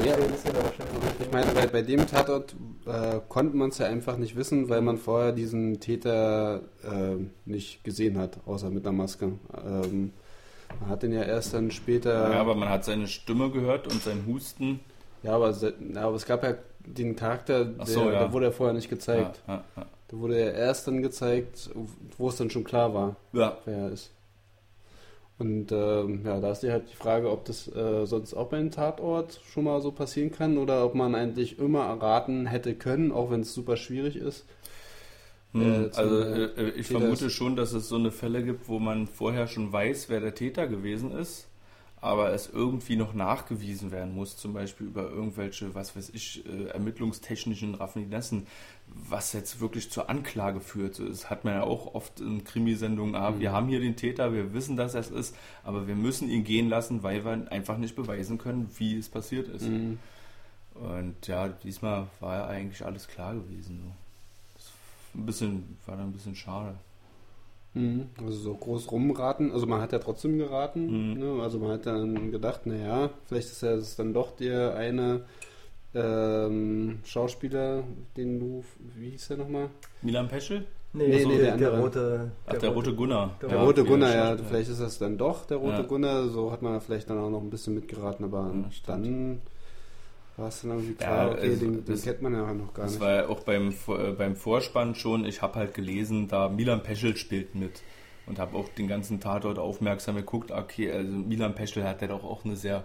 ja, 0.07 0.15
ist 0.15 0.47
ja 0.47 0.55
wahrscheinlich. 0.55 1.21
Ich 1.21 1.33
meine, 1.33 1.53
bei, 1.53 1.67
bei 1.67 1.83
dem 1.83 2.07
Tatort 2.07 2.55
äh, 2.87 3.21
konnte 3.29 3.57
man 3.57 3.71
es 3.71 3.79
ja 3.79 3.87
einfach 3.87 4.17
nicht 4.17 4.37
wissen, 4.37 4.69
weil 4.69 4.81
man 4.81 4.99
vorher 4.99 5.33
diesen 5.33 5.81
Täter 5.81 6.63
äh, 6.83 7.17
nicht 7.45 7.85
gesehen 7.85 8.19
hat, 8.19 8.39
außer 8.47 8.71
mit 8.71 8.87
einer 8.87 8.97
Maske. 8.97 9.33
Ähm, 9.65 10.13
man 10.81 10.89
hat 10.89 11.03
den 11.03 11.13
ja 11.13 11.23
erst 11.23 11.55
dann 11.55 11.71
später. 11.71 12.31
Ja, 12.31 12.41
aber 12.41 12.55
man 12.55 12.69
hat 12.69 12.85
seine 12.85 13.07
Stimme 13.07 13.51
gehört 13.51 13.87
und 13.87 14.03
sein 14.03 14.25
Husten. 14.27 14.81
Ja, 15.23 15.33
aber, 15.33 15.55
aber 15.97 16.17
es 16.17 16.27
gab 16.27 16.43
ja 16.43 16.55
den 16.81 17.17
Charakter, 17.17 17.65
der, 17.65 17.87
so, 17.87 18.11
ja. 18.11 18.21
der 18.21 18.33
wurde 18.33 18.47
ja 18.47 18.53
vorher 18.53 18.75
nicht 18.75 18.91
gezeigt. 18.91 19.43
Ja, 19.47 19.65
ja, 19.77 19.87
da 20.09 20.19
wurde 20.19 20.39
er 20.39 20.55
erst 20.55 20.87
dann 20.87 21.03
gezeigt, 21.03 21.71
wo 22.19 22.29
es 22.29 22.37
dann 22.37 22.51
schon 22.51 22.65
klar 22.65 22.95
war, 22.95 23.17
wer 23.65 23.77
er 23.77 23.91
ist. 23.91 24.11
Und 25.37 25.73
ähm, 25.73 26.23
ja, 26.25 26.41
da 26.41 26.53
ist 26.53 26.61
die 26.61 26.71
halt 26.71 26.91
die 26.93 26.97
Frage, 26.97 27.31
ob 27.31 27.45
das 27.45 27.67
äh, 27.75 28.07
sonst 28.07 28.35
auch 28.35 28.49
bei 28.51 28.59
einem 28.59 28.71
Tatort 28.71 29.41
schon 29.53 29.65
mal 29.65 29.81
so 29.81 29.91
passieren 29.91 30.31
kann 30.31 30.59
oder 30.59 30.85
ob 30.85 30.95
man 30.95 31.17
eigentlich 31.17 31.59
immer 31.59 31.87
erraten 31.87 32.47
hätte 32.47 32.75
können, 32.75 33.11
auch 33.11 33.31
wenn 33.31 33.41
es 33.41 33.53
super 33.53 33.77
schwierig 33.77 34.15
ist. 34.15 34.45
Hm, 35.53 35.87
äh, 35.87 35.97
also 35.97 36.21
äh, 36.21 36.45
äh 36.45 36.71
ich 36.77 36.87
vermute 36.87 37.31
schon, 37.31 37.57
dass 37.57 37.73
es 37.73 37.89
so 37.89 37.97
eine 37.97 38.13
Fälle 38.13 38.45
gibt, 38.45 38.69
wo 38.69 38.79
man 38.79 39.09
vorher 39.09 39.49
schon 39.49 39.73
weiß, 39.73 40.09
wer 40.09 40.21
der 40.21 40.37
Täter 40.37 40.69
gewesen 40.69 41.11
ist 41.11 41.49
aber 42.05 42.33
es 42.35 42.51
irgendwie 42.51 42.97
noch 42.97 43.15
nachgewiesen 43.15 43.91
werden 43.91 44.15
muss, 44.15 44.37
zum 44.37 44.53
Beispiel 44.53 44.89
über 44.89 45.11
irgendwelche, 45.11 45.75
was 45.75 45.97
weiß 45.97 46.11
ich, 46.11 46.45
äh, 46.47 46.67
ermittlungstechnischen 46.67 47.75
Raffinessen, 47.75 48.47
was 48.87 49.33
jetzt 49.33 49.61
wirklich 49.61 49.91
zur 49.91 50.11
Anklage 50.11 50.61
führt. 50.61 50.99
Das 50.99 51.31
hat 51.31 51.45
man 51.45 51.55
ja 51.55 51.63
auch 51.63 51.95
oft 51.95 52.21
in 52.21 52.45
Krimisendungen, 52.45 53.15
ah, 53.15 53.31
mhm. 53.31 53.41
wir 53.41 53.53
haben 53.53 53.69
hier 53.69 53.81
den 53.81 53.97
Täter, 53.97 54.35
wir 54.35 54.53
wissen, 54.53 54.77
dass 54.77 54.93
er 54.93 55.01
es 55.01 55.11
ist, 55.11 55.37
aber 55.63 55.87
wir 55.87 55.97
müssen 55.97 56.29
ihn 56.29 56.45
gehen 56.45 56.69
lassen, 56.69 57.03
weil 57.03 57.25
wir 57.25 57.51
einfach 57.51 57.79
nicht 57.79 57.97
beweisen 57.97 58.37
können, 58.37 58.71
wie 58.77 58.99
es 58.99 59.09
passiert 59.09 59.49
ist. 59.49 59.67
Mhm. 59.67 59.99
Und 60.75 61.27
ja, 61.27 61.49
diesmal 61.49 62.09
war 62.21 62.37
ja 62.37 62.47
eigentlich 62.49 62.85
alles 62.85 63.09
klar 63.09 63.35
gewesen. 63.35 63.93
Das 64.55 64.73
ein 65.15 65.25
bisschen, 65.25 65.79
war 65.87 65.97
dann 65.97 66.09
ein 66.09 66.13
bisschen 66.13 66.37
schade. 66.37 66.75
Mhm. 67.75 68.07
Also 68.25 68.39
so 68.39 68.55
groß 68.55 68.91
rumraten, 68.91 69.53
also 69.53 69.67
man 69.67 69.81
hat 69.81 69.93
ja 69.93 69.99
trotzdem 69.99 70.39
geraten, 70.39 71.13
mhm. 71.13 71.19
ne? 71.19 71.43
also 71.43 71.59
man 71.59 71.73
hat 71.73 71.87
dann 71.87 72.31
gedacht, 72.31 72.67
naja, 72.67 73.11
vielleicht 73.27 73.49
ist 73.49 73.63
es 73.63 73.97
dann 73.97 74.15
doch 74.15 74.37
der 74.37 74.77
eine 74.77 75.25
ähm, 75.95 77.01
Schauspieler, 77.05 77.85
den 78.17 78.41
du, 78.41 78.65
wie 78.97 79.11
hieß 79.11 79.29
der 79.29 79.39
nochmal? 79.39 79.71
Milan 80.03 80.29
Peschel? 80.29 80.65
Nee, 80.93 81.09
nee, 81.09 81.25
nee 81.25 81.39
der, 81.39 81.57
der, 81.57 81.79
rote. 81.81 82.31
Ach, 82.47 82.55
der, 82.55 82.71
rote 82.71 82.95
Gunnar. 82.95 83.37
Der, 83.43 83.49
der 83.49 83.59
rote 83.59 83.85
Gunnar, 83.85 84.15
ja. 84.15 84.37
Vielleicht 84.37 84.71
ist 84.71 84.81
das 84.81 84.99
dann 85.01 85.19
doch 85.19 85.45
der 85.45 85.57
rote 85.57 85.79
ja. 85.79 85.83
Gunnar. 85.83 86.29
So 86.29 86.53
hat 86.53 86.63
man 86.63 86.81
vielleicht 86.81 87.11
dann 87.11 87.19
auch 87.19 87.31
noch 87.31 87.41
ein 87.41 87.51
bisschen 87.51 87.75
mitgeraten, 87.75 88.25
aber 88.25 88.53
ja, 88.55 88.71
dann 88.87 89.41
war 90.37 90.49
es 90.49 90.63
dann 90.63 90.71
irgendwie 90.73 90.95
klar, 90.95 91.27
ja, 91.27 91.33
okay, 91.33 91.51
also, 91.51 91.65
den, 91.65 91.85
den 91.85 92.03
kennt 92.03 92.23
man 92.23 92.33
ja 92.33 92.53
noch 92.53 92.75
gar 92.75 92.85
nicht. 92.85 92.95
Das 92.95 93.01
war 93.01 93.15
ja 93.15 93.29
auch 93.29 93.41
beim, 93.41 93.69
äh, 93.89 94.13
beim 94.13 94.37
Vorspann 94.37 94.95
schon, 94.95 95.25
ich 95.25 95.43
habe 95.43 95.59
halt 95.59 95.75
gelesen, 95.75 96.29
da 96.29 96.49
Milan 96.49 96.83
Peschel 96.83 97.17
spielt 97.17 97.55
mit 97.55 97.83
und 98.27 98.39
habe 98.39 98.57
auch 98.57 98.69
den 98.69 98.89
ganzen 98.89 99.21
Tatort 99.21 99.59
aufmerksam 99.59 100.17
geguckt. 100.17 100.51
Okay, 100.51 100.91
also 100.91 101.11
Milan 101.11 101.55
Peschel 101.55 101.85
hat 101.85 102.03
ja 102.03 102.09
doch 102.09 102.25
auch 102.25 102.45
eine 102.45 102.57
sehr 102.57 102.85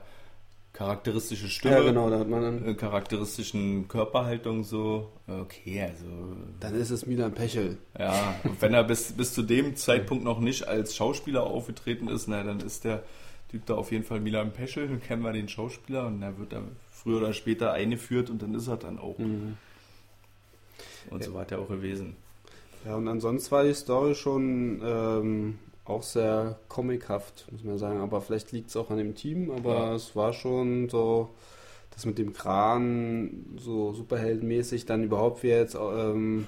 charakteristische 0.73 1.47
Stimme. 1.47 1.75
Ja, 1.75 1.83
genau, 1.83 2.09
da 2.09 2.19
hat 2.19 2.29
man 2.29 2.41
dann. 2.41 2.65
Äh, 2.67 2.73
charakteristischen 2.75 3.87
Körperhaltung 3.87 4.63
so. 4.63 5.11
Okay, 5.27 5.81
also. 5.81 6.05
Dann 6.59 6.75
ist 6.75 6.91
es 6.91 7.05
Milan 7.05 7.33
Pechel. 7.33 7.77
Ja, 7.97 8.35
und 8.43 8.61
wenn 8.61 8.73
er 8.73 8.83
bis, 8.83 9.13
bis 9.13 9.33
zu 9.33 9.41
dem 9.41 9.75
Zeitpunkt 9.75 10.23
noch 10.23 10.39
nicht 10.39 10.67
als 10.67 10.95
Schauspieler 10.95 11.43
aufgetreten 11.43 12.07
ist, 12.07 12.27
na, 12.27 12.43
dann 12.43 12.59
ist 12.59 12.83
der 12.83 13.03
Typ 13.49 13.65
da 13.65 13.75
auf 13.75 13.91
jeden 13.91 14.03
Fall 14.03 14.19
Milan 14.19 14.53
Peschel, 14.53 14.87
dann 14.87 15.01
kennen 15.01 15.23
wir 15.23 15.33
den 15.33 15.49
Schauspieler 15.49 16.05
und 16.05 16.21
er 16.21 16.37
wird 16.37 16.53
da 16.53 16.61
früher 17.09 17.17
oder 17.17 17.33
später 17.33 17.73
eingeführt 17.73 18.29
und 18.29 18.41
dann 18.41 18.53
ist 18.53 18.67
er 18.67 18.77
dann 18.77 18.99
auch. 18.99 19.17
Mhm. 19.17 19.57
Und 21.09 21.23
so 21.23 21.33
war 21.33 21.45
der 21.45 21.59
auch 21.59 21.67
gewesen. 21.67 22.15
Ja, 22.85 22.95
und 22.95 23.07
ansonsten 23.07 23.51
war 23.51 23.63
die 23.63 23.73
Story 23.73 24.13
schon 24.13 24.81
ähm, 24.83 25.59
auch 25.85 26.03
sehr 26.03 26.59
comichaft, 26.67 27.47
muss 27.51 27.63
man 27.63 27.77
sagen. 27.79 27.99
Aber 27.99 28.21
vielleicht 28.21 28.51
liegt 28.51 28.69
es 28.69 28.77
auch 28.77 28.91
an 28.91 28.97
dem 28.97 29.15
Team, 29.15 29.49
aber 29.49 29.73
ja. 29.73 29.95
es 29.95 30.15
war 30.15 30.33
schon 30.33 30.87
so, 30.87 31.29
das 31.91 32.05
mit 32.05 32.19
dem 32.19 32.31
Kran 32.33 33.57
so 33.57 33.93
superheldenmäßig 33.93 34.85
dann 34.85 35.03
überhaupt, 35.03 35.41
wie 35.41 35.49
er 35.49 35.61
jetzt 35.61 35.75
ähm, 35.75 36.47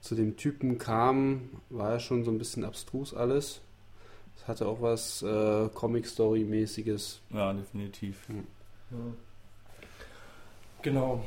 zu 0.00 0.14
dem 0.14 0.36
Typen 0.36 0.78
kam, 0.78 1.50
war 1.68 1.94
ja 1.94 2.00
schon 2.00 2.24
so 2.24 2.30
ein 2.30 2.38
bisschen 2.38 2.64
abstrus 2.64 3.12
alles. 3.12 3.60
Es 4.36 4.46
hatte 4.46 4.68
auch 4.68 4.80
was 4.80 5.22
äh, 5.22 5.68
Comic-Story-mäßiges. 5.74 7.20
Ja, 7.30 7.52
definitiv. 7.52 8.24
Ja. 8.28 8.34
Ja. 8.96 9.04
Genau. 10.86 11.20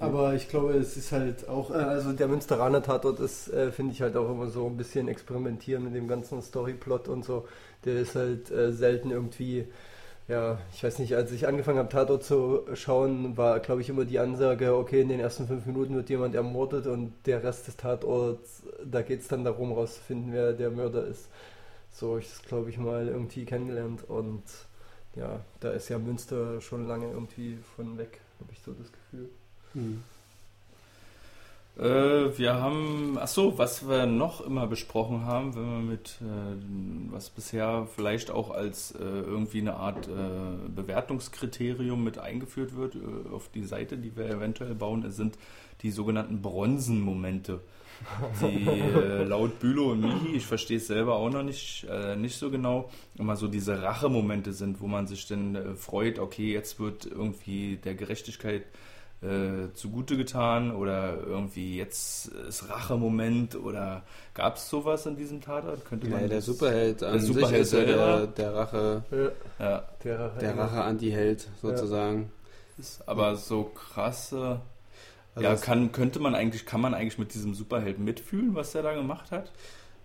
Aber 0.00 0.32
ich 0.32 0.48
glaube, 0.48 0.72
es 0.72 0.96
ist 0.96 1.12
halt 1.12 1.46
auch, 1.46 1.70
äh, 1.70 1.74
also 1.74 2.12
der 2.14 2.28
Münsteraner 2.28 2.82
Tatort 2.82 3.20
ist, 3.20 3.48
äh, 3.52 3.70
finde 3.70 3.92
ich 3.92 4.00
halt 4.00 4.16
auch 4.16 4.30
immer 4.30 4.46
so 4.48 4.66
ein 4.66 4.78
bisschen 4.78 5.06
experimentieren 5.06 5.84
mit 5.84 5.94
dem 5.94 6.08
ganzen 6.08 6.40
Storyplot 6.40 7.08
und 7.08 7.22
so. 7.22 7.46
Der 7.84 7.96
ist 8.00 8.14
halt 8.14 8.50
äh, 8.50 8.72
selten 8.72 9.10
irgendwie, 9.10 9.66
ja, 10.28 10.58
ich 10.74 10.82
weiß 10.82 10.98
nicht, 11.00 11.14
als 11.14 11.30
ich 11.32 11.46
angefangen 11.46 11.78
habe, 11.78 11.90
Tatort 11.90 12.24
zu 12.24 12.62
schauen, 12.72 13.36
war, 13.36 13.60
glaube 13.60 13.82
ich, 13.82 13.90
immer 13.90 14.06
die 14.06 14.18
Ansage, 14.18 14.74
okay, 14.74 15.02
in 15.02 15.10
den 15.10 15.20
ersten 15.20 15.46
fünf 15.46 15.66
Minuten 15.66 15.94
wird 15.94 16.08
jemand 16.08 16.34
ermordet 16.34 16.86
und 16.86 17.12
der 17.26 17.44
Rest 17.44 17.66
des 17.68 17.76
Tatorts, 17.76 18.62
da 18.84 19.02
geht 19.02 19.20
es 19.20 19.28
dann 19.28 19.44
darum, 19.44 19.72
rauszufinden, 19.72 20.32
wer 20.32 20.54
der 20.54 20.70
Mörder 20.70 21.06
ist. 21.06 21.28
So 21.92 22.18
ich 22.18 22.28
das, 22.30 22.42
glaube 22.44 22.70
ich, 22.70 22.78
mal 22.78 23.08
irgendwie 23.08 23.44
kennengelernt 23.44 24.04
und 24.08 24.44
ja, 25.16 25.40
da 25.60 25.72
ist 25.72 25.90
ja 25.90 25.98
Münster 25.98 26.62
schon 26.62 26.88
lange 26.88 27.10
irgendwie 27.10 27.58
von 27.76 27.98
weg 27.98 28.21
habe 28.42 28.52
ich 28.52 28.60
so 28.60 28.72
das 28.72 28.90
Gefühl. 28.92 29.28
Hm. 29.74 30.02
Äh, 31.78 32.36
wir 32.36 32.54
haben, 32.54 33.16
ach 33.18 33.28
so, 33.28 33.56
was 33.56 33.88
wir 33.88 34.04
noch 34.04 34.42
immer 34.42 34.66
besprochen 34.66 35.24
haben, 35.24 35.54
wenn 35.54 35.70
wir 35.70 35.92
mit, 35.92 36.18
äh, 36.20 37.10
was 37.10 37.30
bisher 37.30 37.88
vielleicht 37.94 38.30
auch 38.30 38.50
als 38.50 38.92
äh, 38.92 38.98
irgendwie 39.02 39.60
eine 39.60 39.76
Art 39.76 40.06
äh, 40.06 40.68
Bewertungskriterium 40.68 42.04
mit 42.04 42.18
eingeführt 42.18 42.76
wird 42.76 42.96
äh, 42.96 43.32
auf 43.32 43.48
die 43.48 43.64
Seite, 43.64 43.96
die 43.96 44.14
wir 44.16 44.28
eventuell 44.28 44.74
bauen, 44.74 45.10
sind 45.10 45.38
die 45.80 45.90
sogenannten 45.90 46.42
Bronzenmomente. 46.42 47.60
Die 48.40 48.68
äh, 48.68 49.24
laut 49.24 49.58
Bülow 49.60 49.92
und 49.92 50.00
Michi, 50.00 50.36
ich 50.36 50.46
verstehe 50.46 50.78
es 50.78 50.86
selber 50.86 51.14
auch 51.14 51.30
noch 51.30 51.42
nicht, 51.42 51.86
nicht 52.16 52.36
so 52.36 52.50
genau, 52.50 52.90
immer 53.18 53.36
so 53.36 53.48
diese 53.48 53.82
Rachemomente 53.82 54.52
sind, 54.52 54.80
wo 54.80 54.86
man 54.86 55.06
sich 55.06 55.26
dann 55.26 55.76
freut, 55.76 56.18
okay, 56.18 56.52
jetzt 56.52 56.80
wird 56.80 57.06
irgendwie 57.06 57.76
der 57.76 57.94
Gerechtigkeit 57.94 58.64
äh, 59.22 59.72
zugute 59.74 60.16
getan 60.16 60.74
oder 60.74 61.16
irgendwie 61.24 61.76
jetzt 61.76 62.26
ist 62.26 62.68
Rache-Moment 62.68 63.54
oder 63.54 64.02
gab 64.34 64.56
es 64.56 64.68
sowas 64.68 65.06
in 65.06 65.16
diesem 65.16 65.40
Tatort? 65.40 65.84
Könnte 65.84 66.08
man 66.08 66.22
ja, 66.22 66.28
der 66.28 66.42
Superheld 66.42 67.04
an 67.04 67.12
der 67.12 67.20
Superheld 67.20 67.66
sich 67.66 67.78
ist 67.80 67.88
ja 67.88 67.96
der, 67.96 68.26
der 68.26 68.54
Rache, 68.54 69.04
ja. 69.60 69.82
der 70.02 70.18
Rache, 70.18 70.38
der 70.40 70.58
Rache 70.58 70.82
Anti-Held 70.82 71.48
sozusagen. 71.60 72.32
Ja. 72.78 72.84
Aber 73.06 73.36
so 73.36 73.64
krasse, 73.64 74.60
also 75.34 75.48
ja, 75.48 75.56
kann, 75.56 75.92
könnte 75.92 76.18
man 76.18 76.34
eigentlich, 76.34 76.66
kann 76.66 76.80
man 76.80 76.94
eigentlich 76.94 77.18
mit 77.18 77.34
diesem 77.34 77.54
Superheld 77.54 77.98
mitfühlen, 77.98 78.54
was 78.54 78.72
der 78.72 78.82
da 78.82 78.94
gemacht 78.94 79.30
hat? 79.30 79.52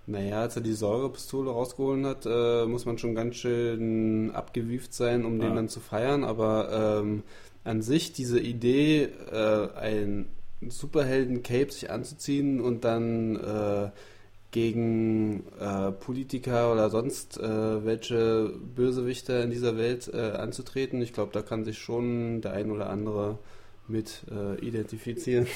Naja, 0.05 0.41
als 0.41 0.55
er 0.55 0.61
die 0.61 0.73
Säurepistole 0.73 1.51
rausgeholt 1.51 2.05
hat, 2.05 2.25
äh, 2.25 2.65
muss 2.65 2.85
man 2.85 2.97
schon 2.97 3.13
ganz 3.13 3.35
schön 3.35 4.31
abgewieft 4.31 4.93
sein, 4.93 5.25
um 5.25 5.39
ja. 5.41 5.47
den 5.47 5.55
dann 5.55 5.67
zu 5.67 5.81
feiern. 5.81 6.23
Aber 6.23 7.01
ähm, 7.01 7.23
an 7.65 7.81
sich 7.81 8.13
diese 8.13 8.39
Idee, 8.39 9.09
äh, 9.29 9.67
ein 9.75 10.29
Superhelden-Cape 10.65 11.71
sich 11.73 11.91
anzuziehen 11.91 12.61
und 12.61 12.85
dann 12.85 13.35
äh, 13.35 13.89
gegen 14.51 15.43
äh, 15.59 15.91
Politiker 15.91 16.71
oder 16.71 16.89
sonst 16.89 17.37
äh, 17.37 17.85
welche 17.85 18.53
Bösewichter 18.75 19.43
in 19.43 19.51
dieser 19.51 19.77
Welt 19.77 20.09
äh, 20.13 20.31
anzutreten, 20.31 21.01
ich 21.01 21.11
glaube, 21.11 21.33
da 21.33 21.41
kann 21.41 21.65
sich 21.65 21.79
schon 21.79 22.39
der 22.39 22.53
ein 22.53 22.71
oder 22.71 22.89
andere 22.89 23.39
mit 23.87 24.23
äh, 24.31 24.55
identifizieren. 24.65 25.47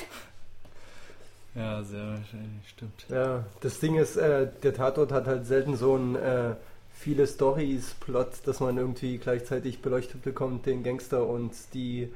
Ja, 1.54 1.84
sehr 1.84 2.08
wahrscheinlich, 2.08 2.70
stimmt. 2.70 3.06
Ja, 3.10 3.46
das 3.60 3.80
Ding 3.80 3.98
ist, 3.98 4.16
der 4.16 4.74
Tatort 4.74 5.12
hat 5.12 5.28
halt 5.28 5.46
selten 5.46 5.76
so 5.76 5.98
ein 5.98 6.16
viele 7.02 7.26
Stories, 7.26 7.96
Plot, 8.00 8.30
dass 8.46 8.60
man 8.60 8.78
irgendwie 8.78 9.18
gleichzeitig 9.18 9.82
beleuchtet 9.82 10.22
bekommt, 10.22 10.68
den 10.68 10.84
Gangster 10.84 11.28
und 11.28 11.52
die 11.74 12.14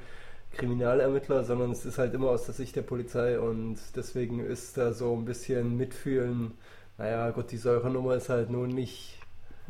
Kriminalermittler, 0.53 1.43
sondern 1.43 1.71
es 1.71 1.85
ist 1.85 1.97
halt 1.97 2.13
immer 2.13 2.29
aus 2.29 2.45
der 2.45 2.53
Sicht 2.53 2.75
der 2.75 2.83
Polizei 2.83 3.39
und 3.39 3.77
deswegen 3.95 4.39
ist 4.39 4.77
da 4.77 4.93
so 4.93 5.15
ein 5.15 5.25
bisschen 5.25 5.75
Mitfühlen. 5.75 6.51
Naja, 6.97 7.31
Gott, 7.31 7.51
die 7.51 7.57
Säurenummer 7.57 8.15
ist 8.15 8.29
halt 8.29 8.51
nun 8.51 8.69
nicht 8.69 9.19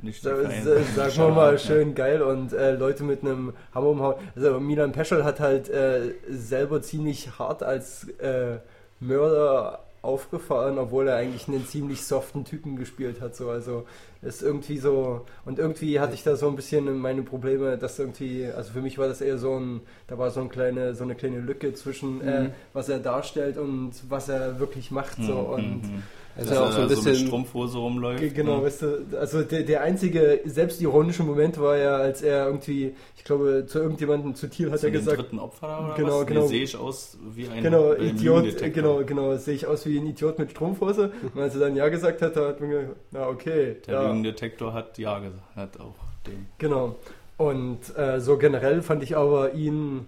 nicht 0.01 0.21
so, 0.21 0.29
sagen 0.29 1.17
wir 1.17 1.29
mal 1.29 1.57
schön 1.57 1.95
geil 1.95 2.21
und 2.21 2.53
äh, 2.53 2.75
Leute 2.75 3.03
mit 3.03 3.21
einem 3.21 3.53
Hammer 3.73 3.87
umhauen. 3.87 4.15
Also 4.35 4.59
Milan 4.59 4.91
Peschel 4.91 5.23
hat 5.23 5.39
halt 5.39 5.69
äh, 5.69 6.13
selber 6.29 6.81
ziemlich 6.81 7.39
hart 7.39 7.63
als 7.63 8.07
äh, 8.19 8.57
Mörder 8.99 9.85
aufgefahren, 10.05 10.77
obwohl 10.77 11.07
er 11.07 11.17
eigentlich 11.17 11.47
einen 11.47 11.65
ziemlich 11.65 12.05
soften 12.05 12.45
Typen 12.45 12.77
gespielt 12.77 13.21
hat. 13.21 13.35
So. 13.35 13.49
Also 13.49 13.85
ist 14.21 14.41
irgendwie 14.41 14.77
so, 14.77 15.25
und 15.45 15.59
irgendwie 15.59 15.99
hatte 15.99 16.13
ich 16.13 16.23
da 16.23 16.35
so 16.35 16.47
ein 16.47 16.55
bisschen 16.55 16.97
meine 16.99 17.23
Probleme, 17.23 17.77
dass 17.77 17.99
irgendwie, 17.99 18.45
also 18.45 18.73
für 18.73 18.81
mich 18.81 18.97
war 18.97 19.07
das 19.07 19.21
eher 19.21 19.37
so 19.37 19.59
ein, 19.59 19.81
da 20.07 20.17
war 20.17 20.29
so 20.31 20.39
eine 20.39 20.49
kleine, 20.49 20.93
so 20.95 21.03
eine 21.03 21.15
kleine 21.15 21.39
Lücke 21.39 21.73
zwischen, 21.73 22.21
äh, 22.21 22.39
mhm. 22.41 22.45
äh, 22.47 22.49
was 22.73 22.89
er 22.89 22.99
darstellt 22.99 23.57
und 23.57 23.93
was 24.09 24.29
er 24.29 24.59
wirklich 24.59 24.91
macht. 24.91 25.17
So. 25.17 25.33
Mhm. 25.33 25.53
Und 25.53 25.81
mhm. 25.83 26.03
Also 26.37 26.49
dass 26.49 26.59
auch 26.59 26.71
so 26.71 26.81
ein 26.81 26.87
bisschen 26.89 27.03
so 27.03 27.09
mit 27.09 27.27
Strumpfhose 27.27 27.77
rumläuft. 27.77 28.35
Genau, 28.35 28.57
ne? 28.57 28.63
weißt 28.63 28.81
du, 28.81 29.17
also 29.17 29.43
der, 29.43 29.63
der 29.63 29.81
einzige 29.81 30.41
selbstironische 30.43 31.23
Moment 31.23 31.59
war 31.59 31.77
ja, 31.77 31.95
als 31.95 32.21
er 32.21 32.47
irgendwie, 32.47 32.93
ich 33.15 33.23
glaube, 33.23 33.65
zu 33.67 33.79
irgendjemandem 33.79 34.35
zu 34.35 34.49
Thiel 34.49 34.69
hat 34.71 34.79
zu 34.79 34.87
er 34.87 34.91
gesagt. 34.91 35.17
dritten 35.17 35.39
Opfer 35.39 35.85
oder 35.85 35.95
genau, 35.95 36.19
was? 36.19 36.27
Genau, 36.27 36.47
sehe 36.47 36.63
ich 36.63 36.75
aus 36.75 37.17
wie 37.33 37.47
ein 37.47 37.63
genau, 37.63 37.93
Idiot, 37.93 38.61
genau, 38.73 39.03
genau, 39.05 39.37
sehe 39.37 39.55
ich 39.55 39.65
aus 39.65 39.85
wie 39.85 39.97
ein 39.97 40.07
Idiot 40.07 40.37
mit 40.37 40.51
Strumpfhose. 40.51 41.13
Und 41.33 41.41
als 41.41 41.53
er 41.53 41.61
dann 41.61 41.75
ja 41.75 41.87
gesagt 41.87 42.21
hat, 42.21 42.35
hat 42.35 42.59
man 42.59 42.69
gesagt, 42.69 42.95
na 43.11 43.27
okay. 43.27 43.77
Der 43.87 43.93
ja. 43.93 44.07
Lügendetektor 44.07 44.73
hat 44.73 44.97
ja 44.97 45.19
gesagt, 45.19 45.55
hat 45.55 45.79
auch 45.79 45.95
den. 46.27 46.47
Genau. 46.57 46.95
Und 47.37 47.97
äh, 47.97 48.19
so 48.19 48.37
generell 48.37 48.81
fand 48.81 49.03
ich 49.03 49.15
aber 49.15 49.53
ihn 49.53 50.07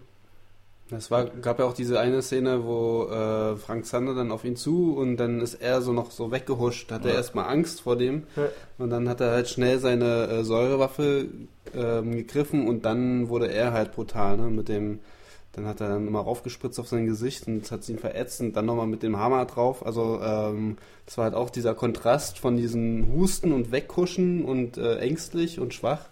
es 0.91 1.11
war, 1.11 1.25
gab 1.25 1.59
ja 1.59 1.65
auch 1.65 1.73
diese 1.73 1.99
eine 1.99 2.21
Szene, 2.21 2.63
wo 2.63 3.07
äh, 3.09 3.57
Frank 3.57 3.85
Zander 3.85 4.15
dann 4.15 4.31
auf 4.31 4.45
ihn 4.45 4.55
zu 4.55 4.95
und 4.95 5.17
dann 5.17 5.41
ist 5.41 5.55
er 5.55 5.81
so 5.81 5.91
noch 5.91 6.11
so 6.11 6.31
weggehuscht, 6.31 6.91
hat 6.91 7.03
ja. 7.03 7.11
er 7.11 7.17
erstmal 7.17 7.49
Angst 7.49 7.81
vor 7.81 7.97
dem 7.97 8.23
ja. 8.35 8.47
und 8.77 8.89
dann 8.89 9.09
hat 9.09 9.19
er 9.19 9.31
halt 9.31 9.49
schnell 9.49 9.79
seine 9.79 10.27
äh, 10.27 10.43
Säurewaffe 10.43 11.27
äh, 11.73 12.01
gegriffen 12.01 12.67
und 12.67 12.85
dann 12.85 13.27
wurde 13.27 13.51
er 13.51 13.73
halt 13.73 13.93
brutal, 13.93 14.37
ne, 14.37 14.47
mit 14.47 14.69
dem, 14.69 14.99
dann 15.51 15.65
hat 15.65 15.81
er 15.81 15.89
dann 15.89 16.07
immer 16.07 16.21
raufgespritzt 16.21 16.79
auf 16.79 16.87
sein 16.87 17.05
Gesicht 17.05 17.47
und 17.47 17.69
hat 17.69 17.87
ihn 17.89 17.99
verätzt 17.99 18.39
und 18.39 18.55
dann 18.55 18.65
nochmal 18.65 18.87
mit 18.87 19.03
dem 19.03 19.17
Hammer 19.17 19.43
drauf, 19.45 19.85
also 19.85 20.21
ähm, 20.21 20.77
das 21.05 21.17
war 21.17 21.25
halt 21.25 21.35
auch 21.35 21.49
dieser 21.49 21.73
Kontrast 21.73 22.39
von 22.39 22.55
diesen 22.55 23.11
Husten 23.13 23.51
und 23.51 23.73
Weghuschen 23.73 24.45
und 24.45 24.77
äh, 24.77 24.99
ängstlich 24.99 25.59
und 25.59 25.73
schwach 25.73 26.07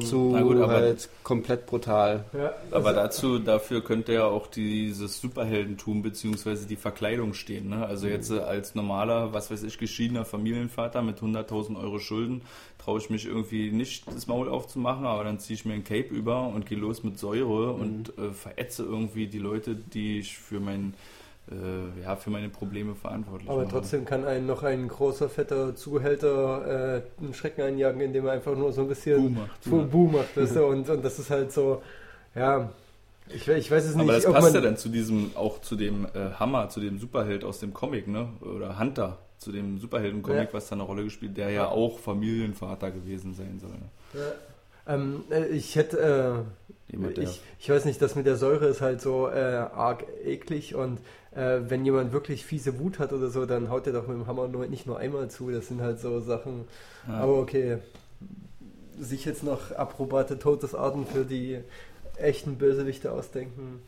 zu 0.00 0.30
gut, 0.30 0.66
halt 0.66 1.08
komplett 1.22 1.66
brutal. 1.66 2.24
Ja, 2.32 2.54
aber 2.70 2.92
dazu, 2.92 3.38
dafür 3.38 3.82
könnte 3.82 4.12
ja 4.12 4.24
auch 4.24 4.46
dieses 4.46 5.20
Superheldentum 5.20 6.02
bzw. 6.02 6.66
die 6.68 6.76
Verkleidung 6.76 7.34
stehen. 7.34 7.68
Ne? 7.68 7.84
Also 7.84 8.06
jetzt 8.06 8.30
äh, 8.30 8.40
als 8.40 8.74
normaler, 8.74 9.32
was 9.32 9.50
weiß 9.50 9.62
ich, 9.64 9.78
geschiedener 9.78 10.24
Familienvater 10.24 11.02
mit 11.02 11.18
100.000 11.18 11.78
Euro 11.80 11.98
Schulden 11.98 12.42
traue 12.78 12.98
ich 12.98 13.10
mich 13.10 13.26
irgendwie 13.26 13.70
nicht, 13.70 14.06
das 14.06 14.26
Maul 14.26 14.48
aufzumachen, 14.48 15.04
aber 15.04 15.24
dann 15.24 15.38
ziehe 15.38 15.54
ich 15.54 15.64
mir 15.64 15.74
ein 15.74 15.84
Cape 15.84 16.14
über 16.14 16.46
und 16.46 16.66
gehe 16.66 16.78
los 16.78 17.02
mit 17.02 17.18
Säure 17.18 17.74
mhm. 17.74 17.80
und 17.80 18.18
äh, 18.18 18.32
verätze 18.32 18.84
irgendwie 18.84 19.26
die 19.26 19.38
Leute, 19.38 19.74
die 19.76 20.20
ich 20.20 20.38
für 20.38 20.60
mein 20.60 20.94
äh, 21.50 22.02
ja, 22.02 22.16
für 22.16 22.30
meine 22.30 22.48
Probleme 22.48 22.94
verantwortlich 22.94 23.48
Aber 23.48 23.68
trotzdem 23.68 24.04
kann 24.04 24.24
einen 24.24 24.46
noch 24.46 24.62
ein 24.62 24.88
großer, 24.88 25.28
fetter 25.28 25.74
Zuhälter 25.74 27.00
äh, 27.20 27.22
einen 27.22 27.34
Schrecken 27.34 27.62
einjagen, 27.62 28.00
indem 28.00 28.26
er 28.26 28.32
einfach 28.32 28.56
nur 28.56 28.72
so 28.72 28.82
ein 28.82 28.88
bisschen 28.88 29.34
Buh 29.34 29.40
macht. 29.40 29.64
Buh, 29.64 29.84
Buh 29.84 30.08
macht 30.08 30.36
weißt 30.36 30.56
du? 30.56 30.66
und, 30.66 30.88
und 30.88 31.04
das 31.04 31.18
ist 31.18 31.30
halt 31.30 31.52
so, 31.52 31.82
ja, 32.34 32.70
ich, 33.30 33.46
ich, 33.48 33.70
weiß 33.70 33.84
es 33.84 33.94
nicht. 33.94 34.04
Aber 34.04 34.12
das 34.12 34.24
passt 34.24 34.54
ja 34.54 34.60
dann 34.60 34.76
zu 34.76 34.88
diesem, 34.88 35.32
auch 35.34 35.60
zu 35.60 35.76
dem 35.76 36.06
äh, 36.06 36.30
Hammer, 36.38 36.68
zu 36.68 36.80
dem 36.80 36.98
Superheld 36.98 37.44
aus 37.44 37.60
dem 37.60 37.74
Comic, 37.74 38.08
ne? 38.08 38.28
Oder 38.40 38.78
Hunter, 38.78 39.18
zu 39.38 39.52
dem 39.52 39.78
Superhelden-Comic, 39.78 40.48
ja. 40.48 40.52
was 40.52 40.68
da 40.68 40.74
eine 40.74 40.82
Rolle 40.82 41.04
gespielt, 41.04 41.36
der 41.36 41.50
ja 41.50 41.68
auch 41.68 41.98
Familienvater 41.98 42.90
gewesen 42.90 43.34
sein 43.34 43.60
soll. 43.60 43.70
Ne? 43.70 43.90
Ja. 44.14 44.94
Ähm, 44.94 45.24
äh, 45.30 45.46
ich 45.48 45.76
hätte, 45.76 46.46
äh, 46.90 47.20
ich, 47.20 47.42
ich 47.58 47.70
weiß 47.70 47.84
nicht, 47.84 48.00
das 48.00 48.14
mit 48.14 48.26
der 48.26 48.36
Säure 48.36 48.66
ist 48.66 48.80
halt 48.80 49.02
so 49.02 49.28
äh, 49.28 49.38
arg 49.38 50.04
eklig 50.24 50.74
und 50.74 50.98
äh, 51.32 51.60
wenn 51.68 51.84
jemand 51.84 52.12
wirklich 52.12 52.44
fiese 52.44 52.78
Wut 52.78 52.98
hat 52.98 53.12
oder 53.12 53.28
so, 53.28 53.46
dann 53.46 53.70
haut 53.70 53.86
er 53.86 53.92
doch 53.92 54.06
mit 54.06 54.16
dem 54.16 54.26
Hammer 54.26 54.48
nur, 54.48 54.66
nicht 54.66 54.86
nur 54.86 54.98
einmal 54.98 55.30
zu. 55.30 55.50
Das 55.50 55.68
sind 55.68 55.80
halt 55.80 56.00
so 56.00 56.20
Sachen. 56.20 56.64
Ja. 57.06 57.14
Aber 57.14 57.38
okay, 57.38 57.78
sich 58.98 59.24
jetzt 59.24 59.42
noch 59.42 59.72
approbate 59.72 60.38
Todesarten 60.38 61.06
für 61.06 61.24
die 61.24 61.58
echten 62.16 62.56
Bösewichte 62.56 63.12
ausdenken. 63.12 63.80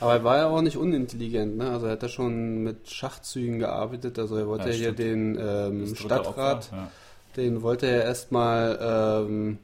Aber 0.00 0.14
er 0.14 0.24
war 0.24 0.36
ja 0.36 0.46
auch 0.48 0.60
nicht 0.60 0.76
unintelligent, 0.76 1.56
ne? 1.56 1.70
Also 1.70 1.86
er 1.86 1.92
hat 1.92 2.02
ja 2.02 2.08
schon 2.08 2.62
mit 2.62 2.90
Schachzügen 2.90 3.58
gearbeitet. 3.58 4.18
Also 4.18 4.36
er 4.36 4.46
wollte 4.46 4.68
ja, 4.70 4.74
hier 4.74 4.92
den 4.92 5.38
ähm, 5.40 5.94
Stadtrat, 5.94 6.70
ja. 6.72 6.90
den 7.36 7.62
wollte 7.62 7.86
er 7.86 8.04
erstmal 8.04 8.78
ähm, 8.80 9.58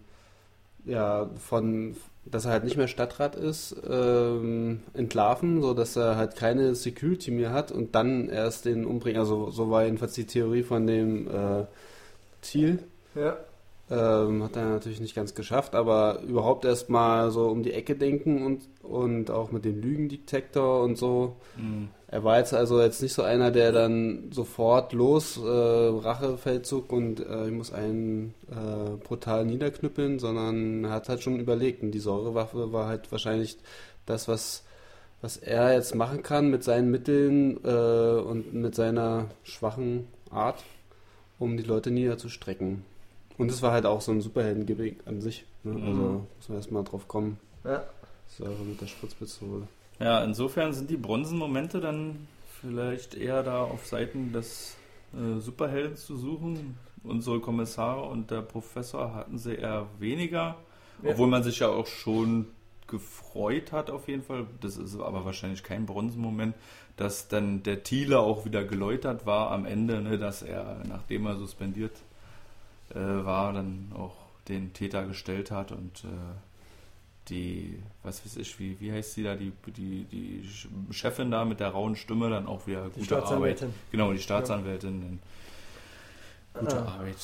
ja, 0.84 1.28
von, 1.36 1.96
dass 2.24 2.44
er 2.44 2.52
halt 2.52 2.64
nicht 2.64 2.76
mehr 2.76 2.88
Stadtrat 2.88 3.34
ist, 3.34 3.76
ähm, 3.88 4.82
entlarven, 4.94 5.62
so 5.62 5.74
dass 5.74 5.96
er 5.96 6.16
halt 6.16 6.36
keine 6.36 6.74
Security 6.74 7.30
mehr 7.30 7.52
hat 7.52 7.72
und 7.72 7.94
dann 7.94 8.28
erst 8.28 8.66
den 8.66 8.84
umbringen. 8.84 9.20
Also 9.20 9.50
so 9.50 9.70
war 9.70 9.84
jedenfalls 9.84 10.12
die 10.12 10.26
Theorie 10.26 10.62
von 10.62 10.86
dem 10.86 11.28
äh, 11.28 11.64
Ziel. 12.42 12.80
Ja. 13.14 13.36
Ähm, 13.90 14.44
hat 14.44 14.54
er 14.54 14.66
natürlich 14.66 15.00
nicht 15.00 15.16
ganz 15.16 15.34
geschafft, 15.34 15.74
aber 15.74 16.20
überhaupt 16.22 16.64
erstmal 16.64 17.32
so 17.32 17.48
um 17.48 17.64
die 17.64 17.72
Ecke 17.72 17.96
denken 17.96 18.46
und, 18.46 18.62
und 18.84 19.32
auch 19.32 19.50
mit 19.50 19.64
dem 19.64 19.80
Lügendetektor 19.80 20.84
und 20.84 20.96
so. 20.96 21.36
Mhm. 21.56 21.88
Er 22.06 22.22
war 22.22 22.38
jetzt 22.38 22.54
also 22.54 22.80
jetzt 22.80 23.02
nicht 23.02 23.14
so 23.14 23.22
einer, 23.22 23.50
der 23.50 23.72
dann 23.72 24.30
sofort 24.30 24.92
los, 24.92 25.36
äh, 25.36 25.48
Rachefeldzug 25.48 26.92
und 26.92 27.18
äh, 27.18 27.46
ich 27.46 27.52
muss 27.52 27.72
einen 27.72 28.34
äh, 28.48 28.96
brutal 28.96 29.44
niederknüppeln, 29.44 30.20
sondern 30.20 30.84
er 30.84 30.90
hat 30.90 31.08
halt 31.08 31.22
schon 31.22 31.40
überlegt. 31.40 31.82
Und 31.82 31.90
die 31.90 31.98
Säurewaffe 31.98 32.72
war 32.72 32.86
halt 32.86 33.10
wahrscheinlich 33.10 33.58
das, 34.06 34.28
was, 34.28 34.64
was 35.20 35.36
er 35.36 35.74
jetzt 35.74 35.96
machen 35.96 36.22
kann 36.22 36.48
mit 36.48 36.62
seinen 36.62 36.92
Mitteln 36.92 37.58
äh, 37.64 38.20
und 38.20 38.54
mit 38.54 38.76
seiner 38.76 39.26
schwachen 39.42 40.06
Art, 40.30 40.62
um 41.40 41.56
die 41.56 41.64
Leute 41.64 41.90
niederzustrecken. 41.90 42.84
Und 43.40 43.50
es 43.50 43.62
war 43.62 43.72
halt 43.72 43.86
auch 43.86 44.02
so 44.02 44.12
ein 44.12 44.20
Superhelden-Gimmick 44.20 45.06
an 45.06 45.22
sich. 45.22 45.46
Ne? 45.64 45.72
Also 45.72 46.02
mhm. 46.02 46.26
muss 46.36 46.48
man 46.48 46.58
erstmal 46.58 46.84
drauf 46.84 47.08
kommen. 47.08 47.38
Ja. 47.64 47.84
Säure 48.28 48.62
mit 48.64 48.80
der 48.80 48.86
Spritzpistole. 48.86 49.66
Ja, 49.98 50.22
insofern 50.22 50.74
sind 50.74 50.90
die 50.90 50.98
Bronzenmomente 50.98 51.80
dann 51.80 52.28
vielleicht 52.60 53.14
eher 53.14 53.42
da 53.42 53.62
auf 53.62 53.86
Seiten 53.86 54.32
des 54.34 54.76
äh, 55.14 55.40
Superhelden 55.40 55.96
zu 55.96 56.18
suchen. 56.18 56.78
Unsere 57.02 57.40
Kommissare 57.40 58.02
und 58.02 58.30
der 58.30 58.42
Professor 58.42 59.14
hatten 59.14 59.38
sie 59.38 59.54
eher 59.54 59.86
weniger, 59.98 60.56
ja. 61.02 61.10
obwohl 61.10 61.28
man 61.28 61.42
sich 61.42 61.60
ja 61.60 61.68
auch 61.68 61.86
schon 61.86 62.46
gefreut 62.88 63.72
hat 63.72 63.88
auf 63.88 64.06
jeden 64.08 64.22
Fall. 64.22 64.46
Das 64.60 64.76
ist 64.76 65.00
aber 65.00 65.24
wahrscheinlich 65.24 65.62
kein 65.62 65.86
Bronzenmoment, 65.86 66.54
dass 66.98 67.28
dann 67.28 67.62
der 67.62 67.84
Thiele 67.84 68.20
auch 68.20 68.44
wieder 68.44 68.64
geläutert 68.64 69.24
war 69.24 69.50
am 69.50 69.64
Ende, 69.64 70.02
ne, 70.02 70.18
dass 70.18 70.42
er, 70.42 70.82
nachdem 70.86 71.24
er 71.24 71.36
suspendiert 71.36 71.92
äh, 72.94 73.24
war, 73.24 73.52
dann 73.52 73.92
auch 73.94 74.16
den 74.48 74.72
Täter 74.72 75.04
gestellt 75.06 75.50
hat 75.50 75.72
und 75.72 76.04
äh, 76.04 76.08
die, 77.28 77.78
was 78.02 78.24
weiß 78.24 78.36
ich, 78.36 78.58
wie, 78.58 78.78
wie 78.80 78.92
heißt 78.92 79.14
sie 79.14 79.22
da, 79.22 79.36
die, 79.36 79.52
die, 79.66 80.04
die 80.04 80.48
Chefin 80.92 81.30
da 81.30 81.44
mit 81.44 81.60
der 81.60 81.68
rauen 81.68 81.96
Stimme 81.96 82.28
dann 82.28 82.46
auch 82.46 82.66
wieder 82.66 82.84
gute 82.84 83.00
die 83.00 83.04
Staatsanwältin. 83.04 83.68
Arbeit. 83.68 83.80
Genau, 83.92 84.12
die 84.12 84.18
Staatsanwältin. 84.18 85.20
Ja. 86.54 86.60
Gute 86.60 86.76
ah. 86.76 86.94
Arbeit. 86.96 87.16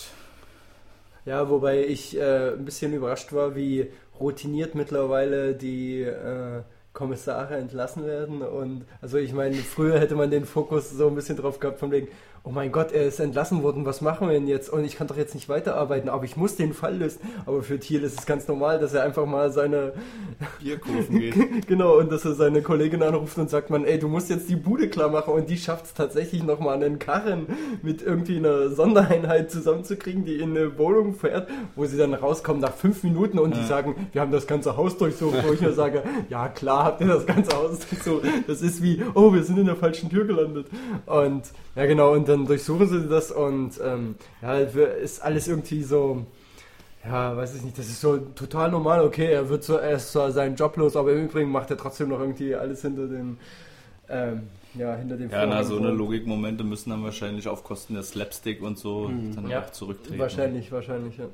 Ja, 1.24 1.50
wobei 1.50 1.84
ich 1.84 2.16
äh, 2.16 2.52
ein 2.52 2.64
bisschen 2.64 2.92
überrascht 2.92 3.32
war, 3.32 3.56
wie 3.56 3.90
routiniert 4.20 4.76
mittlerweile 4.76 5.54
die 5.54 6.02
äh, 6.02 6.62
Kommissare 6.92 7.56
entlassen 7.56 8.06
werden. 8.06 8.42
Und 8.42 8.84
also 9.02 9.18
ich 9.18 9.32
meine, 9.32 9.56
früher 9.56 9.98
hätte 9.98 10.14
man 10.14 10.30
den 10.30 10.46
Fokus 10.46 10.90
so 10.90 11.08
ein 11.08 11.16
bisschen 11.16 11.36
drauf 11.36 11.58
gehabt, 11.58 11.80
von 11.80 11.90
wegen, 11.90 12.08
oh 12.46 12.52
mein 12.52 12.70
Gott, 12.70 12.92
er 12.92 13.02
ist 13.02 13.18
entlassen 13.18 13.64
worden, 13.64 13.84
was 13.84 14.00
machen 14.00 14.28
wir 14.28 14.34
denn 14.34 14.46
jetzt? 14.46 14.70
Und 14.70 14.84
ich 14.84 14.94
kann 14.94 15.08
doch 15.08 15.16
jetzt 15.16 15.34
nicht 15.34 15.48
weiterarbeiten, 15.48 16.08
aber 16.08 16.24
ich 16.24 16.36
muss 16.36 16.54
den 16.54 16.74
Fall 16.74 16.96
lösen. 16.96 17.20
Aber 17.44 17.60
für 17.60 17.80
Thiel 17.80 18.04
ist 18.04 18.20
es 18.20 18.24
ganz 18.24 18.46
normal, 18.46 18.78
dass 18.78 18.94
er 18.94 19.02
einfach 19.02 19.26
mal 19.26 19.50
seine 19.50 19.94
Bierkurven 20.60 21.18
geht. 21.18 21.34
genau, 21.66 21.98
und 21.98 22.12
dass 22.12 22.24
er 22.24 22.34
seine 22.34 22.62
Kollegin 22.62 23.02
anruft 23.02 23.36
und 23.38 23.50
sagt 23.50 23.70
man, 23.70 23.84
ey, 23.84 23.98
du 23.98 24.06
musst 24.06 24.30
jetzt 24.30 24.48
die 24.48 24.54
Bude 24.54 24.88
klar 24.88 25.10
machen. 25.10 25.34
Und 25.34 25.50
die 25.50 25.56
schafft 25.56 25.86
es 25.86 25.94
tatsächlich 25.94 26.44
nochmal 26.44 26.76
einen 26.76 27.00
Karren 27.00 27.46
mit 27.82 28.00
irgendwie 28.00 28.36
einer 28.36 28.68
Sondereinheit 28.68 29.50
zusammenzukriegen, 29.50 30.24
die 30.24 30.36
in 30.36 30.56
eine 30.56 30.78
Wohnung 30.78 31.14
fährt, 31.14 31.48
wo 31.74 31.84
sie 31.84 31.98
dann 31.98 32.14
rauskommen 32.14 32.62
nach 32.62 32.74
fünf 32.74 33.02
Minuten 33.02 33.40
und 33.40 33.56
ja. 33.56 33.60
die 33.60 33.66
sagen, 33.66 33.96
wir 34.12 34.20
haben 34.20 34.30
das 34.30 34.46
ganze 34.46 34.76
Haus 34.76 34.96
durchsucht, 34.98 35.34
wo 35.44 35.52
ich 35.52 35.60
nur 35.60 35.72
sage, 35.72 36.04
ja 36.28 36.46
klar 36.46 36.84
habt 36.84 37.00
ihr 37.00 37.08
das 37.08 37.26
ganze 37.26 37.56
Haus 37.56 37.80
durchsucht. 37.80 38.22
Das 38.46 38.62
ist 38.62 38.84
wie, 38.84 39.02
oh, 39.14 39.34
wir 39.34 39.42
sind 39.42 39.58
in 39.58 39.66
der 39.66 39.74
falschen 39.74 40.10
Tür 40.10 40.26
gelandet. 40.26 40.68
Und 41.06 41.42
ja, 41.74 41.84
genau, 41.84 42.12
und 42.12 42.28
dann 42.36 42.46
durchsuchen 42.46 42.88
sie 42.88 43.08
das 43.08 43.32
und 43.32 43.80
ähm, 43.82 44.16
ja, 44.42 44.58
ist 44.58 45.22
alles 45.22 45.48
irgendwie 45.48 45.82
so, 45.82 46.24
ja, 47.04 47.36
weiß 47.36 47.56
ich 47.56 47.62
nicht, 47.62 47.78
das 47.78 47.86
ist 47.86 48.00
so 48.00 48.18
total 48.18 48.70
normal, 48.70 49.04
okay, 49.04 49.26
er 49.32 49.48
wird 49.48 49.64
so 49.64 49.78
erst 49.78 50.12
zwar 50.12 50.32
seinen 50.32 50.56
Job 50.56 50.76
los, 50.76 50.96
aber 50.96 51.12
im 51.12 51.24
Übrigen 51.24 51.50
macht 51.50 51.70
er 51.70 51.76
trotzdem 51.76 52.08
noch 52.08 52.20
irgendwie 52.20 52.54
alles 52.54 52.82
hinter 52.82 53.06
dem, 53.06 53.38
ähm, 54.08 54.42
ja, 54.74 54.94
hinter 54.94 55.16
dem 55.16 55.30
Ja, 55.30 55.46
na, 55.46 55.64
so 55.64 55.78
eine 55.78 55.90
Logikmomente 55.90 56.64
müssen 56.64 56.90
dann 56.90 57.02
wahrscheinlich 57.02 57.48
auf 57.48 57.64
Kosten 57.64 57.94
der 57.94 58.02
Slapstick 58.02 58.62
und 58.62 58.78
so 58.78 59.08
mhm. 59.08 59.34
dann 59.34 59.48
ja, 59.48 59.62
auch 59.62 59.70
zurücktreten. 59.70 60.18
Wahrscheinlich, 60.18 60.70
wahrscheinlich, 60.70 61.16
ja. 61.16 61.26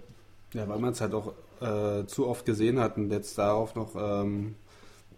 Ja, 0.55 0.69
weil 0.69 0.79
man 0.79 0.93
es 0.93 1.01
halt 1.01 1.15
auch 1.15 1.33
äh, 1.61 2.05
zu 2.07 2.29
oft 2.29 2.45
gesehen 2.45 2.79
hat 2.79 2.97
und 2.99 3.11
jetzt 3.11 3.39
darauf 3.39 3.75
noch 3.75 3.95
ähm, 3.97 4.55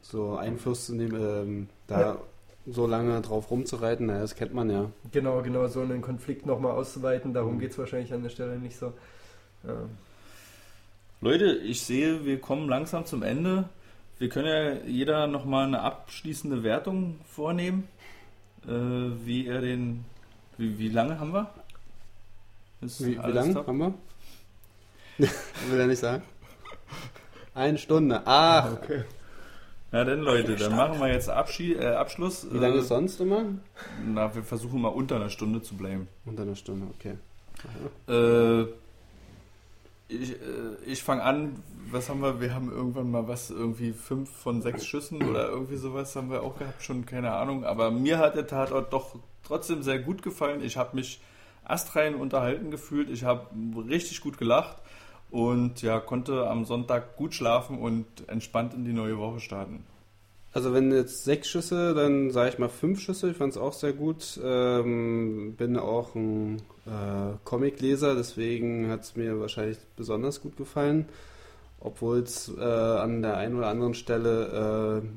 so 0.00 0.36
Einfluss 0.36 0.86
zu 0.86 0.94
nehmen, 0.94 1.16
ähm, 1.20 1.68
da 1.88 2.00
ja 2.00 2.16
so 2.66 2.86
lange 2.86 3.20
drauf 3.20 3.50
rumzureiten, 3.50 4.06
naja, 4.06 4.20
das 4.20 4.34
kennt 4.34 4.54
man 4.54 4.70
ja. 4.70 4.90
Genau, 5.12 5.42
genau, 5.42 5.66
so 5.66 5.80
einen 5.80 6.00
Konflikt 6.00 6.46
nochmal 6.46 6.72
auszuweiten, 6.72 7.34
darum 7.34 7.54
mhm. 7.54 7.58
geht 7.60 7.72
es 7.72 7.78
wahrscheinlich 7.78 8.12
an 8.12 8.22
der 8.22 8.30
Stelle 8.30 8.58
nicht 8.58 8.76
so. 8.76 8.92
Ja. 9.66 9.88
Leute, 11.20 11.56
ich 11.56 11.82
sehe, 11.82 12.24
wir 12.24 12.40
kommen 12.40 12.68
langsam 12.68 13.06
zum 13.06 13.22
Ende. 13.22 13.68
Wir 14.18 14.28
können 14.28 14.46
ja 14.46 14.86
jeder 14.86 15.26
nochmal 15.26 15.66
eine 15.66 15.80
abschließende 15.80 16.62
Wertung 16.62 17.18
vornehmen, 17.24 17.88
äh, 18.66 18.70
wie 18.70 19.46
er 19.46 19.60
den. 19.60 20.04
Wie, 20.56 20.78
wie 20.78 20.88
lange 20.88 21.18
haben 21.18 21.32
wir? 21.32 21.50
Ist 22.80 23.04
wie, 23.04 23.18
wie 23.18 23.32
lange 23.32 23.54
haben 23.54 23.78
wir? 23.78 23.94
Will 25.68 25.80
er 25.80 25.86
nicht 25.86 25.98
sagen? 25.98 26.22
Eine 27.54 27.78
Stunde. 27.78 28.22
Ach, 28.24 28.72
okay. 28.72 29.04
Na 29.94 30.02
denn, 30.02 30.22
Leute, 30.22 30.56
dann 30.56 30.74
machen 30.74 30.98
wir 30.98 31.06
jetzt 31.06 31.30
Abschied, 31.30 31.78
äh, 31.78 31.86
Abschluss. 31.86 32.48
Wie 32.50 32.58
lange 32.58 32.78
ist 32.78 32.86
äh, 32.86 32.88
sonst 32.88 33.20
immer? 33.20 33.44
Na, 34.04 34.34
wir 34.34 34.42
versuchen 34.42 34.82
mal 34.82 34.88
unter 34.88 35.14
einer 35.14 35.30
Stunde 35.30 35.62
zu 35.62 35.76
bleiben. 35.76 36.08
Unter 36.24 36.42
einer 36.42 36.56
Stunde, 36.56 36.88
okay. 36.98 37.14
Äh, 38.08 38.62
ich 40.12 40.32
äh, 40.32 40.34
ich 40.84 41.00
fange 41.00 41.22
an, 41.22 41.62
was 41.92 42.08
haben 42.08 42.22
wir? 42.22 42.40
Wir 42.40 42.52
haben 42.52 42.72
irgendwann 42.72 43.08
mal 43.08 43.28
was, 43.28 43.50
irgendwie 43.50 43.92
fünf 43.92 44.30
von 44.30 44.62
sechs 44.62 44.84
Schüssen 44.84 45.22
oder 45.22 45.48
irgendwie 45.48 45.76
sowas 45.76 46.16
haben 46.16 46.28
wir 46.28 46.42
auch 46.42 46.58
gehabt, 46.58 46.82
schon 46.82 47.06
keine 47.06 47.30
Ahnung. 47.30 47.64
Aber 47.64 47.92
mir 47.92 48.18
hat 48.18 48.34
der 48.34 48.48
Tatort 48.48 48.92
doch 48.92 49.14
trotzdem 49.44 49.84
sehr 49.84 50.00
gut 50.00 50.22
gefallen. 50.22 50.60
Ich 50.64 50.76
habe 50.76 50.96
mich 50.96 51.20
astrein 51.62 52.16
unterhalten 52.16 52.72
gefühlt. 52.72 53.10
Ich 53.10 53.22
habe 53.22 53.46
richtig 53.88 54.22
gut 54.22 54.38
gelacht 54.38 54.76
und 55.34 55.82
ja, 55.82 55.98
konnte 55.98 56.48
am 56.48 56.64
Sonntag 56.64 57.16
gut 57.16 57.34
schlafen 57.34 57.76
und 57.78 58.06
entspannt 58.28 58.72
in 58.72 58.84
die 58.84 58.92
neue 58.92 59.18
Woche 59.18 59.40
starten. 59.40 59.82
Also 60.52 60.72
wenn 60.72 60.92
jetzt 60.92 61.24
sechs 61.24 61.48
Schüsse, 61.48 61.92
dann 61.92 62.30
sage 62.30 62.50
ich 62.50 62.58
mal 62.60 62.68
fünf 62.68 63.00
Schüsse. 63.00 63.32
Ich 63.32 63.36
fand 63.36 63.50
es 63.50 63.58
auch 63.58 63.72
sehr 63.72 63.92
gut. 63.92 64.38
Ähm, 64.44 65.56
bin 65.58 65.76
auch 65.76 66.14
ein 66.14 66.62
äh, 66.86 67.34
Comicleser, 67.42 68.14
deswegen 68.14 68.88
hat 68.88 69.02
es 69.02 69.16
mir 69.16 69.40
wahrscheinlich 69.40 69.78
besonders 69.96 70.40
gut 70.40 70.56
gefallen. 70.56 71.06
Obwohl 71.80 72.18
es 72.18 72.52
äh, 72.56 72.62
an 72.62 73.20
der 73.22 73.36
einen 73.36 73.56
oder 73.56 73.66
anderen 73.66 73.94
Stelle 73.94 75.00
ein 75.02 75.04
äh, 75.04 75.10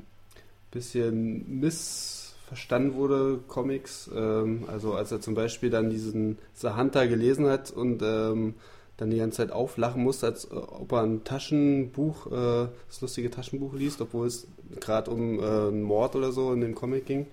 bisschen 0.71 1.59
missverstanden 1.59 2.95
wurde, 2.95 3.39
Comics. 3.47 4.09
Ähm, 4.15 4.63
also 4.65 4.95
als 4.95 5.11
er 5.11 5.21
zum 5.21 5.35
Beispiel 5.35 5.69
dann 5.69 5.91
diesen 5.91 6.39
The 6.55 6.69
Hunter 6.69 7.07
gelesen 7.07 7.45
hat 7.45 7.69
und 7.69 8.01
ähm, 8.01 8.55
dann 8.97 9.11
die 9.11 9.17
ganze 9.17 9.37
Zeit 9.37 9.51
auflachen 9.51 10.03
muss, 10.03 10.23
als 10.23 10.45
äh, 10.45 10.55
ob 10.55 10.91
er 10.91 11.03
ein 11.03 11.23
Taschenbuch, 11.23 12.27
äh, 12.27 12.67
das 12.87 13.01
lustige 13.01 13.29
Taschenbuch 13.29 13.73
liest, 13.73 14.01
obwohl 14.01 14.27
es 14.27 14.47
gerade 14.79 15.11
um 15.11 15.39
äh, 15.39 15.43
einen 15.43 15.83
Mord 15.83 16.15
oder 16.15 16.31
so 16.31 16.51
in 16.51 16.61
dem 16.61 16.75
Comic 16.75 17.05
ging. 17.05 17.27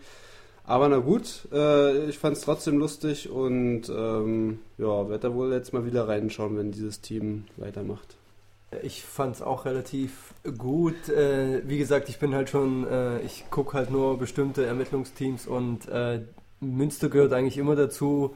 Aber 0.67 0.89
na 0.89 0.99
gut, 0.99 1.47
äh, 1.53 2.07
ich 2.07 2.19
fand 2.19 2.37
es 2.37 2.43
trotzdem 2.43 2.79
lustig 2.79 3.29
und 3.29 3.83
ähm, 3.91 4.61
ja, 4.79 5.09
werde 5.09 5.29
da 5.29 5.35
wohl 5.35 5.53
jetzt 5.53 5.75
mal 5.75 5.85
wieder 5.85 6.09
reinschauen, 6.09 6.57
wenn 6.57 6.73
dieses 6.73 7.03
Team 7.03 7.45
weitermacht. 7.57 8.17
Ich 8.83 9.05
fand 9.05 9.37
es 9.37 9.43
auch 9.43 9.67
relativ 9.67 10.35
gut. 10.57 11.09
Äh, 11.09 11.63
wie 11.69 11.79
gesagt, 11.79 12.09
ich 12.09 12.19
bin 12.19 12.35
halt 12.35 12.49
schon, 12.49 12.87
äh, 12.87 13.21
ich 13.21 13.45
gucke 13.51 13.75
halt 13.75 13.91
nur 13.91 14.19
bestimmte 14.19 14.65
Ermittlungsteams 14.65 15.47
und 15.47 15.87
äh, 15.89 16.23
Münster 16.61 17.11
gehört 17.11 17.35
eigentlich 17.35 17.59
immer 17.59 17.77
dazu, 17.77 18.35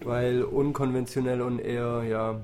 weil 0.00 0.42
unkonventionell 0.42 1.40
und 1.40 1.60
eher, 1.60 2.02
ja, 2.02 2.40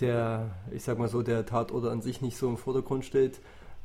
der, 0.00 0.50
ich 0.70 0.82
sag 0.82 0.98
mal 0.98 1.08
so, 1.08 1.22
der 1.22 1.46
Tatort 1.46 1.86
an 1.86 2.02
sich 2.02 2.20
nicht 2.20 2.36
so 2.36 2.48
im 2.48 2.56
Vordergrund 2.56 3.04
steht. 3.04 3.40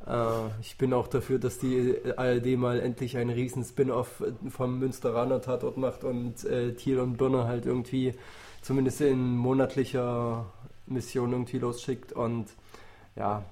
Äh, 0.06 0.26
ich 0.60 0.76
bin 0.78 0.92
auch 0.92 1.08
dafür, 1.08 1.38
dass 1.38 1.58
die 1.58 1.96
ARD 2.16 2.56
mal 2.56 2.80
endlich 2.80 3.16
einen 3.16 3.30
riesen 3.30 3.64
Spin-off 3.64 4.22
vom 4.50 4.78
Münsteraner 4.78 5.40
Tatort 5.40 5.76
macht 5.76 6.04
und 6.04 6.44
äh, 6.44 6.74
Thiel 6.74 7.00
und 7.00 7.16
Birner 7.16 7.46
halt 7.46 7.66
irgendwie 7.66 8.14
zumindest 8.62 9.00
in 9.00 9.36
monatlicher 9.36 10.46
Mission 10.86 11.32
irgendwie 11.32 11.58
losschickt 11.58 12.12
und 12.12 12.46
ja, 13.16 13.44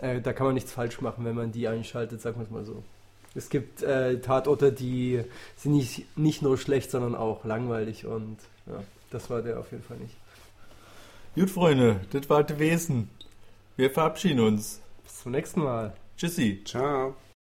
äh, 0.00 0.20
da 0.20 0.32
kann 0.32 0.46
man 0.46 0.54
nichts 0.54 0.72
falsch 0.72 1.00
machen, 1.00 1.24
wenn 1.24 1.34
man 1.34 1.52
die 1.52 1.68
einschaltet, 1.68 2.20
sagen 2.20 2.38
wir 2.38 2.44
es 2.44 2.50
mal 2.50 2.64
so. 2.64 2.82
Es 3.34 3.48
gibt 3.48 3.82
äh, 3.82 4.20
Tatorte, 4.20 4.72
die 4.72 5.22
sind 5.56 5.72
nicht, 5.72 6.16
nicht 6.16 6.42
nur 6.42 6.58
schlecht, 6.58 6.90
sondern 6.90 7.14
auch 7.14 7.44
langweilig 7.44 8.06
und 8.06 8.38
ja, 8.66 8.82
das 9.10 9.30
war 9.30 9.42
der 9.42 9.60
auf 9.60 9.70
jeden 9.70 9.84
Fall 9.84 9.98
nicht. 9.98 10.16
Gut, 11.36 11.48
Freunde, 11.48 12.00
das 12.10 12.28
war 12.28 12.42
gewesen. 12.42 13.08
Wir 13.76 13.90
verabschieden 13.90 14.40
uns. 14.40 14.80
Bis 15.04 15.22
zum 15.22 15.32
nächsten 15.32 15.62
Mal. 15.62 15.94
Tschüssi. 16.16 16.62
Ciao. 16.64 17.14